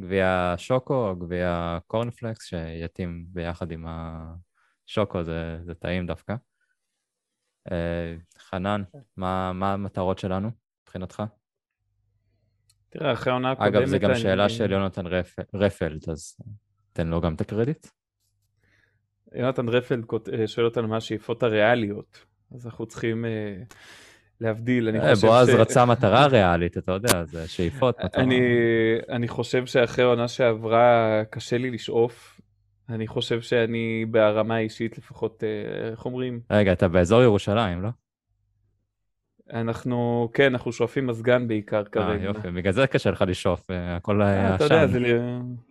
גביע 0.00 0.54
שוקו 0.56 1.08
או 1.08 1.16
גביע 1.16 1.78
קורנפלקס, 1.86 2.44
שיתאים 2.44 3.24
ביחד 3.28 3.70
עם 3.72 3.86
השוקו, 3.88 5.24
זה, 5.24 5.58
זה 5.64 5.74
טעים 5.74 6.06
דווקא. 6.06 6.34
חנן, 8.38 8.82
מה, 9.16 9.52
מה 9.52 9.72
המטרות 9.72 10.18
שלנו 10.18 10.50
מבחינתך? 10.82 11.22
תראה, 12.92 13.12
אחרי 13.12 13.30
העונה 13.30 13.50
הקודמת... 13.50 13.74
אגב, 13.74 13.84
זו 13.84 13.98
גם 13.98 14.10
אני... 14.10 14.18
שאלה 14.18 14.48
של 14.48 14.72
יונתן 14.72 15.06
רפ... 15.06 15.36
רפלד, 15.54 16.02
אז 16.08 16.36
תן 16.92 17.06
לו 17.06 17.20
גם 17.20 17.34
את 17.34 17.40
הקרדיט. 17.40 17.86
יונתן 19.34 19.68
רפלד 19.68 20.04
אה, 20.32 20.46
שואל 20.46 20.66
אותנו 20.66 20.88
מה 20.88 20.96
השאיפות 20.96 21.42
הריאליות, 21.42 22.24
אז 22.54 22.66
אנחנו 22.66 22.86
צריכים 22.86 23.24
uh, 23.24 23.74
להבדיל, 24.40 24.88
אני 24.88 24.98
אה, 25.00 25.14
חושב 25.14 25.26
ש... 25.26 25.30
בועז 25.30 25.48
רצה 25.48 25.84
מטרה 25.84 26.26
ריאלית, 26.26 26.78
אתה 26.78 26.92
יודע, 26.92 27.24
זה 27.24 27.48
שאיפות. 27.48 27.96
אני, 28.16 28.40
אני 29.08 29.28
חושב 29.28 29.66
שאחרי 29.66 30.04
העונה 30.04 30.28
שעברה 30.28 31.22
קשה 31.30 31.58
לי 31.58 31.70
לשאוף. 31.70 32.40
אני 32.88 33.06
חושב 33.06 33.40
שאני 33.40 34.04
ברמה 34.10 34.56
האישית 34.56 34.98
לפחות, 34.98 35.44
איך 35.92 36.04
אומרים? 36.04 36.40
רגע, 36.50 36.72
אתה 36.72 36.88
באזור 36.88 37.22
ירושלים, 37.22 37.82
לא? 37.82 37.88
אנחנו, 39.52 40.28
כן, 40.34 40.52
אנחנו 40.52 40.72
שואפים 40.72 41.06
מזגן 41.06 41.48
בעיקר 41.48 41.78
אה, 41.78 41.84
כרגע. 41.84 42.22
אה, 42.22 42.24
יופי, 42.24 42.50
בגלל 42.50 42.72
זה 42.72 42.86
קשה 42.86 43.10
לך 43.10 43.24
לשאוף, 43.28 43.70
אה, 43.70 43.96
הכל 43.96 44.22
היה 44.22 44.48
שם. 44.48 44.54
אתה 44.54 44.64
יודע, 44.64 44.86
זה, 44.86 45.00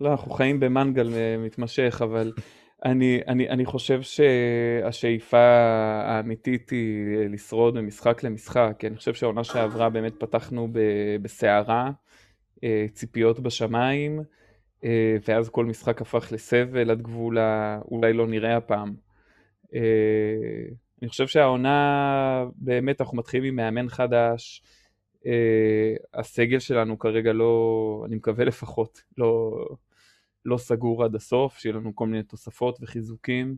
לא, 0.02 0.12
אנחנו 0.12 0.32
חיים 0.32 0.60
במנגל 0.60 1.14
מתמשך, 1.40 2.02
אבל 2.04 2.32
אני, 2.86 3.22
אני, 3.28 3.50
אני 3.50 3.66
חושב 3.66 4.02
שהשאיפה 4.02 5.38
האמיתית 6.06 6.70
היא 6.70 7.30
לשרוד 7.30 7.82
ממשחק 7.82 8.24
למשחק, 8.24 8.74
כי 8.80 8.88
אני 8.88 8.96
חושב 8.96 9.14
שהעונה 9.14 9.44
שעברה 9.44 9.90
באמת 9.90 10.14
פתחנו 10.20 10.68
בסערה, 11.22 11.92
אה, 12.64 12.86
ציפיות 12.94 13.40
בשמיים, 13.40 14.22
אה, 14.84 15.16
ואז 15.28 15.50
כל 15.50 15.66
משחק 15.66 16.02
הפך 16.02 16.32
לסבל 16.32 16.92
עד 16.92 17.02
גבול 17.02 17.38
אולי 17.92 18.14
לא 18.14 18.28
נראה 18.28 18.58
הפעם. 18.58 18.94
אני 21.02 21.10
חושב 21.10 21.28
שהעונה, 21.28 22.46
באמת 22.56 23.02
אנחנו 23.02 23.18
מתחילים 23.18 23.48
עם 23.48 23.56
מאמן 23.56 23.90
חדש, 23.90 24.64
הסגל 26.14 26.60
שלנו 26.60 27.00
כרגע 27.00 27.34
לא, 27.34 28.04
אני 28.06 28.16
מקווה 28.16 28.46
לפחות, 28.46 29.04
לא, 29.18 29.52
לא 30.46 30.58
סגור 30.58 31.04
עד 31.04 31.16
הסוף, 31.16 31.58
שיהיה 31.58 31.76
לנו 31.76 31.96
כל 31.96 32.08
מיני 32.08 32.24
תוספות 32.24 32.78
וחיזוקים. 32.82 33.56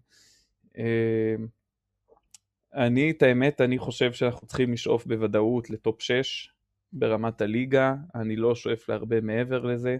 אני, 2.73 3.11
את 3.11 3.23
האמת, 3.23 3.61
אני 3.61 3.77
חושב 3.77 4.13
שאנחנו 4.13 4.47
צריכים 4.47 4.73
לשאוף 4.73 5.05
בוודאות 5.05 5.69
ל 5.69 5.77
top 5.77 6.01
6 6.01 6.49
ברמת 6.93 7.41
הליגה, 7.41 7.95
אני 8.15 8.35
לא 8.35 8.55
שואף 8.55 8.89
להרבה 8.89 9.21
מעבר 9.21 9.65
לזה. 9.65 9.97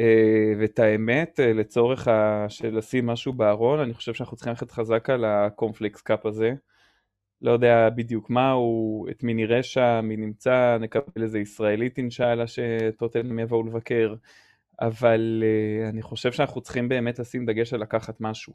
אה, 0.00 0.52
ואת 0.58 0.78
האמת, 0.78 1.40
אה, 1.40 1.52
לצורך 1.52 2.08
של 2.48 2.76
לשים 2.76 3.06
משהו 3.06 3.32
בארון, 3.32 3.80
אני 3.80 3.94
חושב 3.94 4.14
שאנחנו 4.14 4.36
צריכים 4.36 4.50
ללכת 4.50 4.70
חזק 4.70 5.10
על 5.10 5.24
הקורנפלקס 5.24 6.00
cup 6.02 6.26
הזה. 6.26 6.54
לא 7.42 7.50
יודע 7.50 7.90
בדיוק 7.90 8.30
מה 8.30 8.50
הוא, 8.50 9.10
את 9.10 9.22
מי 9.22 9.34
נראה 9.34 9.62
שם, 9.62 10.00
מי 10.08 10.16
נמצא, 10.16 10.78
נקבל 10.80 11.22
איזה 11.22 11.38
ישראלית 11.38 11.98
אינשאללה 11.98 12.44
שטוטנהאם 12.46 13.38
יבואו 13.38 13.66
לבקר, 13.66 14.14
אבל 14.80 15.42
אה, 15.42 15.88
אני 15.88 16.02
חושב 16.02 16.32
שאנחנו 16.32 16.60
צריכים 16.60 16.88
באמת 16.88 17.18
לשים 17.18 17.46
דגש 17.46 17.74
על 17.74 17.80
לקחת 17.80 18.20
משהו. 18.20 18.52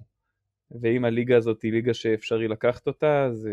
ואם 0.81 1.05
הליגה 1.05 1.37
הזאת 1.37 1.61
היא 1.61 1.71
ליגה 1.71 1.93
שאפשרי 1.93 2.47
לקחת 2.47 2.87
אותה, 2.87 3.25
אז 3.25 3.49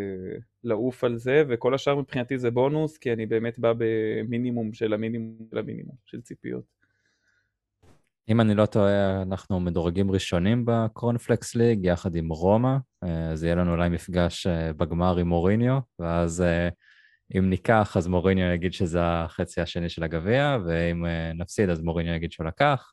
לעוף 0.65 1.05
על 1.05 1.17
זה, 1.17 1.45
וכל 1.49 1.75
השאר 1.75 1.97
מבחינתי 1.97 2.39
זה 2.39 2.51
בונוס, 2.51 2.99
כי 2.99 3.13
אני 3.13 3.27
באמת 3.27 3.59
בא 3.59 3.73
במינימום 3.79 4.73
של 4.73 4.93
המינימום 4.93 5.49
של 5.51 5.59
המינימום 5.59 5.97
של 6.05 6.21
ציפיות. 6.21 6.78
אם 8.31 8.41
אני 8.41 8.55
לא 8.55 8.67
טועה, 8.67 9.23
אנחנו 9.23 9.61
מדורגים 9.61 10.11
ראשונים 10.11 10.65
בקורנפלקס 10.67 11.55
ליג, 11.55 11.85
יחד 11.85 12.17
עם 12.17 12.29
רומא, 12.29 12.77
אה, 13.05 13.31
אז 13.31 13.45
יהיה 13.45 13.55
לנו 13.55 13.73
אולי 13.73 13.89
מפגש 13.89 14.47
אה, 14.47 14.73
בגמר 14.73 15.17
עם 15.17 15.29
מוריניו, 15.29 15.79
ואז 15.99 16.43
אה, 16.43 16.69
אם 17.39 17.51
ניקח, 17.51 17.97
אז 17.97 18.07
מוריניו 18.07 18.53
יגיד 18.53 18.73
שזה 18.73 18.99
החצי 19.03 19.61
השני 19.61 19.89
של 19.89 20.03
הגביע, 20.03 20.59
ואם 20.67 21.05
נפסיד, 21.35 21.71
אז 21.71 21.81
מוריניו 21.81 22.15
יגיד 22.15 22.33
שהוא 22.33 22.47
לקח. 22.47 22.93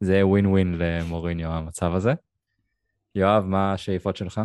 זה 0.00 0.12
יהיה 0.12 0.26
ווין 0.26 0.46
ווין 0.46 0.74
למוריניו 0.78 1.50
המצב 1.50 1.94
הזה. 1.94 2.12
יואב, 3.14 3.44
מה 3.44 3.72
השאיפות 3.72 4.16
שלך? 4.16 4.40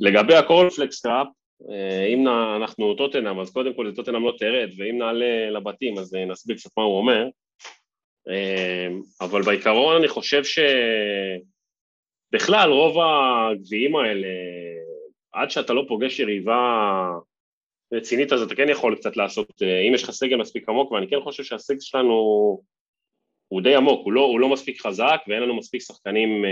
לגבי 0.00 0.34
הקורנפלקס 0.34 1.00
קראפ, 1.00 1.26
אם 2.08 2.24
אנחנו 2.56 2.94
טוטנאם, 2.94 3.40
אז 3.40 3.50
קודם 3.50 3.74
כל 3.74 3.92
טוטנאם 3.96 4.24
לא 4.24 4.32
תרד, 4.38 4.68
ואם 4.78 4.98
נעלה 4.98 5.50
לבתים 5.50 5.98
אז 5.98 6.14
נסביר 6.14 6.56
קצת 6.56 6.70
מה 6.76 6.82
הוא 6.82 6.98
אומר. 6.98 7.28
אמ, 8.28 9.02
אבל 9.20 9.42
בעיקרון 9.42 9.96
אני 9.96 10.08
חושב 10.08 10.42
שבכלל 12.34 12.70
רוב 12.70 12.96
הגביעים 12.98 13.96
האלה, 13.96 14.28
עד 15.32 15.50
שאתה 15.50 15.72
לא 15.72 15.84
פוגש 15.88 16.18
יריבה 16.18 17.08
רצינית 17.92 18.32
אז 18.32 18.42
אתה 18.42 18.54
כן 18.54 18.68
יכול 18.68 18.96
קצת 18.96 19.16
לעשות, 19.16 19.62
אה, 19.62 19.80
אם 19.88 19.94
יש 19.94 20.02
לך 20.02 20.10
סגל 20.10 20.36
מספיק 20.36 20.68
עמוק, 20.68 20.92
ואני 20.92 21.08
כן 21.08 21.20
חושב 21.20 21.44
שהסגל 21.44 21.80
שלנו 21.80 22.12
הוא 23.48 23.62
די 23.62 23.74
עמוק, 23.74 24.04
הוא 24.04 24.12
לא, 24.12 24.20
הוא 24.20 24.40
לא 24.40 24.48
מספיק 24.48 24.80
חזק 24.80 25.20
ואין 25.28 25.42
לנו 25.42 25.56
מספיק 25.56 25.82
שחקנים 25.82 26.44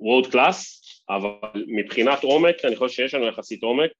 world 0.00 0.24
אה, 0.24 0.30
class, 0.30 0.82
אבל 1.08 1.64
מבחינת 1.66 2.22
עומק 2.22 2.64
אני 2.64 2.76
חושב 2.76 2.94
שיש 2.94 3.14
לנו 3.14 3.26
יחסית 3.26 3.62
עומק 3.62 3.90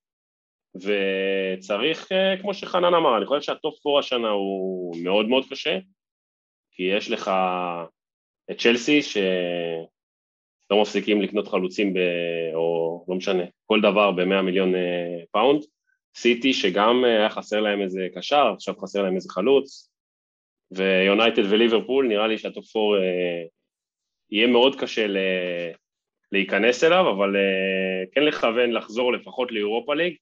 וצריך, 0.75 2.13
אה, 2.13 2.37
כמו 2.41 2.55
שחנן 2.55 2.95
אמר, 2.95 3.17
אני 3.19 3.27
חושב 3.27 3.43
שה 3.43 3.61
top 3.61 3.79
four 3.83 3.99
השנה 3.99 4.29
הוא 4.29 4.97
מאוד 5.05 5.29
מאוד 5.29 5.45
קשה, 5.51 5.79
כי 6.71 6.83
יש 6.83 7.11
לך 7.11 7.31
את 8.51 8.59
צ'לסי 8.61 9.03
שלא 9.03 10.83
מפסיקים 10.83 11.23
לקנות 11.23 11.49
חלוצים, 11.49 11.95
ב... 11.95 11.99
או 12.55 13.05
לא 13.09 13.15
משנה, 13.15 13.43
כל 13.67 13.81
דבר 13.81 14.11
ב-100 14.11 14.43
מיליון 14.43 14.75
אה, 14.75 15.25
pound, 15.31 15.63
סיטי 16.17 16.53
שגם 16.53 17.05
אה, 17.05 17.11
היה 17.11 17.31
חסר 17.31 17.61
להם 17.61 17.83
איזה 17.83 18.09
קשר, 18.15 18.53
עכשיו 18.55 18.75
חסר 18.79 19.03
להם 19.03 19.15
איזה 19.15 19.29
חלוץ, 19.31 19.91
ויונייטד 20.71 21.43
וליברפול, 21.51 22.09
נראה 22.09 22.27
לי 22.27 22.39
שה 22.39 22.53
top 22.53 22.67
four 22.67 22.97
יהיה 24.31 24.47
מאוד 24.47 24.81
קשה 24.81 25.07
ל... 25.07 25.17
להיכנס 26.33 26.85
אליו, 26.85 27.11
אבל 27.11 27.37
כן 28.13 28.25
לכוון 28.25 28.73
לחזור 28.73 29.13
לפחות 29.13 29.53
ל 29.53 29.59
Europa 29.59 29.95
League, 29.95 30.17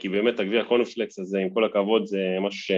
כי 0.00 0.08
באמת 0.08 0.40
הגביע 0.40 0.64
קורנפלקס 0.64 1.18
הזה, 1.18 1.38
עם 1.38 1.50
כל 1.50 1.64
הכבוד, 1.64 2.06
זה 2.06 2.36
משהו 2.40 2.60
ש... 2.60 2.70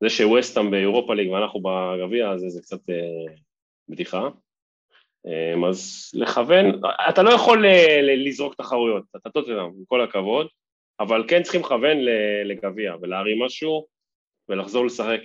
זה 0.00 0.10
שווסטהאם 0.10 0.70
ב 0.70 0.76
Europa 0.76 1.14
League 1.14 1.30
ואנחנו 1.30 1.60
בגביע 1.60 2.30
הזה 2.30 2.48
זה 2.48 2.62
קצת 2.62 2.90
אה, 2.90 3.34
בדיחה. 3.88 4.28
אה, 5.26 5.68
אז 5.68 6.10
לכוון, 6.14 6.66
אתה 7.08 7.22
לא 7.22 7.30
יכול 7.30 7.64
לזרוק 8.26 8.54
תחרויות, 8.54 9.04
אתה 9.16 9.30
טוטנהאם, 9.30 9.58
עם 9.58 9.84
כל 9.88 10.00
הכבוד, 10.00 10.46
אבל 11.00 11.24
כן 11.28 11.42
צריכים 11.42 11.60
לכוון 11.60 11.96
לגביע 12.44 12.94
ולהרים 13.00 13.42
משהו 13.42 13.86
ולחזור 14.48 14.86
לשחק 14.86 15.20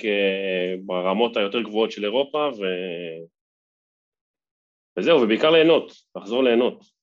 ברמות 0.86 1.38
היותר 1.38 1.62
גבוהות 1.62 1.92
של 1.92 2.04
אירופה 2.04 2.50
ו... 2.60 2.64
וזהו, 4.98 5.22
ובעיקר 5.22 5.52
ליהנות, 5.52 5.92
לחזור 6.16 6.44
ליהנות. 6.44 7.01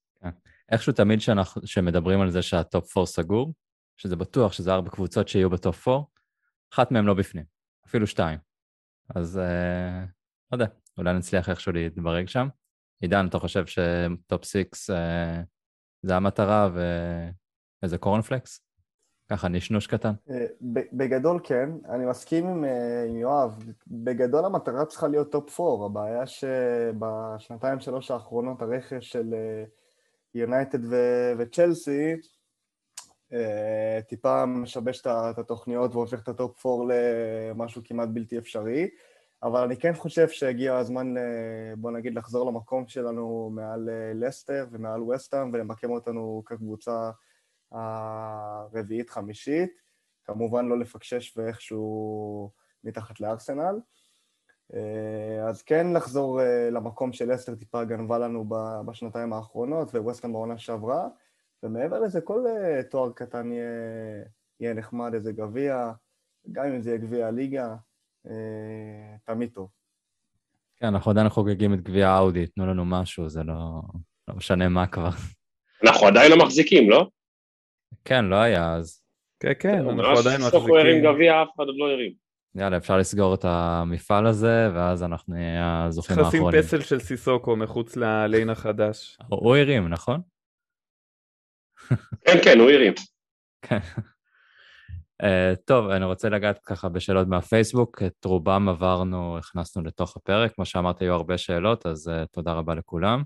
איכשהו 0.73 0.93
תמיד 0.93 1.21
שאנחנו, 1.21 1.67
שמדברים 1.67 2.21
על 2.21 2.31
זה 2.31 2.43
שה 2.43 2.70
top 2.70 2.97
4 2.97 3.07
סגור, 3.07 3.55
שזה 3.97 4.17
בטוח 4.17 4.53
שזה 4.53 4.73
ארבע 4.73 4.91
קבוצות 4.91 5.29
שיהיו 5.29 5.51
ב 5.51 5.60
top 5.60 5.89
4, 5.89 6.05
אחת 6.75 6.91
מהן 6.91 7.05
לא 7.05 7.15
בפנים, 7.15 7.45
אפילו 7.87 8.07
שתיים. 8.07 8.39
אז 9.15 9.39
אה, 9.39 10.05
לא 10.53 10.57
יודע, 10.57 10.67
אולי 10.99 11.15
נצליח 11.15 11.49
איכשהו 11.49 11.73
להתברג 11.73 12.29
שם. 12.29 12.49
עידן, 13.01 13.27
אתה 13.27 13.39
חושב 13.39 13.65
ש 13.67 13.98
top 13.98 14.45
6 14.45 14.91
אה, 14.91 15.43
זה 16.03 16.17
המטרה 16.17 16.69
ואיזה 17.83 17.99
קורנפלקס? 17.99 18.69
ככה 19.31 19.49
נשנוש 19.49 19.87
קטן. 19.87 20.13
אה, 20.31 20.47
בגדול 20.93 21.41
כן, 21.45 21.71
אני 21.89 22.07
מסכים 22.07 22.47
עם, 22.47 22.65
אה, 22.65 23.05
עם 23.09 23.17
יואב, 23.17 23.65
בגדול 23.87 24.45
המטרה 24.45 24.85
צריכה 24.85 25.09
להיות 25.09 25.33
top 25.33 25.61
4, 25.61 25.87
הבעיה 25.87 26.27
שבשנתיים 26.27 27.81
שלוש 27.81 28.11
האחרונות 28.11 28.63
הרכש 28.63 29.11
של 29.13 29.35
אה, 29.35 29.65
יונייטד 30.39 30.79
וצ'לסי, 31.39 32.15
אה, 33.33 34.01
טיפה 34.09 34.47
משבש 34.47 35.01
את 35.07 35.39
התוכניות 35.39 35.95
והופך 35.95 36.23
את 36.23 36.29
ה 36.29 36.38
top 36.38 36.67
4 36.67 36.85
למשהו 36.89 37.83
כמעט 37.85 38.09
בלתי 38.09 38.39
אפשרי, 38.39 38.89
אבל 39.43 39.65
אני 39.65 39.77
כן 39.77 39.95
חושב 39.95 40.29
שהגיע 40.29 40.77
הזמן, 40.77 41.17
אה, 41.17 41.23
בוא 41.77 41.91
נגיד, 41.91 42.15
לחזור 42.15 42.51
למקום 42.51 42.89
שלנו 42.89 43.51
מעל 43.55 43.89
אה, 43.89 44.13
לסטר 44.15 44.67
ומעל 44.71 45.03
וסטאם 45.03 45.51
ולמקם 45.53 45.91
אותנו 45.91 46.43
כקבוצה 46.47 47.11
הרביעית-חמישית, 47.73 49.71
כמובן 50.25 50.67
לא 50.67 50.79
לפקשש 50.79 51.37
ואיכשהו 51.37 52.51
מתחת 52.85 53.21
לארסנל. 53.21 53.81
אה, 54.75 55.49
אז 55.49 55.63
כן 55.63 55.87
לחזור 55.93 56.41
אה, 56.41 56.71
למקום 56.71 57.13
של 57.13 57.35
אסטר 57.35 57.55
טיפה 57.55 57.85
גנבה 57.85 58.19
לנו 58.19 58.45
בשנתיים 58.87 59.33
האחרונות 59.33 59.95
וווסטהאם 59.95 60.33
בעונה 60.33 60.59
שעברה 60.59 61.09
ומעבר 61.63 62.01
לזה 62.01 62.21
כל 62.21 62.45
אה, 62.47 62.83
תואר 62.83 63.13
קטן 63.13 63.53
יהיה, 63.53 63.71
יהיה 64.61 64.75
נחמד, 64.75 65.15
איזה 65.15 65.33
גביע, 65.33 65.93
גם 66.53 66.65
אם 66.65 66.81
זה 66.81 66.91
יהיה 66.91 66.99
גביע 66.99 67.27
הליגה, 67.27 67.77
תמיד 69.25 69.51
טוב. 69.55 69.69
כן, 70.77 70.87
אנחנו 70.87 71.11
עדיין 71.11 71.29
חוגגים 71.29 71.75
את 71.75 71.81
גביע 71.81 72.09
האודי, 72.09 72.47
תנו 72.47 72.67
לנו 72.67 72.85
משהו, 72.85 73.29
זה 73.29 73.43
לא, 73.43 73.55
לא 74.29 74.35
משנה 74.35 74.69
מה 74.69 74.87
כבר. 74.87 75.11
אנחנו 75.85 76.07
עדיין 76.07 76.31
לא 76.31 76.39
מחזיקים, 76.45 76.91
לא? 76.91 77.09
כן, 78.05 78.25
לא 78.25 78.37
היה 78.37 78.75
אז. 78.75 79.03
כן, 79.41 79.53
כן, 79.59 79.89
אנחנו 79.89 80.19
עדיין 80.19 80.41
מחזיקים. 80.41 80.51
סוף 80.51 80.63
הוא 80.69 80.79
הרים 80.79 81.05
גביע, 81.05 81.43
אף 81.43 81.49
אחד 81.57 81.65
עוד 81.65 81.77
לא 81.79 81.91
הרים. 81.91 82.28
יאללה, 82.55 82.77
אפשר 82.77 82.99
לסגור 82.99 83.35
את 83.35 83.45
המפעל 83.45 84.27
הזה, 84.27 84.71
ואז 84.75 85.03
אנחנו 85.03 85.35
נהיה 85.35 85.85
הזוכים 85.85 86.19
האחרונים. 86.19 86.51
צריך 86.51 86.65
לשים 86.65 86.79
פסל 86.79 86.89
של 86.89 86.99
סיסוקו 86.99 87.57
מחוץ 87.57 87.97
לליין 87.97 88.51
החדש. 88.51 89.19
הוא 89.29 89.57
הרים, 89.57 89.89
נכון? 89.89 90.21
כן, 92.25 92.39
כן, 92.45 92.59
הוא 92.61 92.71
הרים. 92.71 92.93
כן. 93.63 93.79
Uh, 95.23 95.57
טוב, 95.65 95.91
אני 95.91 96.05
רוצה 96.05 96.29
לגעת 96.29 96.59
ככה 96.59 96.89
בשאלות 96.89 97.29
מהפייסבוק, 97.29 98.03
את 98.03 98.25
רובם 98.25 98.69
עברנו, 98.69 99.39
הכנסנו 99.39 99.83
לתוך 99.83 100.17
הפרק, 100.17 100.55
כמו 100.55 100.65
שאמרת, 100.65 101.01
היו 101.01 101.15
הרבה 101.15 101.39
שאלות, 101.39 101.87
אז 101.87 102.09
uh, 102.09 102.27
תודה 102.27 102.53
רבה 102.53 102.75
לכולם. 102.75 103.23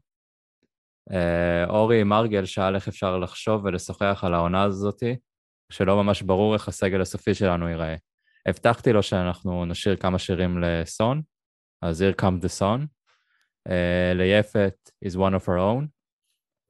Uh, 1.10 1.68
אורי 1.68 2.04
מרגל 2.04 2.44
שאל 2.44 2.74
איך 2.74 2.88
אפשר 2.88 3.18
לחשוב 3.18 3.64
ולשוחח 3.64 4.20
על 4.26 4.34
העונה 4.34 4.62
הזאתי, 4.62 5.16
שלא 5.72 6.02
ממש 6.02 6.22
ברור 6.22 6.54
איך 6.54 6.68
הסגל 6.68 7.00
הסופי 7.00 7.34
שלנו 7.34 7.68
ייראה. 7.68 7.96
הבטחתי 8.46 8.92
לו 8.92 9.02
שאנחנו 9.02 9.64
נשאיר 9.64 9.96
כמה 9.96 10.18
שירים 10.18 10.58
לסון, 10.58 11.22
אז 11.82 12.02
Here 12.02 12.20
Come 12.20 12.44
the 12.44 12.60
Sun, 12.60 12.86
uh, 13.68 13.72
ליפת 14.14 14.90
is 15.04 15.12
one 15.12 15.34
of 15.40 15.48
our 15.48 15.58
own, 15.58 15.86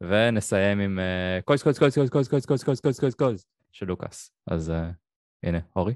ונסיים 0.01 0.81
עם 0.81 0.99
קויז 1.45 1.63
קויז 1.63 1.79
קויז 1.79 1.95
קויז 1.95 2.11
קויז 2.11 2.29
קויז 2.29 2.47
קויז 2.47 2.65
קויז 2.65 2.81
קויז 2.81 2.99
קויז 3.01 3.15
קויז 3.15 3.47
של 3.73 3.87
לוקאס. 3.87 4.31
אז 4.47 4.71
uh, 4.71 4.95
הנה, 5.43 5.59
אורי. 5.77 5.95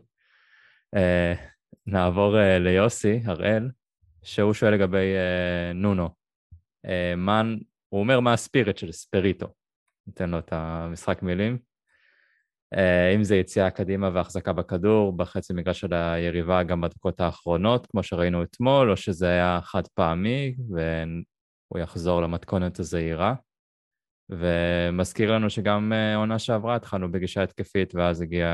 Uh, 0.97 1.39
נעבור 1.87 2.37
uh, 2.37 2.59
ליוסי, 2.59 3.21
הראל, 3.25 3.71
שהוא 4.23 4.55
שואל 4.55 4.75
לגבי 4.75 5.15
uh, 5.15 5.75
נונו. 5.75 6.09
Uh, 6.87 6.91
מן, 7.17 7.59
הוא 7.89 8.01
אומר 8.01 8.21
מה 8.21 8.33
הספיריט 8.33 8.79
של 8.79 8.93
ספריטו. 8.93 9.47
ניתן 10.07 10.31
לו 10.31 10.39
את 10.39 10.53
המשחק 10.53 11.23
מילים. 11.23 11.59
Uh, 12.75 12.79
אם 13.17 13.25
זה 13.25 13.37
יציאה 13.37 13.71
קדימה 13.71 14.11
והחזקה 14.15 14.53
בכדור, 14.53 15.17
בחצי 15.17 15.53
מגרש 15.53 15.81
של 15.81 15.95
היריבה 15.95 16.63
גם 16.63 16.81
בדקות 16.81 17.21
האחרונות, 17.21 17.87
כמו 17.87 18.03
שראינו 18.03 18.43
אתמול, 18.43 18.91
או 18.91 18.97
שזה 18.97 19.29
היה 19.29 19.61
חד 19.63 19.87
פעמי 19.95 20.55
והוא 20.69 21.83
יחזור 21.83 22.23
למתכונת 22.23 22.79
הזהירה. 22.79 23.35
ומזכיר 24.31 25.33
לנו 25.33 25.51
שגם 25.51 25.93
אה, 25.93 26.17
עונה 26.17 26.39
שעברה 26.39 26.77
התחלנו 26.77 27.13
בגישה 27.13 27.43
התקפית 27.43 27.95
ואז 27.95 28.21
הגיע 28.21 28.49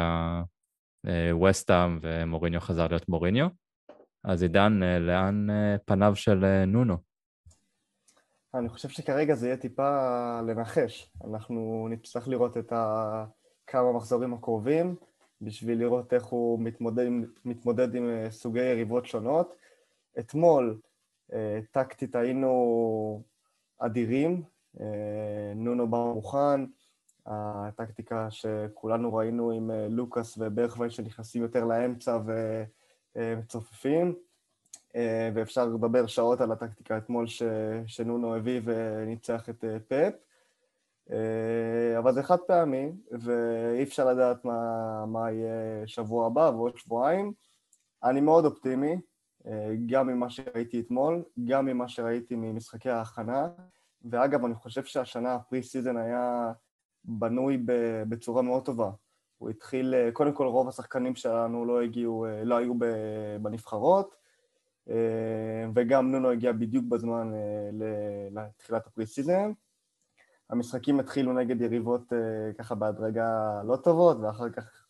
ווסטאם 1.30 1.98
ומוריניו 2.02 2.60
חזר 2.60 2.86
להיות 2.86 3.08
מוריניו. 3.08 3.46
אז 4.24 4.42
עידן, 4.42 4.82
אה, 4.82 4.98
לאן 4.98 5.50
אה, 5.50 5.76
פניו 5.84 6.16
של 6.16 6.64
נונו? 6.66 6.96
אני 8.54 8.68
חושב 8.68 8.88
שכרגע 8.88 9.34
זה 9.34 9.46
יהיה 9.46 9.56
טיפה 9.56 9.90
לנחש. 10.46 11.10
אנחנו 11.24 11.88
נצטרך 11.90 12.28
לראות 12.28 12.56
את 12.56 12.72
כמה 13.72 13.92
מחזורים 13.92 14.34
הקרובים 14.34 14.96
בשביל 15.40 15.78
לראות 15.78 16.12
איך 16.12 16.24
הוא 16.24 16.60
מתמודד, 16.60 17.06
מתמודד 17.44 17.94
עם 17.94 18.10
סוגי 18.30 18.64
יריבות 18.64 19.06
שונות. 19.06 19.54
אתמול 20.18 20.80
טקטית 21.70 22.16
היינו 22.16 23.22
אדירים, 23.78 24.42
אה, 24.80 25.52
נונו 25.56 25.88
בא 25.88 25.98
מוכן, 25.98 26.64
הטקטיקה 27.26 28.30
שכולנו 28.30 29.14
ראינו 29.14 29.50
עם 29.50 29.70
אה, 29.70 29.86
לוקאס 29.88 30.38
וברכווי 30.38 30.90
שנכנסים 30.90 31.42
יותר 31.42 31.64
לאמצע 31.64 32.18
ומצופפים, 33.16 34.14
אה, 34.96 35.30
ואפשר 35.34 35.66
לדבר 35.66 36.06
שעות 36.06 36.40
על 36.40 36.52
הטקטיקה 36.52 36.98
אתמול 36.98 37.26
ש... 37.26 37.42
שנונו 37.86 38.34
הביא 38.34 38.60
וניצח 38.64 39.48
את 39.48 39.64
פפ, 39.88 40.12
אבל 41.98 42.12
זה 42.12 42.22
חד 42.22 42.36
פעמי, 42.46 42.92
ואי 43.10 43.82
אפשר 43.82 44.04
לדעת 44.04 44.44
מה, 44.44 45.04
מה 45.06 45.30
יהיה 45.30 45.86
שבוע 45.86 46.26
הבא 46.26 46.50
ועוד 46.54 46.78
שבועיים. 46.78 47.32
אני 48.04 48.20
מאוד 48.20 48.44
אופטימי, 48.44 48.96
גם 49.86 50.06
ממה 50.06 50.30
שראיתי 50.30 50.80
אתמול, 50.80 51.22
גם 51.44 51.66
ממה 51.66 51.88
שראיתי 51.88 52.34
ממשחקי 52.36 52.90
ההכנה. 52.90 53.48
ואגב, 54.04 54.44
אני 54.44 54.54
חושב 54.54 54.84
שהשנה 54.84 55.34
ה 55.34 55.62
preseason 55.62 55.96
היה 55.96 56.52
בנוי 57.04 57.58
בצורה 58.08 58.42
מאוד 58.42 58.64
טובה. 58.64 58.90
הוא 59.38 59.50
התחיל, 59.50 59.94
אה, 59.94 60.12
קודם 60.12 60.32
כל 60.32 60.46
רוב 60.46 60.68
השחקנים 60.68 61.14
שלנו 61.14 61.64
לא 61.64 61.82
הגיעו, 61.82 62.26
אה, 62.26 62.44
לא 62.44 62.56
היו 62.56 62.74
בנבחרות, 63.42 64.14
אה, 64.88 65.66
וגם 65.74 66.12
נונו 66.12 66.30
הגיע 66.30 66.52
בדיוק 66.52 66.84
בזמן 66.88 67.32
לתחילת 68.30 68.86
ה 68.86 69.06
preseason. 69.06 69.52
המשחקים 70.50 71.00
התחילו 71.00 71.32
נגד 71.32 71.60
יריבות 71.60 72.12
ככה 72.58 72.74
בהדרגה 72.74 73.60
לא 73.64 73.76
טובות, 73.76 74.16
ואחר 74.20 74.50
כך 74.50 74.86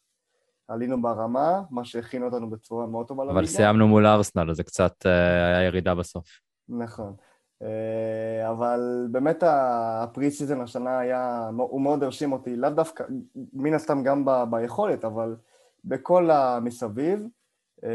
עלינו 0.69 1.03
ברמה, 1.03 1.63
מה 1.71 1.85
שהכין 1.85 2.23
אותנו 2.23 2.51
בצורה 2.51 2.87
מאוד 2.87 3.09
טובה 3.09 3.25
לליגה. 3.25 3.39
אבל 3.39 3.47
סיימנו 3.47 3.89
מול 3.89 4.07
ארסנל, 4.07 4.51
אז 4.51 4.57
זה 4.57 4.63
קצת 4.63 5.07
היה 5.07 5.63
ירידה 5.63 5.95
בסוף. 5.95 6.27
נכון. 6.69 7.15
אה, 7.63 8.51
אבל 8.51 9.09
באמת 9.11 9.43
ה 9.47 10.31
preseason 10.31 10.61
השנה 10.61 10.99
היה, 10.99 11.51
הוא 11.57 11.81
מאוד 11.81 12.03
הרשים 12.03 12.33
אותי, 12.33 12.57
לאו 12.57 12.71
דווקא, 12.71 13.05
מן 13.53 13.75
הסתם 13.75 14.03
גם 14.03 14.25
ב, 14.25 14.31
ביכולת, 14.51 15.05
אבל 15.05 15.37
בכל 15.85 16.31
המסביב, 16.31 17.27
אה, 17.85 17.91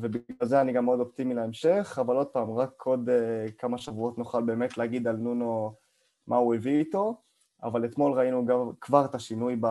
ובגלל 0.00 0.48
זה 0.48 0.60
אני 0.60 0.72
גם 0.72 0.84
מאוד 0.84 1.00
אופטימי 1.00 1.34
להמשך, 1.34 1.98
אבל 2.00 2.16
עוד 2.16 2.26
פעם, 2.26 2.50
רק 2.50 2.82
עוד 2.82 3.08
אה, 3.08 3.46
כמה 3.58 3.78
שבועות 3.78 4.18
נוכל 4.18 4.42
באמת 4.42 4.78
להגיד 4.78 5.08
על 5.08 5.16
נונו 5.16 5.74
מה 6.30 6.36
הוא 6.36 6.54
הביא 6.54 6.78
איתו, 6.78 7.20
אבל 7.62 7.84
אתמול 7.84 8.12
ראינו 8.12 8.46
גם 8.46 8.70
כבר 8.80 9.04
את 9.04 9.14
השינוי 9.14 9.56
ב... 9.60 9.66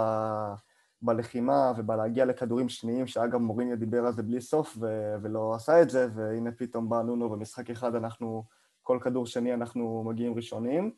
בלחימה 1.01 1.74
ובלהגיע 1.78 2.26
לכדורים 2.26 2.70
שניים, 2.70 3.07
שאגב 3.07 3.38
מוריניו 3.39 3.78
דיבר 3.78 4.05
על 4.05 4.14
זה 4.14 4.24
בלי 4.24 4.41
סוף 4.41 4.78
ו- 4.82 5.16
ולא 5.22 5.55
עשה 5.55 5.82
את 5.82 5.89
זה, 5.89 6.07
והנה 6.16 6.51
פתאום 6.51 6.89
בא 6.89 7.01
נונו 7.01 7.30
במשחק 7.30 7.70
אחד 7.70 7.95
אנחנו 7.95 8.43
כל 8.84 8.97
כדור 9.01 9.26
שני 9.26 9.53
אנחנו 9.53 10.03
מגיעים 10.03 10.34
ראשונים, 10.34 10.91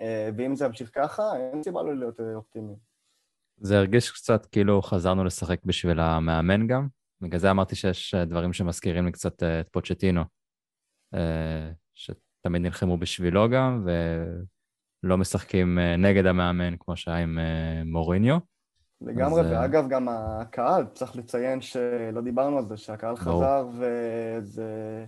אה, 0.00 0.30
ואם 0.36 0.56
זה 0.56 0.64
ימשיך 0.64 0.90
ככה, 0.94 1.22
אין 1.36 1.62
סיבה 1.62 1.82
לא 1.82 1.96
להיות 1.96 2.20
אה, 2.20 2.34
אופטימיים. 2.34 2.76
זה 3.56 3.78
הרגיש 3.78 4.10
קצת 4.10 4.46
כאילו 4.46 4.82
חזרנו 4.82 5.24
לשחק 5.24 5.64
בשביל 5.64 6.00
המאמן 6.00 6.66
גם, 6.66 6.88
בגלל 7.20 7.40
זה 7.40 7.50
אמרתי 7.50 7.76
שיש 7.76 8.14
אה, 8.14 8.24
דברים 8.24 8.52
שמזכירים 8.52 9.06
לי 9.06 9.12
קצת 9.12 9.42
את 9.42 9.68
פוצ'טינו, 9.68 10.22
שתמיד 11.94 12.62
נלחמו 12.62 12.96
בשבילו 12.96 13.48
גם, 13.50 13.86
ולא 15.04 15.18
משחקים 15.18 15.78
נגד 15.98 16.26
המאמן 16.26 16.76
כמו 16.80 16.96
שהיה 16.96 17.18
עם 17.18 17.38
מוריניו. 17.84 18.38
לגמרי, 19.00 19.40
אז... 19.40 19.46
ואגב, 19.50 19.88
גם 19.88 20.08
הקהל, 20.08 20.84
צריך 20.94 21.16
לציין 21.16 21.60
שלא 21.60 22.20
דיברנו 22.20 22.58
על 22.58 22.64
זה, 22.64 22.76
שהקהל 22.76 23.14
ברור. 23.14 23.42
חזר 23.42 23.68
וזה... 23.78 25.04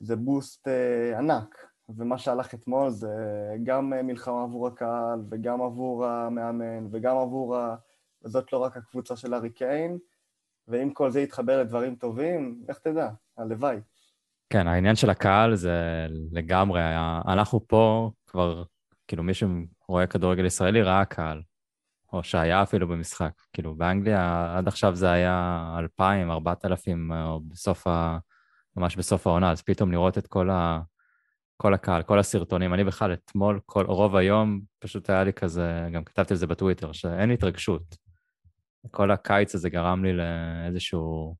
זה 0.00 0.16
בוסט 0.16 0.68
אה, 0.68 1.18
ענק, 1.18 1.66
ומה 1.88 2.18
שהלך 2.18 2.54
אתמול 2.54 2.90
זה 2.90 3.08
גם 3.62 3.92
אה, 3.92 4.02
מלחמה 4.02 4.42
עבור 4.42 4.66
הקהל, 4.66 5.20
וגם 5.30 5.62
עבור 5.62 6.06
המאמן, 6.06 6.86
וגם 6.90 7.16
עבור 7.16 7.56
ה... 7.56 7.76
זאת 8.24 8.52
לא 8.52 8.58
רק 8.58 8.76
הקבוצה 8.76 9.16
של 9.16 9.34
ארי 9.34 9.50
קיין, 9.50 9.98
ואם 10.68 10.90
כל 10.90 11.10
זה 11.10 11.20
יתחבר 11.20 11.60
לדברים 11.60 11.94
טובים, 11.94 12.62
איך 12.68 12.78
תדע, 12.78 13.10
הלוואי. 13.38 13.76
כן, 14.50 14.68
העניין 14.68 14.96
של 14.96 15.10
הקהל 15.10 15.54
זה 15.54 16.06
לגמרי 16.32 16.82
היה... 16.82 17.20
אנחנו 17.28 17.68
פה 17.68 18.10
כבר, 18.26 18.62
כאילו 19.08 19.22
מי 19.22 19.32
שרואה 19.34 20.06
כדורגל 20.06 20.44
ישראלי 20.44 20.82
ראה 20.82 21.04
קהל, 21.04 21.42
או 22.12 22.24
שהיה 22.24 22.62
אפילו 22.62 22.88
במשחק. 22.88 23.32
כאילו 23.52 23.74
באנגליה 23.74 24.54
עד 24.58 24.68
עכשיו 24.68 24.94
זה 24.94 25.10
היה 25.10 25.76
2,000, 25.78 26.30
4,000, 26.30 27.12
או 27.12 27.40
בסוף 27.40 27.86
ה... 27.86 28.18
ממש 28.76 28.96
בסוף 28.96 29.26
העונה, 29.26 29.50
אז 29.50 29.62
פתאום 29.62 29.92
לראות 29.92 30.18
את 30.18 30.26
כל, 30.26 30.50
ה... 30.50 30.80
כל 31.56 31.74
הקהל, 31.74 32.02
כל 32.02 32.18
הסרטונים. 32.18 32.74
אני 32.74 32.84
בכלל 32.84 33.12
אתמול, 33.12 33.60
כל, 33.66 33.84
רוב 33.86 34.16
היום, 34.16 34.60
פשוט 34.78 35.10
היה 35.10 35.24
לי 35.24 35.32
כזה, 35.32 35.88
גם 35.92 36.04
כתבתי 36.04 36.34
על 36.34 36.38
זה 36.38 36.46
בטוויטר, 36.46 36.92
שאין 36.92 37.30
התרגשות. 37.30 37.96
כל 38.90 39.10
הקיץ 39.10 39.54
הזה 39.54 39.70
גרם 39.70 40.04
לי 40.04 40.12
לאיזשהו 40.12 41.36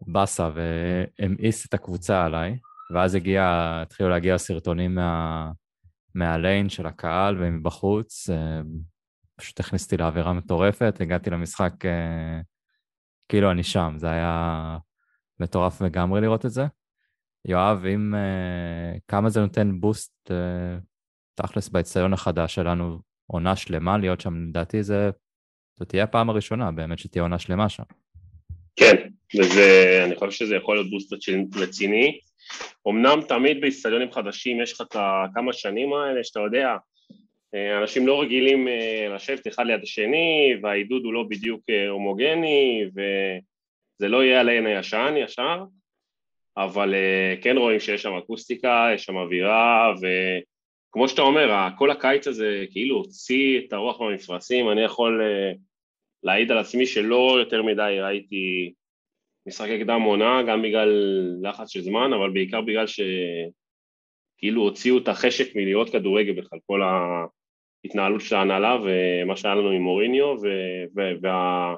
באסה 0.00 0.50
והמאיס 0.54 1.66
את 1.66 1.74
הקבוצה 1.74 2.24
עליי, 2.24 2.58
ואז 2.94 3.14
הגיע, 3.14 3.42
התחילו 3.82 4.08
להגיע 4.08 4.38
סרטונים 4.38 4.94
מה, 4.94 5.50
מהליין 6.16 6.68
של 6.68 6.86
הקהל 6.86 7.36
ומבחוץ, 7.38 8.30
אה, 8.30 8.60
פשוט 9.36 9.60
הכניסתי 9.60 9.96
לאווירה 9.96 10.32
מטורפת, 10.32 11.00
הגעתי 11.00 11.30
למשחק 11.30 11.72
אה, 11.84 12.40
כאילו 13.28 13.50
אני 13.50 13.62
שם, 13.62 13.94
זה 13.96 14.10
היה 14.10 14.78
מטורף 15.40 15.80
לגמרי 15.80 16.20
לראות 16.20 16.46
את 16.46 16.50
זה. 16.50 16.66
יואב, 17.48 17.84
אם 17.84 18.14
uh, 18.14 19.00
כמה 19.08 19.30
זה 19.30 19.40
נותן 19.40 19.80
בוסט 19.80 20.30
תכלס 21.34 21.68
באצטדיון 21.68 22.12
החדש 22.12 22.54
שלנו, 22.54 22.98
עונה 23.26 23.56
שלמה 23.56 23.98
להיות 23.98 24.20
שם, 24.20 24.48
לדעתי 24.48 24.82
זה, 24.82 25.10
זו 25.78 25.84
תהיה 25.84 26.04
הפעם 26.04 26.30
הראשונה 26.30 26.72
באמת 26.72 26.98
שתהיה 26.98 27.22
עונה 27.22 27.38
שלמה 27.38 27.68
שם. 27.68 27.82
כן, 28.76 28.96
וזה, 29.38 30.02
אני 30.06 30.16
חושב 30.16 30.30
שזה 30.30 30.56
יכול 30.56 30.76
להיות 30.76 30.90
בוסט 30.90 31.12
רציני. 31.56 32.20
אמנם 32.88 33.20
תמיד 33.28 33.60
באצטדיונים 33.60 34.12
חדשים 34.12 34.60
יש 34.60 34.72
לך 34.72 34.80
את 34.80 34.96
הכמה 34.98 35.52
שנים 35.52 35.92
האלה 35.92 36.24
שאתה 36.24 36.40
יודע, 36.40 36.76
אה, 37.54 37.78
אנשים 37.78 38.06
לא 38.06 38.20
רגילים 38.20 38.68
לשבת 39.14 39.46
אחד 39.48 39.66
ליד 39.66 39.82
השני, 39.82 40.54
והעידוד 40.62 41.04
הוא 41.04 41.12
לא 41.12 41.24
בדיוק 41.28 41.60
הומוגני, 41.88 42.84
ו... 42.96 43.00
זה 43.98 44.08
לא 44.08 44.24
יהיה 44.24 44.40
עליהן 44.40 44.66
הישן 44.66 45.14
ישר, 45.16 45.64
אבל 46.56 46.94
כן 47.42 47.56
רואים 47.58 47.80
שיש 47.80 48.02
שם 48.02 48.12
אקוסטיקה, 48.12 48.88
יש 48.94 49.04
שם 49.04 49.16
אווירה, 49.16 49.92
וכמו 49.96 51.08
שאתה 51.08 51.22
אומר, 51.22 51.68
כל 51.78 51.90
הקיץ 51.90 52.26
הזה 52.26 52.64
כאילו 52.70 52.96
הוציא 52.96 53.58
את 53.58 53.72
הרוח 53.72 54.00
מהמפרשים, 54.00 54.70
אני 54.70 54.82
יכול 54.82 55.22
להעיד 56.22 56.50
על 56.50 56.58
עצמי 56.58 56.86
שלא 56.86 57.36
יותר 57.38 57.62
מדי 57.62 57.98
ראיתי 58.00 58.72
משחקי 59.46 59.78
קדם 59.80 60.02
עונה, 60.02 60.42
גם 60.48 60.62
בגלל 60.62 60.90
לחץ 61.42 61.68
של 61.68 61.80
זמן, 61.80 62.12
אבל 62.12 62.30
בעיקר 62.30 62.60
בגלל 62.60 62.86
שכאילו 62.86 64.62
הוציאו 64.62 64.98
את 64.98 65.08
החשק 65.08 65.56
מלראות 65.56 65.90
כדורגל 65.90 66.32
בכלל, 66.32 66.58
כל 66.66 66.80
ההתנהלות 66.82 68.20
של 68.20 68.36
ההנהלה 68.36 68.78
ומה 68.84 69.36
שהיה 69.36 69.54
לנו 69.54 69.70
עם 69.70 69.82
מוריניו, 69.82 70.36
וה... 71.22 71.74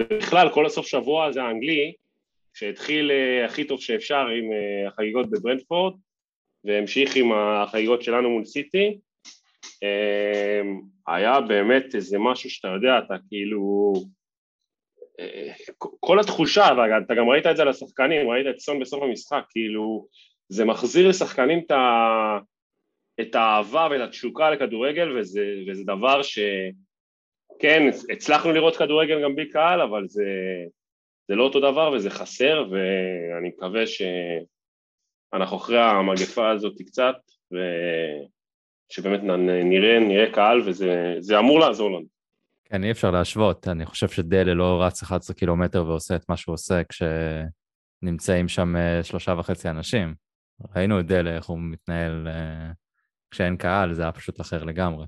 ובכלל, 0.00 0.48
כל 0.54 0.66
הסוף 0.66 0.86
שבוע 0.86 1.24
הזה 1.24 1.42
האנגלי, 1.42 1.92
שהתחיל 2.54 3.10
אה, 3.10 3.44
הכי 3.44 3.64
טוב 3.64 3.80
שאפשר 3.80 4.26
עם 4.26 4.52
אה, 4.52 4.88
החגיגות 4.88 5.30
בברנדפורד, 5.30 5.94
והמשיך 6.64 7.16
עם 7.16 7.32
החגיגות 7.32 8.02
שלנו 8.02 8.30
מול 8.30 8.44
סיטי. 8.44 8.98
אה, 9.82 10.62
היה 11.06 11.40
באמת 11.40 11.94
איזה 11.94 12.18
משהו 12.18 12.50
שאתה 12.50 12.68
יודע, 12.68 12.98
אתה 12.98 13.14
כאילו... 13.28 13.92
כל 15.78 16.20
התחושה, 16.20 16.68
ואתה 16.76 17.14
גם 17.14 17.28
ראית 17.28 17.46
את 17.46 17.56
זה 17.56 17.62
על 17.62 17.68
השחקנים, 17.68 18.30
ראית 18.30 18.46
את 18.50 18.60
סון 18.60 18.80
בסוף 18.80 19.02
המשחק, 19.02 19.44
כאילו, 19.50 20.06
זה 20.48 20.64
מחזיר 20.64 21.08
לשחקנים 21.08 21.58
את, 21.66 21.70
ה... 21.70 22.38
את 23.20 23.34
האהבה 23.34 23.88
ואת 23.90 24.00
התשוקה 24.00 24.50
לכדורגל, 24.50 25.18
וזה, 25.18 25.44
וזה 25.68 25.84
דבר 25.84 26.22
ש... 26.22 26.38
כן, 27.58 27.82
הצלחנו 28.12 28.52
לראות 28.52 28.76
כדורגל 28.76 29.22
גם 29.22 29.36
בלי 29.36 29.48
קהל, 29.48 29.80
אבל 29.80 30.08
זה, 30.08 30.24
זה 31.28 31.34
לא 31.34 31.44
אותו 31.44 31.60
דבר 31.60 31.92
וזה 31.92 32.10
חסר, 32.10 32.64
ואני 32.70 33.48
מקווה 33.48 33.82
שאנחנו 33.86 35.56
אחרי 35.56 35.80
המגפה 35.80 36.50
הזאת 36.50 36.82
קצת, 36.86 37.16
ושבאמת 38.90 39.20
נראה, 39.64 39.98
נראה 39.98 40.32
קהל, 40.32 40.60
וזה 40.60 41.38
אמור 41.38 41.60
לעזור 41.60 41.90
לנו. 41.90 42.19
כן, 42.72 42.84
אי 42.84 42.90
אפשר 42.90 43.10
להשוות. 43.10 43.68
אני 43.68 43.86
חושב 43.86 44.08
שדלה 44.08 44.54
לא 44.54 44.82
רץ 44.82 45.02
11 45.02 45.36
קילומטר 45.36 45.86
ועושה 45.86 46.16
את 46.16 46.28
מה 46.28 46.36
שהוא 46.36 46.52
עושה 46.52 46.82
כשנמצאים 46.88 48.48
שם 48.48 48.76
אה, 48.76 49.02
שלושה 49.02 49.34
וחצי 49.38 49.70
אנשים. 49.70 50.14
ראינו 50.76 51.00
את 51.00 51.06
דלה, 51.06 51.36
איך 51.36 51.46
הוא 51.46 51.58
מתנהל 51.58 52.28
אה, 52.28 52.70
כשאין 53.30 53.56
קהל, 53.56 53.94
זה 53.94 54.02
היה 54.02 54.12
פשוט 54.12 54.40
אחר 54.40 54.64
לגמרי. 54.64 55.06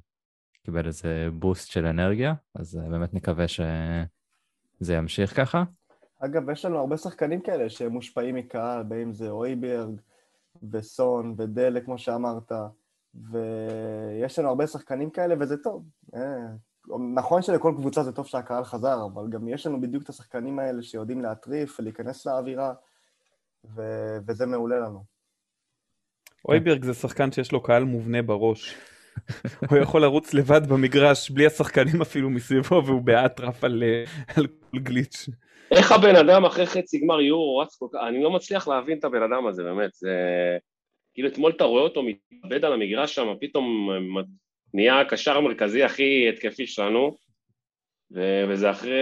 קיבל 0.64 0.86
איזה 0.86 1.28
בוסט 1.32 1.70
של 1.70 1.86
אנרגיה, 1.86 2.34
אז 2.54 2.76
אה, 2.76 2.88
באמת 2.88 3.14
נקווה 3.14 3.48
שזה 3.48 4.94
ימשיך 4.94 5.36
ככה. 5.36 5.64
אגב, 6.18 6.50
יש 6.50 6.64
לנו 6.64 6.78
הרבה 6.78 6.96
שחקנים 6.96 7.40
כאלה 7.40 7.70
שמושפעים 7.70 8.34
מקהל, 8.34 8.82
בין 8.82 9.00
אם 9.00 9.12
זה 9.12 9.30
אויברג 9.30 10.00
וסון 10.72 11.34
ודלה, 11.38 11.80
כמו 11.80 11.98
שאמרת, 11.98 12.52
ויש 13.14 14.38
לנו 14.38 14.48
הרבה 14.48 14.66
שחקנים 14.66 15.10
כאלה 15.10 15.34
וזה 15.40 15.56
טוב. 15.56 15.84
נכון 17.14 17.42
שלכל 17.42 17.72
קבוצה 17.76 18.02
זה 18.02 18.12
טוב 18.12 18.26
שהקהל 18.26 18.64
חזר, 18.64 18.98
אבל 19.14 19.28
גם 19.30 19.48
יש 19.48 19.66
לנו 19.66 19.80
בדיוק 19.80 20.02
את 20.02 20.08
השחקנים 20.08 20.58
האלה 20.58 20.82
שיודעים 20.82 21.20
להטריף 21.22 21.80
ולהיכנס 21.80 22.26
לאווירה, 22.26 22.72
ו... 23.64 23.82
וזה 24.26 24.46
מעולה 24.46 24.80
לנו. 24.80 25.04
אויברג 26.48 26.84
זה 26.84 26.94
שחקן 26.94 27.32
שיש 27.32 27.52
לו 27.52 27.62
קהל 27.62 27.84
מובנה 27.84 28.22
בראש. 28.22 28.76
הוא 29.70 29.78
יכול 29.78 30.02
לרוץ 30.02 30.34
לבד 30.34 30.66
במגרש 30.66 31.30
בלי 31.30 31.46
השחקנים 31.46 32.02
אפילו 32.02 32.30
מסביבו 32.30 32.82
והוא 32.86 33.02
באטרף 33.02 33.64
על, 33.64 33.82
על 34.36 34.46
כל 34.46 34.78
גליץ'. 34.78 35.28
איך 35.70 35.92
הבן 35.92 36.16
אדם 36.16 36.44
אחרי 36.44 36.66
חצי 36.66 37.00
גמר 37.00 37.20
יורו 37.20 37.58
רץ 37.58 37.76
כל 37.76 37.86
כך, 37.92 37.98
אני 38.08 38.22
לא 38.22 38.30
מצליח 38.30 38.68
להבין 38.68 38.98
את 38.98 39.04
הבן 39.04 39.22
אדם 39.22 39.46
הזה 39.46 39.62
באמת, 39.62 39.92
זה... 39.94 40.10
כאילו 41.14 41.28
אתמול 41.28 41.52
אתה 41.56 41.64
רואה 41.64 41.82
אותו 41.82 42.02
מתאבד 42.02 42.64
על 42.64 42.72
המגרש 42.72 43.14
שם, 43.14 43.26
פתאום 43.40 43.88
נהיה 44.74 45.00
הקשר 45.00 45.36
המרכזי 45.36 45.82
הכי 45.82 46.28
התקפי 46.28 46.66
שלנו, 46.66 47.16
וזה 48.48 48.70
אחרי 48.70 49.00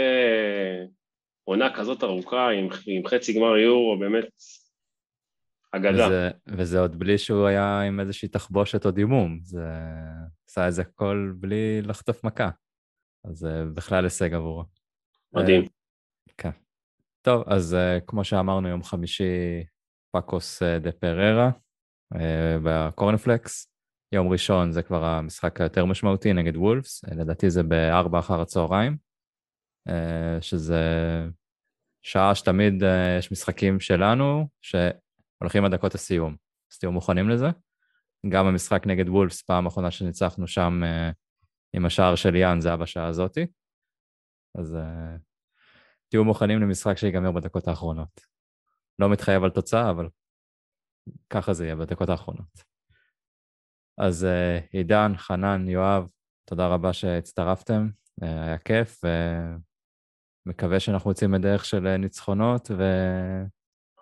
עונה 1.44 1.74
כזאת 1.74 2.04
ארוכה 2.04 2.48
עם, 2.50 2.68
עם 2.86 3.06
חצי 3.06 3.32
גמר 3.32 3.56
יורו, 3.56 3.98
באמת 3.98 4.24
אגדה. 5.72 6.06
וזה, 6.06 6.30
וזה 6.46 6.80
עוד 6.80 6.98
בלי 6.98 7.18
שהוא 7.18 7.46
היה 7.46 7.80
עם 7.80 8.00
איזושהי 8.00 8.28
תחבושת 8.28 8.86
או 8.86 8.90
דימום, 8.90 9.38
זה 9.42 9.64
עשה 10.48 10.66
איזה 10.66 10.84
קול 10.84 11.34
בלי 11.38 11.82
לחטוף 11.82 12.24
מכה, 12.24 12.50
אז 13.24 13.36
זה 13.36 13.64
בכלל 13.74 14.04
הישג 14.04 14.34
עבורו. 14.34 14.64
מדהים. 15.32 15.64
כן. 16.36 16.50
טוב, 17.22 17.44
אז 17.46 17.74
אה, 17.76 18.05
כמו 18.06 18.24
שאמרנו, 18.24 18.68
יום 18.68 18.82
חמישי 18.82 19.64
פאקוס 20.12 20.62
דה 20.62 20.92
פררה 20.92 21.50
בקורנפלקס. 22.62 23.70
יום 24.12 24.28
ראשון 24.28 24.72
זה 24.72 24.82
כבר 24.82 25.04
המשחק 25.04 25.61
היותר 25.61 25.84
משמעותי 25.84 26.32
נגד 26.32 26.56
וולפס, 26.56 27.04
לדעתי 27.04 27.50
זה 27.50 27.62
בארבע 27.62 28.18
אחר 28.18 28.40
הצהריים, 28.40 28.96
אה, 29.88 30.38
שזה 30.40 30.82
שעה 32.02 32.34
שתמיד 32.34 32.82
אה, 32.82 33.16
יש 33.18 33.32
משחקים 33.32 33.80
שלנו 33.80 34.48
שהולכים 34.61 35.64
עד 35.64 35.74
דקות 35.74 35.94
הסיום, 35.94 36.36
אז 36.72 36.78
תהיו 36.78 36.92
מוכנים 36.92 37.28
לזה. 37.28 37.46
גם 38.28 38.46
המשחק 38.46 38.86
נגד 38.86 39.08
וולפס, 39.08 39.42
פעם 39.42 39.66
אחרונה 39.66 39.90
שניצחנו 39.90 40.46
שם 40.46 40.80
אה, 40.84 41.11
עם 41.76 41.86
השער 41.86 42.14
של 42.14 42.34
יאן, 42.34 42.61
זה 42.61 42.68
היה 42.68 42.76
בשעה 42.76 43.06
הזאתי. 43.06 43.46
אז 44.58 44.76
תהיו 46.08 46.24
מוכנים 46.24 46.61
למשחק 46.61 46.96
שיגמר 46.96 47.32
בדקות 47.32 47.68
האחרונות. 47.68 48.20
לא 48.98 49.08
מתחייב 49.08 49.44
על 49.44 49.50
תוצאה, 49.50 49.90
אבל 49.90 50.08
ככה 51.30 51.52
זה 51.52 51.64
יהיה 51.64 51.76
בדקות 51.76 52.08
האחרונות. 52.08 52.69
אז 54.01 54.26
uh, 54.26 54.28
עידן, 54.72 55.12
חנן, 55.16 55.68
יואב, 55.68 56.07
תודה 56.44 56.66
רבה 56.66 56.92
שהצטרפתם, 56.92 57.88
uh, 58.20 58.24
היה 58.24 58.59
כיף, 58.59 59.01
ומקווה 60.46 60.80
שאנחנו 60.80 61.11
יוצאים 61.11 61.32
בדרך 61.32 61.64
של 61.64 61.86
אה, 61.86 61.96
ניצחונות, 61.96 62.70
ו... 62.70 62.82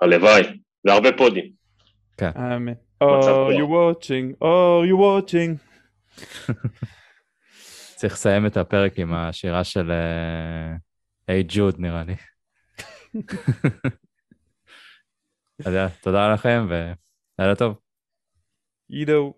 הלוואי, 0.01 0.61
והרבה 0.85 1.09
פודים. 1.17 1.53
כן. 2.17 2.31
אמן. 2.37 2.73
Oh, 3.05 3.51
you 3.51 3.67
watching, 3.67 4.43
oh, 4.43 4.85
you 4.91 4.97
watching. 4.99 5.59
צריך 7.97 8.13
לסיים 8.13 8.47
את 8.47 8.57
הפרק 8.57 8.99
עם 8.99 9.15
השירה 9.15 9.65
של 9.65 9.91
היי 11.29 11.41
uh, 11.41 11.45
ג'וד, 11.49 11.75
נראה 11.79 12.05
לי. 12.05 12.15
אז 15.65 15.75
תודה 16.03 16.33
לכם, 16.33 16.67
ולילה 16.69 17.55
טוב. 17.55 17.79
עידו. 18.89 19.38